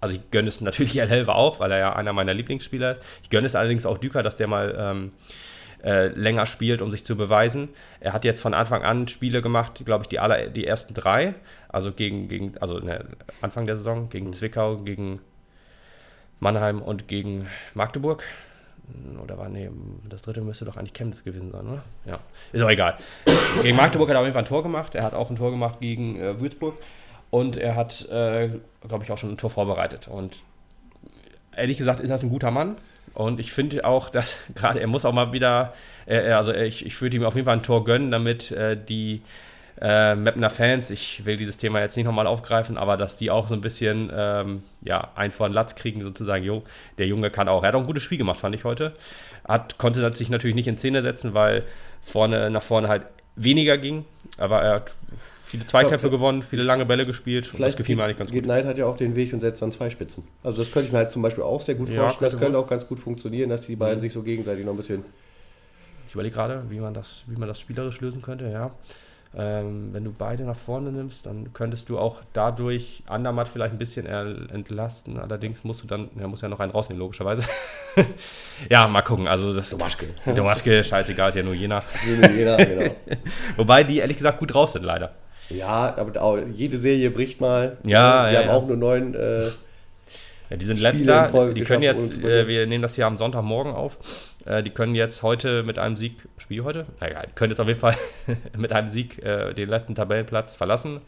also 0.00 0.14
ich 0.14 0.30
gönne 0.30 0.48
es 0.48 0.60
natürlich 0.60 0.96
El 1.00 1.08
Helve 1.10 1.34
auch, 1.34 1.60
weil 1.60 1.70
er 1.72 1.78
ja 1.78 1.92
einer 1.94 2.12
meiner 2.12 2.32
Lieblingsspieler 2.32 2.92
ist. 2.92 3.02
Ich 3.22 3.30
gönne 3.30 3.46
es 3.46 3.54
allerdings 3.54 3.84
auch 3.84 3.98
Düker, 3.98 4.22
dass 4.22 4.36
der 4.36 4.46
mal 4.46 4.74
ähm, 4.78 5.10
äh, 5.82 6.08
länger 6.08 6.46
spielt, 6.46 6.82
um 6.82 6.90
sich 6.90 7.04
zu 7.04 7.16
beweisen. 7.16 7.68
Er 8.00 8.12
hat 8.12 8.24
jetzt 8.24 8.40
von 8.40 8.54
Anfang 8.54 8.82
an 8.82 9.08
Spiele 9.08 9.42
gemacht, 9.42 9.82
glaube 9.84 10.02
ich, 10.02 10.08
die, 10.08 10.18
aller, 10.18 10.48
die 10.48 10.66
ersten 10.66 10.94
drei, 10.94 11.34
also 11.68 11.92
gegen, 11.92 12.28
gegen 12.28 12.58
also 12.58 12.78
ne, 12.78 13.04
Anfang 13.40 13.66
der 13.66 13.76
Saison, 13.76 14.08
gegen 14.08 14.28
mhm. 14.28 14.32
Zwickau, 14.32 14.78
gegen 14.78 15.20
Mannheim 16.40 16.82
und 16.82 17.08
gegen 17.08 17.48
Magdeburg. 17.74 18.24
Oder 19.22 19.36
war, 19.36 19.48
nee, 19.50 19.70
das 20.08 20.22
dritte 20.22 20.40
müsste 20.40 20.64
doch 20.64 20.76
eigentlich 20.76 20.94
Chemnitz 20.94 21.22
gewesen 21.22 21.50
sein, 21.50 21.66
oder? 21.66 21.84
Ja, 22.06 22.20
ist 22.52 22.62
auch 22.62 22.70
egal. 22.70 22.96
gegen 23.62 23.76
Magdeburg 23.76 24.08
hat 24.08 24.16
er 24.16 24.20
auf 24.20 24.24
jeden 24.24 24.34
Fall 24.34 24.44
ein 24.44 24.48
Tor 24.48 24.62
gemacht. 24.62 24.94
Er 24.94 25.02
hat 25.02 25.14
auch 25.14 25.28
ein 25.28 25.36
Tor 25.36 25.50
gemacht 25.50 25.80
gegen 25.80 26.18
äh, 26.18 26.40
Würzburg. 26.40 26.76
Und 27.30 27.58
er 27.58 27.76
hat, 27.76 28.08
äh, 28.08 28.50
glaube 28.86 29.04
ich, 29.04 29.12
auch 29.12 29.18
schon 29.18 29.30
ein 29.30 29.36
Tor 29.36 29.50
vorbereitet. 29.50 30.08
Und 30.08 30.38
ehrlich 31.54 31.76
gesagt 31.76 32.00
ist 32.00 32.08
das 32.08 32.22
ein 32.22 32.30
guter 32.30 32.50
Mann. 32.50 32.76
Und 33.14 33.40
ich 33.40 33.52
finde 33.52 33.84
auch, 33.84 34.10
dass 34.10 34.38
gerade 34.54 34.80
er 34.80 34.86
muss 34.86 35.04
auch 35.04 35.12
mal 35.12 35.32
wieder, 35.32 35.72
äh, 36.06 36.30
also 36.30 36.52
ich, 36.52 36.84
ich 36.84 37.00
würde 37.00 37.16
ihm 37.16 37.24
auf 37.24 37.34
jeden 37.34 37.46
Fall 37.46 37.56
ein 37.56 37.62
Tor 37.62 37.84
gönnen, 37.84 38.10
damit 38.10 38.50
äh, 38.52 38.76
die 38.76 39.22
äh, 39.80 40.14
Mapner 40.14 40.50
Fans, 40.50 40.90
ich 40.90 41.24
will 41.24 41.36
dieses 41.36 41.56
Thema 41.56 41.80
jetzt 41.80 41.96
nicht 41.96 42.06
nochmal 42.06 42.26
aufgreifen, 42.26 42.76
aber 42.76 42.96
dass 42.96 43.16
die 43.16 43.30
auch 43.30 43.48
so 43.48 43.54
ein 43.54 43.60
bisschen 43.60 44.10
ähm, 44.14 44.62
ja, 44.82 45.10
ein 45.14 45.32
vor 45.32 45.48
den 45.48 45.54
Latz 45.54 45.76
kriegen, 45.76 46.02
sozusagen, 46.02 46.44
jo, 46.44 46.64
der 46.98 47.06
Junge 47.06 47.30
kann 47.30 47.48
auch. 47.48 47.62
Er 47.62 47.68
hat 47.68 47.74
auch 47.74 47.80
ein 47.80 47.86
gutes 47.86 48.02
Spiel 48.02 48.18
gemacht, 48.18 48.40
fand 48.40 48.54
ich 48.54 48.64
heute. 48.64 48.92
Hat, 49.46 49.78
konnte 49.78 50.12
sich 50.14 50.30
natürlich 50.30 50.56
nicht 50.56 50.68
in 50.68 50.76
Szene 50.76 51.02
setzen, 51.02 51.32
weil 51.32 51.64
vorne 52.02 52.50
nach 52.50 52.62
vorne 52.62 52.88
halt 52.88 53.06
weniger 53.38 53.78
ging, 53.78 54.04
aber 54.36 54.62
er 54.62 54.74
hat 54.74 54.94
viele 55.44 55.66
Zweikämpfe 55.66 56.06
ja, 56.06 56.10
gewonnen, 56.10 56.42
viele 56.42 56.62
lange 56.62 56.84
Bälle 56.84 57.06
gespielt. 57.06 57.46
Vielleicht 57.46 57.74
das 57.74 57.76
gefiel 57.76 57.96
mir 57.96 58.04
eigentlich 58.04 58.18
ganz 58.18 58.30
gut. 58.30 58.42
Knight 58.42 58.66
hat 58.66 58.78
ja 58.78 58.86
auch 58.86 58.96
den 58.96 59.16
Weg 59.16 59.32
und 59.32 59.40
setzt 59.40 59.62
dann 59.62 59.72
zwei 59.72 59.90
Spitzen. 59.90 60.24
Also 60.42 60.58
das 60.58 60.70
könnte 60.70 60.88
ich 60.88 60.92
mir 60.92 60.98
halt 60.98 61.10
zum 61.10 61.22
Beispiel 61.22 61.44
auch 61.44 61.60
sehr 61.60 61.74
gut 61.74 61.88
ja, 61.88 62.02
vorstellen. 62.02 62.30
Das 62.30 62.40
könnte 62.40 62.58
auch 62.58 62.66
ganz 62.66 62.86
gut 62.86 63.00
funktionieren, 63.00 63.48
dass 63.48 63.62
die 63.62 63.76
beiden 63.76 63.98
mhm. 63.98 64.02
sich 64.02 64.12
so 64.12 64.22
gegenseitig 64.22 64.64
noch 64.64 64.72
ein 64.72 64.76
bisschen. 64.76 65.04
Ich 66.06 66.14
überlege 66.14 66.34
gerade, 66.34 66.64
wie 66.68 66.80
man 66.80 66.94
das, 66.94 67.22
wie 67.26 67.38
man 67.38 67.48
das 67.48 67.60
spielerisch 67.60 68.00
lösen 68.00 68.22
könnte, 68.22 68.48
ja. 68.50 68.70
Ähm, 69.36 69.90
wenn 69.92 70.04
du 70.04 70.12
beide 70.16 70.44
nach 70.44 70.56
vorne 70.56 70.90
nimmst, 70.90 71.26
dann 71.26 71.52
könntest 71.52 71.90
du 71.90 71.98
auch 71.98 72.22
dadurch 72.32 73.02
Andermatt 73.06 73.48
vielleicht 73.48 73.72
ein 73.72 73.78
bisschen 73.78 74.06
entlasten. 74.06 75.18
Allerdings 75.18 75.64
musst 75.64 75.82
du 75.82 75.86
dann, 75.86 76.08
er 76.18 76.28
muss 76.28 76.40
ja 76.40 76.48
noch 76.48 76.60
einen 76.60 76.72
rausnehmen, 76.72 76.98
logischerweise. 76.98 77.44
ja, 78.70 78.88
mal 78.88 79.02
gucken. 79.02 79.28
Also 79.28 79.52
das 79.52 79.68
Domaschke. 79.68 80.06
Domaschke, 80.34 80.82
scheißegal, 80.82 81.28
ist 81.28 81.34
ja 81.34 81.42
nur 81.42 81.54
Jena. 81.54 81.82
Jena, 82.06 82.56
genau. 82.56 82.90
Wobei 83.56 83.84
die 83.84 83.98
ehrlich 83.98 84.16
gesagt 84.16 84.38
gut 84.38 84.54
raus 84.54 84.72
sind, 84.72 84.84
leider. 84.84 85.12
Ja, 85.50 85.94
aber 85.96 86.20
auch, 86.22 86.38
jede 86.54 86.78
Serie 86.78 87.10
bricht 87.10 87.40
mal. 87.40 87.76
Ja, 87.84 88.26
wir 88.26 88.32
ja, 88.32 88.38
haben 88.40 88.48
ja. 88.48 88.54
auch 88.54 88.66
nur 88.66 88.76
neun. 88.76 89.14
Äh, 89.14 89.48
Ja, 90.50 90.56
die 90.56 90.64
sind 90.64 90.78
Spiele 90.78 90.92
letzter, 90.92 91.52
die 91.52 91.60
können 91.62 91.82
jetzt, 91.82 92.22
äh, 92.24 92.48
wir 92.48 92.66
nehmen 92.66 92.82
das 92.82 92.94
hier 92.94 93.06
am 93.06 93.18
Sonntagmorgen 93.18 93.74
auf, 93.74 93.98
äh, 94.44 94.62
die 94.62 94.70
können 94.70 94.94
jetzt 94.94 95.22
heute 95.22 95.62
mit 95.62 95.78
einem 95.78 95.96
Sieg, 95.96 96.28
Spiel 96.36 96.64
heute? 96.64 96.86
Naja, 97.00 97.22
die 97.26 97.32
können 97.32 97.50
jetzt 97.50 97.60
auf 97.60 97.68
jeden 97.68 97.80
Fall 97.80 97.96
mit 98.56 98.72
einem 98.72 98.88
Sieg 98.88 99.22
äh, 99.22 99.52
den 99.54 99.68
letzten 99.68 99.94
Tabellenplatz 99.94 100.54
verlassen. 100.54 101.00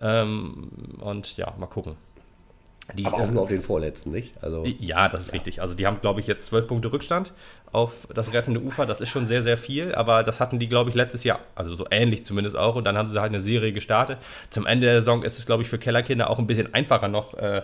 Ähm, 0.00 0.98
und 1.00 1.36
ja, 1.36 1.52
mal 1.58 1.66
gucken. 1.66 1.96
Die, 2.94 3.06
aber 3.06 3.16
auch 3.16 3.28
äh, 3.28 3.32
nur 3.32 3.42
auf 3.42 3.48
den 3.48 3.62
vorletzten, 3.62 4.10
nicht? 4.10 4.32
Also, 4.42 4.64
ja, 4.64 5.08
das 5.08 5.22
ist 5.22 5.32
richtig. 5.32 5.60
Also 5.60 5.74
die 5.74 5.86
haben, 5.86 6.00
glaube 6.00 6.20
ich, 6.20 6.26
jetzt 6.26 6.46
zwölf 6.46 6.66
Punkte 6.66 6.92
Rückstand 6.92 7.32
auf 7.72 8.06
das 8.14 8.32
rettende 8.32 8.60
Ufer. 8.60 8.86
Das 8.86 9.00
ist 9.00 9.08
schon 9.08 9.26
sehr, 9.26 9.42
sehr 9.42 9.56
viel. 9.56 9.94
Aber 9.94 10.22
das 10.22 10.40
hatten 10.40 10.58
die, 10.58 10.68
glaube 10.68 10.90
ich, 10.90 10.96
letztes 10.96 11.24
Jahr, 11.24 11.40
also 11.54 11.74
so 11.74 11.86
ähnlich 11.90 12.24
zumindest 12.24 12.56
auch. 12.56 12.76
Und 12.76 12.84
dann 12.84 12.96
haben 12.96 13.08
sie 13.08 13.20
halt 13.20 13.32
eine 13.32 13.42
Serie 13.42 13.72
gestartet. 13.72 14.18
Zum 14.50 14.66
Ende 14.66 14.86
der 14.86 15.00
Saison 15.00 15.22
ist 15.22 15.38
es, 15.38 15.46
glaube 15.46 15.62
ich, 15.62 15.68
für 15.68 15.78
Kellerkinder 15.78 16.30
auch 16.30 16.38
ein 16.38 16.46
bisschen 16.46 16.72
einfacher 16.74 17.08
noch 17.08 17.34
äh, 17.34 17.62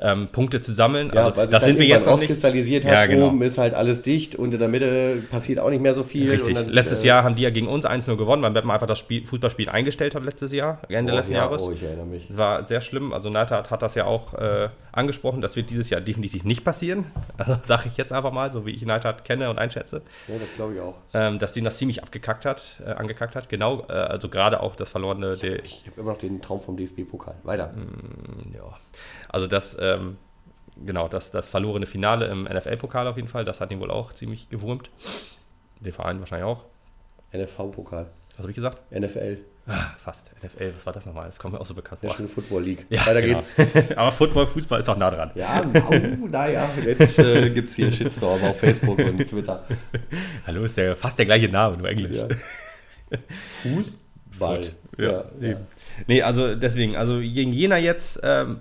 ähm, 0.00 0.28
Punkte 0.32 0.60
zu 0.60 0.72
sammeln. 0.72 1.10
ja, 1.14 1.26
also 1.26 1.36
weil 1.36 1.46
dann 1.46 1.60
sind 1.60 1.78
wir 1.78 1.86
jetzt 1.86 2.06
noch 2.06 2.12
nicht. 2.12 2.22
rauskristallisiert 2.22 2.84
hat. 2.84 2.92
Ja, 2.92 3.06
genau. 3.06 3.28
Oben 3.28 3.42
ist 3.42 3.58
halt 3.58 3.74
alles 3.74 4.02
dicht 4.02 4.36
und 4.36 4.52
in 4.52 4.58
der 4.58 4.68
Mitte 4.68 5.22
passiert 5.30 5.60
auch 5.60 5.70
nicht 5.70 5.82
mehr 5.82 5.94
so 5.94 6.02
viel. 6.02 6.30
Richtig. 6.30 6.54
Dann, 6.54 6.68
letztes 6.68 7.04
äh, 7.04 7.08
Jahr 7.08 7.24
haben 7.24 7.36
die 7.36 7.42
ja 7.42 7.50
gegen 7.50 7.68
uns 7.68 7.86
1-0 7.86 8.16
gewonnen, 8.16 8.42
weil 8.42 8.50
Meppen 8.50 8.70
einfach 8.70 8.86
das 8.86 8.98
Spiel, 8.98 9.24
Fußballspiel 9.24 9.68
eingestellt 9.68 10.14
hat 10.14 10.24
letztes 10.24 10.52
Jahr, 10.52 10.80
Ende 10.88 11.12
oh, 11.12 11.16
letzten 11.16 11.34
ja, 11.34 11.40
Jahres. 11.40 11.62
Oh, 11.62 11.72
ich 11.72 11.82
erinnere 11.82 12.06
mich. 12.06 12.36
War 12.36 12.64
sehr 12.64 12.80
schlimm. 12.80 13.12
Also 13.12 13.30
Neidhardt 13.30 13.70
hat 13.70 13.82
das 13.82 13.94
ja 13.94 14.06
auch 14.06 14.34
äh, 14.34 14.63
angesprochen. 14.92 15.40
Das 15.40 15.56
wird 15.56 15.70
dieses 15.70 15.90
Jahr 15.90 16.00
definitiv 16.00 16.44
nicht 16.44 16.64
passieren. 16.64 17.06
Also 17.36 17.56
sage 17.64 17.88
ich 17.88 17.96
jetzt 17.96 18.12
einfach 18.12 18.32
mal, 18.32 18.52
so 18.52 18.64
wie 18.64 18.70
ich 18.70 18.84
Neidhardt 18.86 19.24
kenne 19.24 19.50
und 19.50 19.58
einschätze, 19.58 20.02
Ja, 20.28 20.38
das 20.38 20.54
glaube 20.54 20.74
ich 20.74 20.80
auch. 20.80 20.94
ähm, 21.12 21.38
dass 21.38 21.52
den 21.52 21.64
das 21.64 21.76
ziemlich 21.78 22.02
abgekackt 22.02 22.44
hat, 22.44 22.80
äh, 22.86 22.90
angekackt 22.92 23.34
hat. 23.36 23.48
Genau, 23.48 23.84
äh, 23.88 23.92
also 23.92 24.28
gerade 24.28 24.60
auch 24.60 24.76
das 24.76 24.88
verlorene. 24.90 25.36
Der, 25.36 25.64
Ich 25.64 25.84
habe 25.86 26.00
immer 26.00 26.12
noch 26.12 26.18
den 26.18 26.40
Traum 26.40 26.60
vom 26.60 26.76
DFB-Pokal. 26.76 27.34
Weiter. 27.42 27.74
ja. 28.54 28.78
Also 29.28 29.46
das, 29.48 29.76
ähm, 29.80 30.16
genau, 30.84 31.08
das, 31.08 31.30
das 31.32 31.48
verlorene 31.48 31.86
Finale 31.86 32.26
im 32.26 32.44
NFL-Pokal 32.44 33.06
auf 33.08 33.16
jeden 33.16 33.28
Fall, 33.28 33.44
das 33.44 33.60
hat 33.60 33.72
ihn 33.72 33.80
wohl 33.80 33.90
auch 33.90 34.12
ziemlich 34.12 34.48
gewurmt. 34.48 34.90
Den 35.80 35.92
Verein 35.92 36.20
wahrscheinlich 36.20 36.46
auch. 36.46 36.64
NFV-Pokal. 37.32 38.06
Was 38.36 38.42
habe 38.42 38.50
ich 38.50 38.56
gesagt? 38.56 38.90
NFL. 38.90 39.38
Ah, 39.66 39.94
fast. 39.96 40.32
NFL, 40.44 40.72
was 40.74 40.84
war 40.84 40.92
das 40.92 41.06
nochmal? 41.06 41.26
Das 41.26 41.38
kommt 41.38 41.54
mir 41.54 41.60
auch 41.60 41.66
so 41.66 41.74
bekannt 41.74 42.00
vor. 42.00 42.10
National 42.10 42.28
Football 42.28 42.62
League. 42.64 42.84
Ja, 42.90 43.06
Weiter 43.06 43.22
genau. 43.22 43.38
geht's. 43.38 43.52
Aber 43.96 44.10
Football, 44.10 44.48
Fußball 44.48 44.80
ist 44.80 44.88
auch 44.88 44.96
nah 44.96 45.10
dran. 45.10 45.30
Ja, 45.36 45.64
au, 45.88 46.26
naja, 46.26 46.68
jetzt 46.84 47.18
äh, 47.20 47.48
gibt 47.50 47.70
es 47.70 47.76
hier 47.76 47.92
Shitstorm 47.92 48.42
auf 48.42 48.58
Facebook 48.58 48.98
und 48.98 49.18
Twitter. 49.26 49.64
Hallo, 50.48 50.64
ist 50.64 50.76
der 50.76 50.96
fast 50.96 51.16
der 51.16 51.26
gleiche 51.26 51.48
Name, 51.48 51.76
nur 51.76 51.88
Englisch. 51.88 52.16
Ja. 52.16 52.28
Fuß? 53.62 53.96
Ball. 54.38 54.64
Foot. 54.64 54.74
Ja, 54.98 55.24
eben. 55.40 55.66
Nee, 56.08 56.22
also 56.22 56.56
deswegen, 56.56 56.96
also 56.96 57.20
gegen 57.20 57.52
Jena 57.52 57.78
jetzt, 57.78 58.20
ähm, 58.24 58.60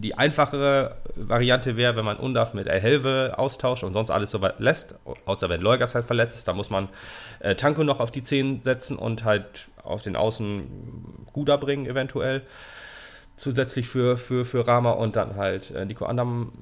die 0.00 0.16
einfachere 0.16 0.96
Variante 1.16 1.76
wäre, 1.76 1.96
wenn 1.96 2.04
man 2.04 2.18
Undaf 2.18 2.54
mit 2.54 2.68
El 2.68 2.80
Helve 2.80 3.34
austauscht 3.36 3.82
und 3.82 3.94
sonst 3.94 4.10
alles 4.10 4.30
so 4.30 4.40
weit 4.40 4.60
lässt, 4.60 4.94
außer 5.24 5.48
wenn 5.48 5.60
Leugas 5.60 5.94
halt 5.96 6.04
verletzt 6.04 6.36
ist, 6.36 6.46
da 6.46 6.52
muss 6.52 6.70
man 6.70 6.88
äh, 7.40 7.56
Tanko 7.56 7.82
noch 7.82 7.98
auf 7.98 8.12
die 8.12 8.22
10 8.22 8.62
setzen 8.62 8.96
und 8.96 9.24
halt 9.24 9.68
auf 9.82 10.02
den 10.02 10.14
Außen 10.14 11.26
Guda 11.32 11.56
bringen 11.56 11.86
eventuell. 11.86 12.42
Zusätzlich 13.34 13.88
für, 13.88 14.16
für, 14.16 14.44
für 14.44 14.66
Rama 14.66 14.92
und 14.92 15.16
dann 15.16 15.36
halt 15.36 15.72
äh, 15.72 15.84
Nico, 15.84 16.04
Andam, 16.06 16.52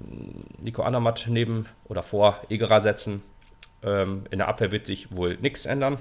Nico 0.59 0.83
Andermatt 0.83 1.27
neben 1.29 1.67
oder 1.85 2.03
vor 2.03 2.41
Egerer 2.49 2.83
setzen. 2.83 3.23
Ähm, 3.83 4.25
in 4.31 4.39
der 4.39 4.49
Abwehr 4.49 4.73
wird 4.73 4.87
sich 4.87 5.15
wohl 5.15 5.37
nichts 5.37 5.67
ändern. 5.67 5.99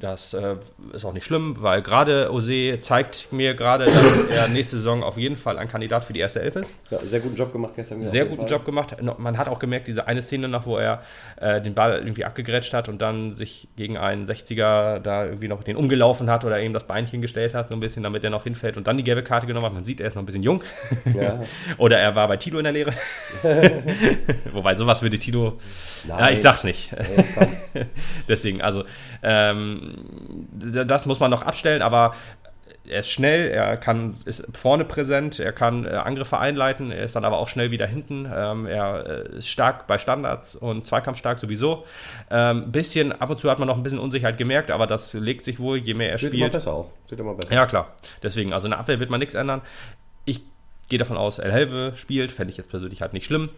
Das 0.00 0.34
äh, 0.34 0.56
ist 0.92 1.04
auch 1.04 1.12
nicht 1.12 1.24
schlimm, 1.24 1.62
weil 1.62 1.80
gerade 1.80 2.32
Ose 2.32 2.80
zeigt 2.80 3.32
mir 3.32 3.54
gerade, 3.54 3.84
dass 3.84 4.26
er 4.28 4.48
nächste 4.48 4.76
Saison 4.76 5.04
auf 5.04 5.16
jeden 5.16 5.36
Fall 5.36 5.56
ein 5.56 5.68
Kandidat 5.68 6.04
für 6.04 6.12
die 6.12 6.18
erste 6.18 6.42
Elf 6.42 6.56
ist. 6.56 6.74
Ja, 6.90 6.98
sehr 7.04 7.20
guten 7.20 7.36
Job 7.36 7.52
gemacht 7.52 7.74
gestern. 7.76 8.02
Sehr 8.02 8.24
guten 8.24 8.42
Fall. 8.42 8.50
Job 8.50 8.64
gemacht. 8.64 8.96
Man 9.18 9.38
hat 9.38 9.48
auch 9.48 9.60
gemerkt, 9.60 9.86
diese 9.86 10.08
eine 10.08 10.22
Szene 10.22 10.48
noch, 10.48 10.66
wo 10.66 10.78
er 10.78 11.02
äh, 11.40 11.60
den 11.60 11.74
Ball 11.74 11.98
irgendwie 11.98 12.24
abgegrätscht 12.24 12.74
hat 12.74 12.88
und 12.88 13.00
dann 13.00 13.36
sich 13.36 13.68
gegen 13.76 13.96
einen 13.96 14.26
60er 14.26 14.98
da 14.98 15.26
irgendwie 15.26 15.46
noch 15.46 15.62
den 15.62 15.76
umgelaufen 15.76 16.28
hat 16.28 16.44
oder 16.44 16.60
ihm 16.60 16.72
das 16.72 16.88
Beinchen 16.88 17.22
gestellt 17.22 17.54
hat, 17.54 17.68
so 17.68 17.74
ein 17.74 17.80
bisschen, 17.80 18.02
damit 18.02 18.24
er 18.24 18.30
noch 18.30 18.42
hinfällt 18.42 18.76
und 18.76 18.88
dann 18.88 18.96
die 18.96 19.04
gelbe 19.04 19.22
Karte 19.22 19.46
genommen 19.46 19.66
hat. 19.66 19.74
Man 19.74 19.84
sieht, 19.84 20.00
er 20.00 20.08
ist 20.08 20.16
noch 20.16 20.22
ein 20.22 20.26
bisschen 20.26 20.42
jung. 20.42 20.64
Ja. 21.14 21.40
oder 21.78 22.00
er 22.00 22.16
war 22.16 22.26
bei 22.26 22.36
Tilo 22.36 22.58
in 22.58 22.64
der 22.64 22.72
Lehre. 22.72 22.92
Wobei, 24.52 24.74
sowas 24.74 25.02
würde 25.02 25.20
Tilo. 25.20 25.58
Ja, 26.08 26.30
ich 26.30 26.42
sag's 26.42 26.64
nicht. 26.64 26.90
Deswegen, 28.28 28.60
also, 28.60 28.84
ähm, 29.22 29.83
das 30.86 31.06
muss 31.06 31.20
man 31.20 31.30
noch 31.30 31.42
abstellen, 31.42 31.82
aber 31.82 32.14
er 32.86 33.00
ist 33.00 33.10
schnell, 33.10 33.48
er 33.48 33.76
kann, 33.76 34.16
ist 34.24 34.44
vorne 34.52 34.84
präsent, 34.84 35.38
er 35.38 35.52
kann 35.52 35.86
äh, 35.86 35.90
Angriffe 35.90 36.38
einleiten, 36.38 36.90
er 36.90 37.04
ist 37.04 37.16
dann 37.16 37.24
aber 37.24 37.38
auch 37.38 37.48
schnell 37.48 37.70
wieder 37.70 37.86
hinten. 37.86 38.30
Ähm, 38.32 38.66
er 38.66 39.06
äh, 39.06 39.38
ist 39.38 39.48
stark 39.48 39.86
bei 39.86 39.98
Standards 39.98 40.54
und 40.54 40.86
Zweikampfstark 40.86 41.38
sowieso. 41.38 41.84
Ähm, 42.30 42.72
bisschen, 42.72 43.12
ab 43.12 43.30
und 43.30 43.40
zu 43.40 43.50
hat 43.50 43.58
man 43.58 43.68
noch 43.68 43.76
ein 43.76 43.82
bisschen 43.82 43.98
Unsicherheit 43.98 44.36
gemerkt, 44.36 44.70
aber 44.70 44.86
das 44.86 45.14
legt 45.14 45.44
sich 45.44 45.60
wohl, 45.60 45.78
je 45.78 45.94
mehr 45.94 46.10
er 46.10 46.20
immer 46.20 46.28
spielt. 46.28 46.52
besser 46.52 46.72
auch. 46.72 46.90
Wird 47.08 47.20
immer 47.20 47.34
besser. 47.34 47.54
Ja, 47.54 47.66
klar. 47.66 47.94
Deswegen, 48.22 48.52
also 48.52 48.66
in 48.66 48.72
der 48.72 48.80
Abwehr 48.80 49.00
wird 49.00 49.10
man 49.10 49.20
nichts 49.20 49.34
ändern. 49.34 49.62
Gehe 50.88 50.98
davon 50.98 51.16
aus, 51.16 51.38
El 51.38 51.52
Helve 51.52 51.92
spielt, 51.96 52.30
fände 52.30 52.50
ich 52.50 52.56
jetzt 52.56 52.68
persönlich 52.68 53.00
halt 53.00 53.14
nicht 53.14 53.24
schlimm. 53.24 53.48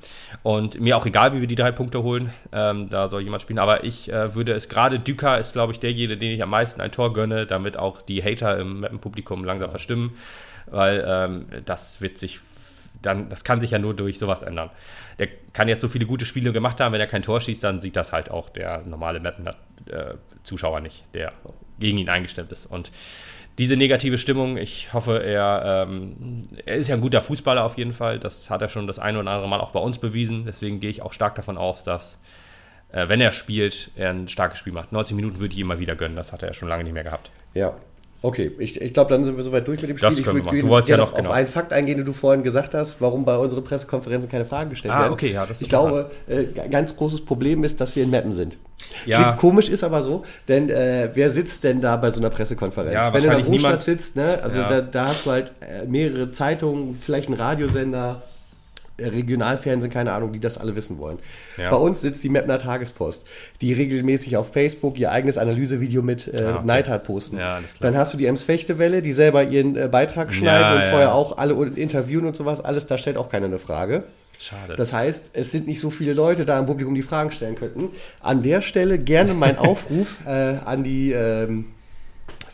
Und 0.42 0.80
mir 0.80 0.96
auch 0.96 1.06
egal, 1.06 1.34
wie 1.34 1.40
wir 1.40 1.48
die 1.48 1.56
drei 1.56 1.72
Punkte 1.72 2.02
holen, 2.02 2.32
ähm, 2.52 2.88
da 2.88 3.08
soll 3.08 3.22
jemand 3.22 3.42
spielen. 3.42 3.58
Aber 3.58 3.84
ich 3.84 4.12
äh, 4.12 4.34
würde 4.34 4.52
es 4.52 4.68
gerade, 4.68 5.00
Düker 5.00 5.38
ist, 5.38 5.52
glaube 5.52 5.72
ich, 5.72 5.80
derjenige, 5.80 6.18
den 6.18 6.30
ich 6.30 6.42
am 6.42 6.50
meisten 6.50 6.80
ein 6.80 6.92
Tor 6.92 7.12
gönne, 7.12 7.46
damit 7.46 7.76
auch 7.76 8.00
die 8.00 8.22
Hater 8.22 8.58
im 8.58 8.80
Mappen-Publikum 8.80 9.44
langsam 9.44 9.70
verstimmen. 9.70 10.16
Weil 10.66 11.04
ähm, 11.06 11.46
das 11.64 12.00
wird 12.00 12.18
sich 12.18 12.40
dann, 13.02 13.28
das 13.28 13.44
kann 13.44 13.60
sich 13.60 13.72
ja 13.72 13.78
nur 13.78 13.94
durch 13.94 14.18
sowas 14.18 14.42
ändern. 14.42 14.70
Der 15.18 15.28
kann 15.52 15.68
jetzt 15.68 15.80
so 15.80 15.88
viele 15.88 16.06
gute 16.06 16.24
Spiele 16.24 16.52
gemacht 16.52 16.80
haben, 16.80 16.92
wenn 16.92 17.00
er 17.00 17.06
kein 17.06 17.22
Tor 17.22 17.40
schießt, 17.40 17.62
dann 17.62 17.80
sieht 17.80 17.96
das 17.96 18.12
halt 18.12 18.30
auch 18.30 18.48
der 18.48 18.86
normale 18.86 19.20
Mappen-Zuschauer 19.20 20.80
nicht, 20.80 21.04
der 21.14 21.32
gegen 21.78 21.98
ihn 21.98 22.08
eingestimmt 22.08 22.52
ist. 22.52 22.66
Und 22.66 22.90
diese 23.58 23.76
negative 23.76 24.18
Stimmung, 24.18 24.58
ich 24.58 24.92
hoffe, 24.92 25.22
er, 25.22 25.86
ähm, 25.88 26.42
er 26.64 26.76
ist 26.76 26.88
ja 26.88 26.94
ein 26.94 27.00
guter 27.00 27.20
Fußballer 27.20 27.64
auf 27.64 27.78
jeden 27.78 27.92
Fall. 27.92 28.18
Das 28.18 28.50
hat 28.50 28.60
er 28.60 28.68
schon 28.68 28.86
das 28.86 28.98
eine 28.98 29.18
oder 29.18 29.30
andere 29.30 29.48
Mal 29.48 29.60
auch 29.60 29.70
bei 29.70 29.80
uns 29.80 29.98
bewiesen. 29.98 30.44
Deswegen 30.46 30.80
gehe 30.80 30.90
ich 30.90 31.02
auch 31.02 31.12
stark 31.12 31.34
davon 31.36 31.56
aus, 31.56 31.82
dass, 31.82 32.18
äh, 32.92 33.08
wenn 33.08 33.20
er 33.20 33.32
spielt, 33.32 33.90
er 33.96 34.10
ein 34.10 34.28
starkes 34.28 34.58
Spiel 34.58 34.74
macht. 34.74 34.92
90 34.92 35.16
Minuten 35.16 35.40
würde 35.40 35.54
ich 35.54 35.60
ihm 35.60 35.68
mal 35.68 35.78
wieder 35.78 35.96
gönnen. 35.96 36.16
Das 36.16 36.32
hat 36.32 36.42
er 36.42 36.48
ja 36.48 36.54
schon 36.54 36.68
lange 36.68 36.84
nicht 36.84 36.92
mehr 36.92 37.04
gehabt. 37.04 37.30
Ja. 37.54 37.74
Okay, 38.22 38.50
ich, 38.58 38.80
ich 38.80 38.92
glaube, 38.92 39.10
dann 39.10 39.22
sind 39.24 39.36
wir 39.36 39.44
soweit 39.44 39.68
durch 39.68 39.80
mit 39.82 39.90
dem 39.90 39.98
Spiel. 39.98 40.08
Das 40.10 40.18
ich 40.18 40.26
würde. 40.26 40.40
Du 40.40 40.50
gerne 40.50 40.68
wolltest 40.68 40.90
ja 40.90 40.96
noch, 40.96 41.12
auf 41.12 41.18
genau. 41.18 41.30
einen 41.30 41.46
Fakt 41.48 41.72
eingehen, 41.72 41.98
den 41.98 42.06
du 42.06 42.12
vorhin 42.12 42.42
gesagt 42.42 42.74
hast, 42.74 43.00
warum 43.00 43.24
bei 43.24 43.36
unseren 43.36 43.62
Pressekonferenzen 43.62 44.30
keine 44.30 44.44
Fragen 44.44 44.70
gestellt 44.70 44.94
Ah, 44.94 45.02
werden. 45.02 45.12
okay, 45.12 45.32
ja, 45.32 45.42
das 45.46 45.58
ist 45.58 45.62
Ich 45.62 45.68
glaube, 45.68 46.10
äh, 46.26 46.44
ganz 46.68 46.96
großes 46.96 47.24
Problem 47.24 47.62
ist, 47.62 47.80
dass 47.80 47.94
wir 47.94 48.02
in 48.02 48.10
Mappen 48.10 48.32
sind. 48.32 48.56
Ja. 49.04 49.22
Klingt 49.22 49.36
komisch, 49.38 49.68
ist 49.68 49.84
aber 49.84 50.02
so, 50.02 50.24
denn 50.48 50.70
äh, 50.70 51.10
wer 51.14 51.30
sitzt 51.30 51.62
denn 51.64 51.80
da 51.80 51.96
bei 51.96 52.10
so 52.10 52.20
einer 52.20 52.30
Pressekonferenz? 52.30 52.92
Ja, 52.92 53.12
Wenn 53.12 53.22
du 53.22 53.28
in 53.28 53.30
der 53.30 53.38
niemand. 53.48 53.50
Großstadt 53.62 53.82
sitzt, 53.82 54.16
ne, 54.16 54.40
also 54.42 54.60
Ja. 54.60 54.68
da, 54.68 54.80
da 54.80 55.06
hast 55.08 55.26
du 55.26 55.30
halt 55.30 55.52
äh, 55.60 55.84
mehrere 55.86 56.30
Zeitungen, 56.30 56.98
vielleicht 57.00 57.28
einen 57.28 57.38
Radiosender, 57.38 58.22
Regionalfernsehen, 58.98 59.92
keine 59.92 60.12
Ahnung, 60.12 60.32
die 60.32 60.40
das 60.40 60.58
alle 60.58 60.74
wissen 60.76 60.98
wollen. 60.98 61.18
Ja. 61.56 61.70
Bei 61.70 61.76
uns 61.76 62.00
sitzt 62.00 62.24
die 62.24 62.28
Mapner 62.28 62.58
Tagespost, 62.58 63.26
die 63.60 63.72
regelmäßig 63.72 64.36
auf 64.36 64.52
Facebook 64.52 64.98
ihr 64.98 65.10
eigenes 65.10 65.38
Analysevideo 65.38 66.02
mit 66.02 66.28
äh, 66.28 66.46
Ah, 66.46 66.56
okay. 66.56 66.66
Neidhardt 66.66 67.04
posten. 67.04 67.38
Ja. 67.38 67.60
Dann 67.80 67.96
hast 67.96 68.14
du 68.14 68.18
die 68.18 68.26
Ems-Fechte-Welle, 68.26 69.02
die 69.02 69.12
selber 69.12 69.42
ihren 69.44 69.76
äh, 69.76 69.88
Beitrag 69.88 70.32
schneiden 70.32 70.76
und 70.76 70.82
ja. 70.82 70.90
vorher 70.90 71.14
auch 71.14 71.38
alle 71.38 71.54
interviewen 71.66 72.26
und 72.26 72.36
sowas. 72.36 72.60
Alles, 72.60 72.86
da 72.86 72.98
stellt 72.98 73.16
auch 73.16 73.28
keiner 73.28 73.46
eine 73.46 73.58
Frage. 73.58 74.04
Schade. 74.38 74.76
Das 74.76 74.92
heißt, 74.92 75.30
es 75.32 75.50
sind 75.50 75.66
nicht 75.66 75.80
so 75.80 75.90
viele 75.90 76.12
Leute 76.12 76.44
da 76.44 76.58
im 76.58 76.66
Publikum, 76.66 76.94
die 76.94 77.02
Fragen 77.02 77.32
stellen 77.32 77.54
könnten. 77.54 77.90
An 78.20 78.42
der 78.42 78.60
Stelle 78.60 78.98
gerne 78.98 79.34
mein 79.34 79.58
Aufruf 79.58 80.16
äh, 80.26 80.30
an 80.30 80.84
die 80.84 81.12
ähm, 81.12 81.66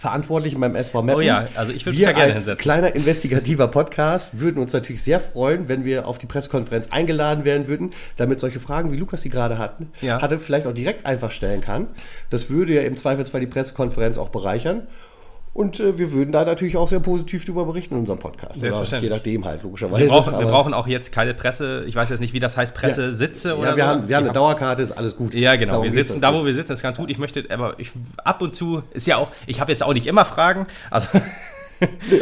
Verantwortlichen 0.02 0.60
beim 0.60 0.74
SV 0.74 1.02
Meppen. 1.02 1.18
Oh 1.18 1.20
ja, 1.20 1.46
also 1.54 1.72
ich 1.72 1.86
würde 1.86 1.96
mich 1.96 2.04
da 2.04 2.10
gerne 2.10 2.24
als 2.32 2.40
hinsetzen. 2.42 2.58
kleiner 2.60 2.92
investigativer 2.96 3.68
Podcast 3.68 4.40
würden 4.40 4.60
uns 4.60 4.72
natürlich 4.72 5.00
sehr 5.00 5.20
freuen, 5.20 5.68
wenn 5.68 5.84
wir 5.84 6.08
auf 6.08 6.18
die 6.18 6.26
Pressekonferenz 6.26 6.88
eingeladen 6.90 7.44
werden 7.44 7.68
würden, 7.68 7.90
damit 8.16 8.40
solche 8.40 8.58
Fragen, 8.58 8.90
wie 8.90 8.96
Lukas 8.96 9.22
sie 9.22 9.30
gerade 9.30 9.58
hatten, 9.58 9.92
Ja. 10.00 10.20
hatte, 10.20 10.40
vielleicht 10.40 10.66
auch 10.66 10.74
direkt 10.74 11.06
einfach 11.06 11.30
stellen 11.30 11.60
kann. 11.60 11.86
Das 12.30 12.50
würde 12.50 12.74
ja 12.74 12.82
im 12.82 12.96
Zweifelsfall 12.96 13.40
die 13.40 13.46
Pressekonferenz 13.46 14.18
auch 14.18 14.30
bereichern. 14.30 14.88
Und 15.54 15.80
äh, 15.80 15.98
wir 15.98 16.12
würden 16.12 16.32
da 16.32 16.44
natürlich 16.46 16.78
auch 16.78 16.88
sehr 16.88 17.00
positiv 17.00 17.44
darüber 17.44 17.66
berichten 17.66 17.94
in 17.94 18.00
unserem 18.00 18.18
Podcast. 18.18 18.52
Oder 18.52 18.60
Selbstverständlich. 18.60 19.10
je 19.10 19.16
nachdem 19.16 19.44
halt, 19.44 19.62
logischerweise. 19.62 20.02
wir, 20.02 20.08
brauchen, 20.08 20.38
wir 20.38 20.46
brauchen 20.46 20.72
auch 20.72 20.86
jetzt 20.86 21.12
keine 21.12 21.34
Presse, 21.34 21.84
ich 21.86 21.94
weiß 21.94 22.08
jetzt 22.08 22.20
nicht, 22.20 22.32
wie 22.32 22.40
das 22.40 22.56
heißt, 22.56 22.74
Pressesitze 22.74 23.58
oder 23.58 23.70
ja, 23.70 23.76
wir 23.76 23.82
so. 23.82 23.88
haben, 23.88 24.08
wir 24.08 24.16
haben 24.16 24.24
Die 24.24 24.30
eine 24.30 24.34
Dauerkarte, 24.34 24.82
ist 24.82 24.92
alles 24.92 25.14
gut. 25.14 25.34
Ja, 25.34 25.56
genau. 25.56 25.72
Darum 25.72 25.84
wir 25.84 25.92
sitzen 25.92 26.20
da, 26.22 26.32
wo 26.32 26.46
wir 26.46 26.54
sitzen, 26.54 26.72
ist 26.72 26.82
ganz 26.82 26.96
gut. 26.96 27.10
Ich 27.10 27.18
möchte, 27.18 27.44
aber 27.50 27.78
ich, 27.78 27.92
ab 28.24 28.40
und 28.40 28.54
zu 28.54 28.82
ist 28.92 29.06
ja 29.06 29.18
auch, 29.18 29.30
ich 29.46 29.60
habe 29.60 29.70
jetzt 29.70 29.82
auch 29.82 29.92
nicht 29.92 30.06
immer 30.06 30.24
Fragen. 30.24 30.66
Also 30.90 31.08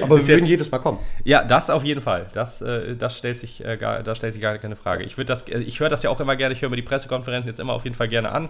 aber 0.03 0.17
wir 0.19 0.27
würden 0.27 0.39
jetzt- 0.41 0.49
jedes 0.49 0.71
Mal 0.71 0.79
kommen. 0.79 0.99
Ja, 1.25 1.45
das 1.45 1.71
auf 1.71 1.85
jeden 1.85 2.01
Fall. 2.01 2.27
Das, 2.33 2.61
äh, 2.63 2.97
das, 2.97 3.17
stellt, 3.17 3.39
sich, 3.39 3.65
äh, 3.65 3.77
gar, 3.77 4.03
das 4.03 4.19
stellt 4.19 4.33
sich 4.33 4.43
gar 4.43 4.59
keine 4.59 4.77
Frage. 4.77 5.05
Ich, 5.05 5.17
das, 5.17 5.43
äh, 5.49 5.59
ich 5.59 5.81
höre 5.81 5.89
das 5.89 6.03
ja 6.03 6.11
auch 6.11 6.21
immer 6.21 6.37
gerne. 6.37 6.55
Ich 6.55 6.63
höre 6.63 6.69
mir 6.71 6.77
die 6.77 6.83
Pressekonferenzen 6.83 7.49
jetzt 7.49 7.61
immer 7.61 7.73
auf 7.73 7.85
jeden 7.85 7.97
Fall 7.97 8.09
gerne 8.09 8.33
an. 8.33 8.49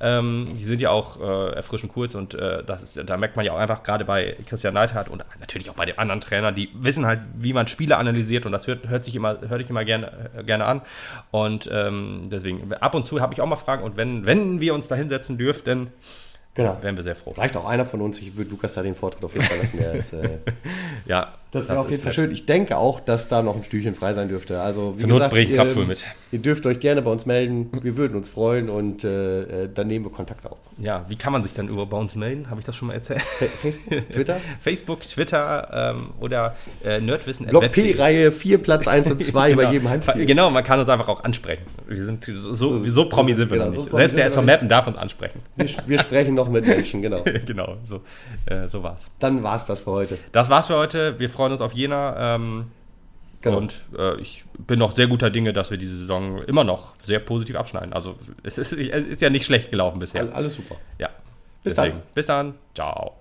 Ähm, 0.00 0.48
die 0.54 0.64
sind 0.64 0.80
ja 0.80 0.90
auch 0.90 1.20
äh, 1.20 1.54
erfrischend 1.54 1.92
kurz 1.92 2.14
und 2.14 2.34
äh, 2.34 2.62
das 2.64 2.82
ist, 2.82 3.00
da 3.04 3.16
merkt 3.16 3.36
man 3.36 3.44
ja 3.44 3.52
auch 3.52 3.58
einfach 3.58 3.82
gerade 3.82 4.04
bei 4.04 4.36
Christian 4.46 4.74
Neidhardt 4.74 5.08
und 5.08 5.24
natürlich 5.40 5.70
auch 5.70 5.74
bei 5.74 5.86
den 5.86 5.98
anderen 5.98 6.20
Trainern, 6.20 6.54
die 6.54 6.70
wissen 6.74 7.06
halt, 7.06 7.20
wie 7.38 7.52
man 7.52 7.66
Spiele 7.68 7.96
analysiert 7.96 8.46
und 8.46 8.52
das 8.52 8.66
hört, 8.66 8.88
hört 8.88 9.04
sich 9.04 9.14
immer, 9.14 9.38
hört 9.48 9.60
ich 9.60 9.70
immer 9.70 9.84
gerne, 9.84 10.30
äh, 10.36 10.44
gerne 10.44 10.64
an. 10.64 10.82
Und 11.30 11.68
ähm, 11.72 12.22
deswegen, 12.26 12.72
ab 12.74 12.94
und 12.94 13.06
zu 13.06 13.20
habe 13.20 13.32
ich 13.34 13.40
auch 13.40 13.46
mal 13.46 13.56
Fragen 13.56 13.82
und 13.82 13.96
wenn, 13.96 14.26
wenn 14.26 14.60
wir 14.60 14.74
uns 14.74 14.88
da 14.88 14.94
hinsetzen 14.94 15.38
dürften, 15.38 15.88
Genau. 16.58 16.76
wären 16.82 16.96
wir 16.96 17.04
sehr 17.04 17.14
froh. 17.14 17.32
Vielleicht 17.34 17.56
auch 17.56 17.66
einer 17.66 17.86
von 17.86 18.00
uns. 18.00 18.18
Ich 18.18 18.36
würde 18.36 18.50
Lukas 18.50 18.74
da 18.74 18.82
den 18.82 18.96
Vortritt 18.96 19.24
auf 19.24 19.32
jeden 19.32 19.46
Fall 19.46 19.58
lassen. 19.58 19.78
Ist, 19.78 20.12
äh, 20.12 20.38
Ja, 21.06 21.34
das 21.50 21.68
wäre 21.68 21.78
auf 21.78 21.90
jeden 21.90 22.02
Fall 22.02 22.12
schön. 22.12 22.30
Ich 22.30 22.46
denke 22.46 22.76
auch, 22.76 23.00
dass 23.00 23.28
da 23.28 23.42
noch 23.42 23.56
ein 23.56 23.64
Stühlchen 23.64 23.94
frei 23.94 24.12
sein 24.12 24.28
dürfte. 24.28 24.60
Also, 24.60 24.94
wie 24.94 25.00
Zur 25.00 25.08
Not 25.08 25.18
gesagt, 25.18 25.32
bringe 25.32 25.44
ich 25.44 25.50
ihr, 25.50 25.56
Kraftstuhl 25.56 25.86
mit. 25.86 26.04
Ihr 26.30 26.38
dürft 26.40 26.66
euch 26.66 26.80
gerne 26.80 27.00
bei 27.02 27.10
uns 27.10 27.24
melden. 27.26 27.70
Wir 27.82 27.96
würden 27.96 28.16
uns 28.16 28.28
freuen 28.28 28.68
und 28.68 29.04
äh, 29.04 29.64
äh, 29.64 29.68
dann 29.72 29.86
nehmen 29.86 30.04
wir 30.04 30.12
Kontakt 30.12 30.44
auf. 30.46 30.58
Ja, 30.78 31.04
wie 31.08 31.16
kann 31.16 31.32
man 31.32 31.42
sich 31.42 31.54
dann 31.54 31.68
über 31.68 31.86
bei 31.86 31.96
uns 31.96 32.14
melden? 32.14 32.50
Habe 32.50 32.60
ich 32.60 32.66
das 32.66 32.76
schon 32.76 32.88
mal 32.88 32.94
erzählt? 32.94 33.22
Fa- 33.22 33.46
Facebook, 33.62 34.08
Twitter? 34.12 34.40
Facebook, 34.60 35.00
Twitter 35.00 35.94
ähm, 35.96 36.10
oder 36.20 36.54
äh, 36.84 37.00
Nerdwissen. 37.00 37.46
Block 37.46 37.72
P-Reihe 37.72 38.30
4, 38.30 38.58
Platz 38.58 38.86
1 38.86 39.10
und 39.10 39.24
2 39.24 39.54
bei 39.54 39.62
genau. 39.62 39.72
jedem 39.72 39.88
Heimspiel. 39.88 40.26
Genau, 40.26 40.50
man 40.50 40.62
kann 40.64 40.78
uns 40.78 40.88
einfach 40.88 41.08
auch 41.08 41.24
ansprechen. 41.24 41.64
Wir 41.88 42.04
sind 42.04 42.24
so, 42.26 42.52
so, 42.54 42.78
so 42.78 43.08
Promi 43.08 43.34
sind 43.34 43.50
wir 43.50 43.58
Genau, 43.58 43.70
so 43.70 43.80
nicht. 43.80 43.90
Promi 43.90 44.02
Selbst 44.02 44.16
der 44.18 44.26
SV 44.26 44.42
Mappen 44.42 44.68
darf 44.68 44.86
uns 44.86 44.98
ansprechen. 44.98 45.40
Wir, 45.56 45.66
wir 45.86 45.98
sprechen 45.98 46.34
noch 46.34 46.48
mit 46.48 46.66
Menschen, 46.66 47.02
genau. 47.02 47.22
genau, 47.46 47.76
so, 47.86 48.02
äh, 48.46 48.68
so 48.68 48.82
war's. 48.82 49.06
Dann 49.18 49.42
war 49.42 49.56
es 49.56 49.64
das 49.64 49.80
für 49.80 49.90
heute. 49.92 50.18
Das 50.32 50.50
war's 50.50 50.66
für 50.66 50.76
heute. 50.76 51.18
Wir 51.18 51.28
freuen 51.28 51.37
uns 51.46 51.60
auf 51.60 51.72
Jena. 51.72 52.34
Ähm, 52.36 52.66
Genau. 53.40 53.58
Und 53.58 53.82
äh, 53.96 54.16
ich 54.20 54.44
bin 54.66 54.80
noch 54.80 54.96
sehr 54.96 55.06
guter 55.06 55.30
Dinge, 55.30 55.52
dass 55.52 55.70
wir 55.70 55.78
diese 55.78 55.96
Saison 55.96 56.42
immer 56.42 56.64
noch 56.64 56.94
sehr 57.02 57.20
positiv 57.20 57.54
abschneiden. 57.54 57.92
Also 57.92 58.16
es 58.42 58.58
ist, 58.58 58.72
es 58.72 59.04
ist 59.06 59.22
ja 59.22 59.30
nicht 59.30 59.44
schlecht 59.46 59.70
gelaufen 59.70 60.00
bisher. 60.00 60.22
All- 60.22 60.32
Alles 60.32 60.56
super. 60.56 60.74
Ja. 60.98 61.08
Bis 61.62 61.76
dann. 61.76 62.02
Bis 62.16 62.26
dann. 62.26 62.54
Ciao. 62.74 63.17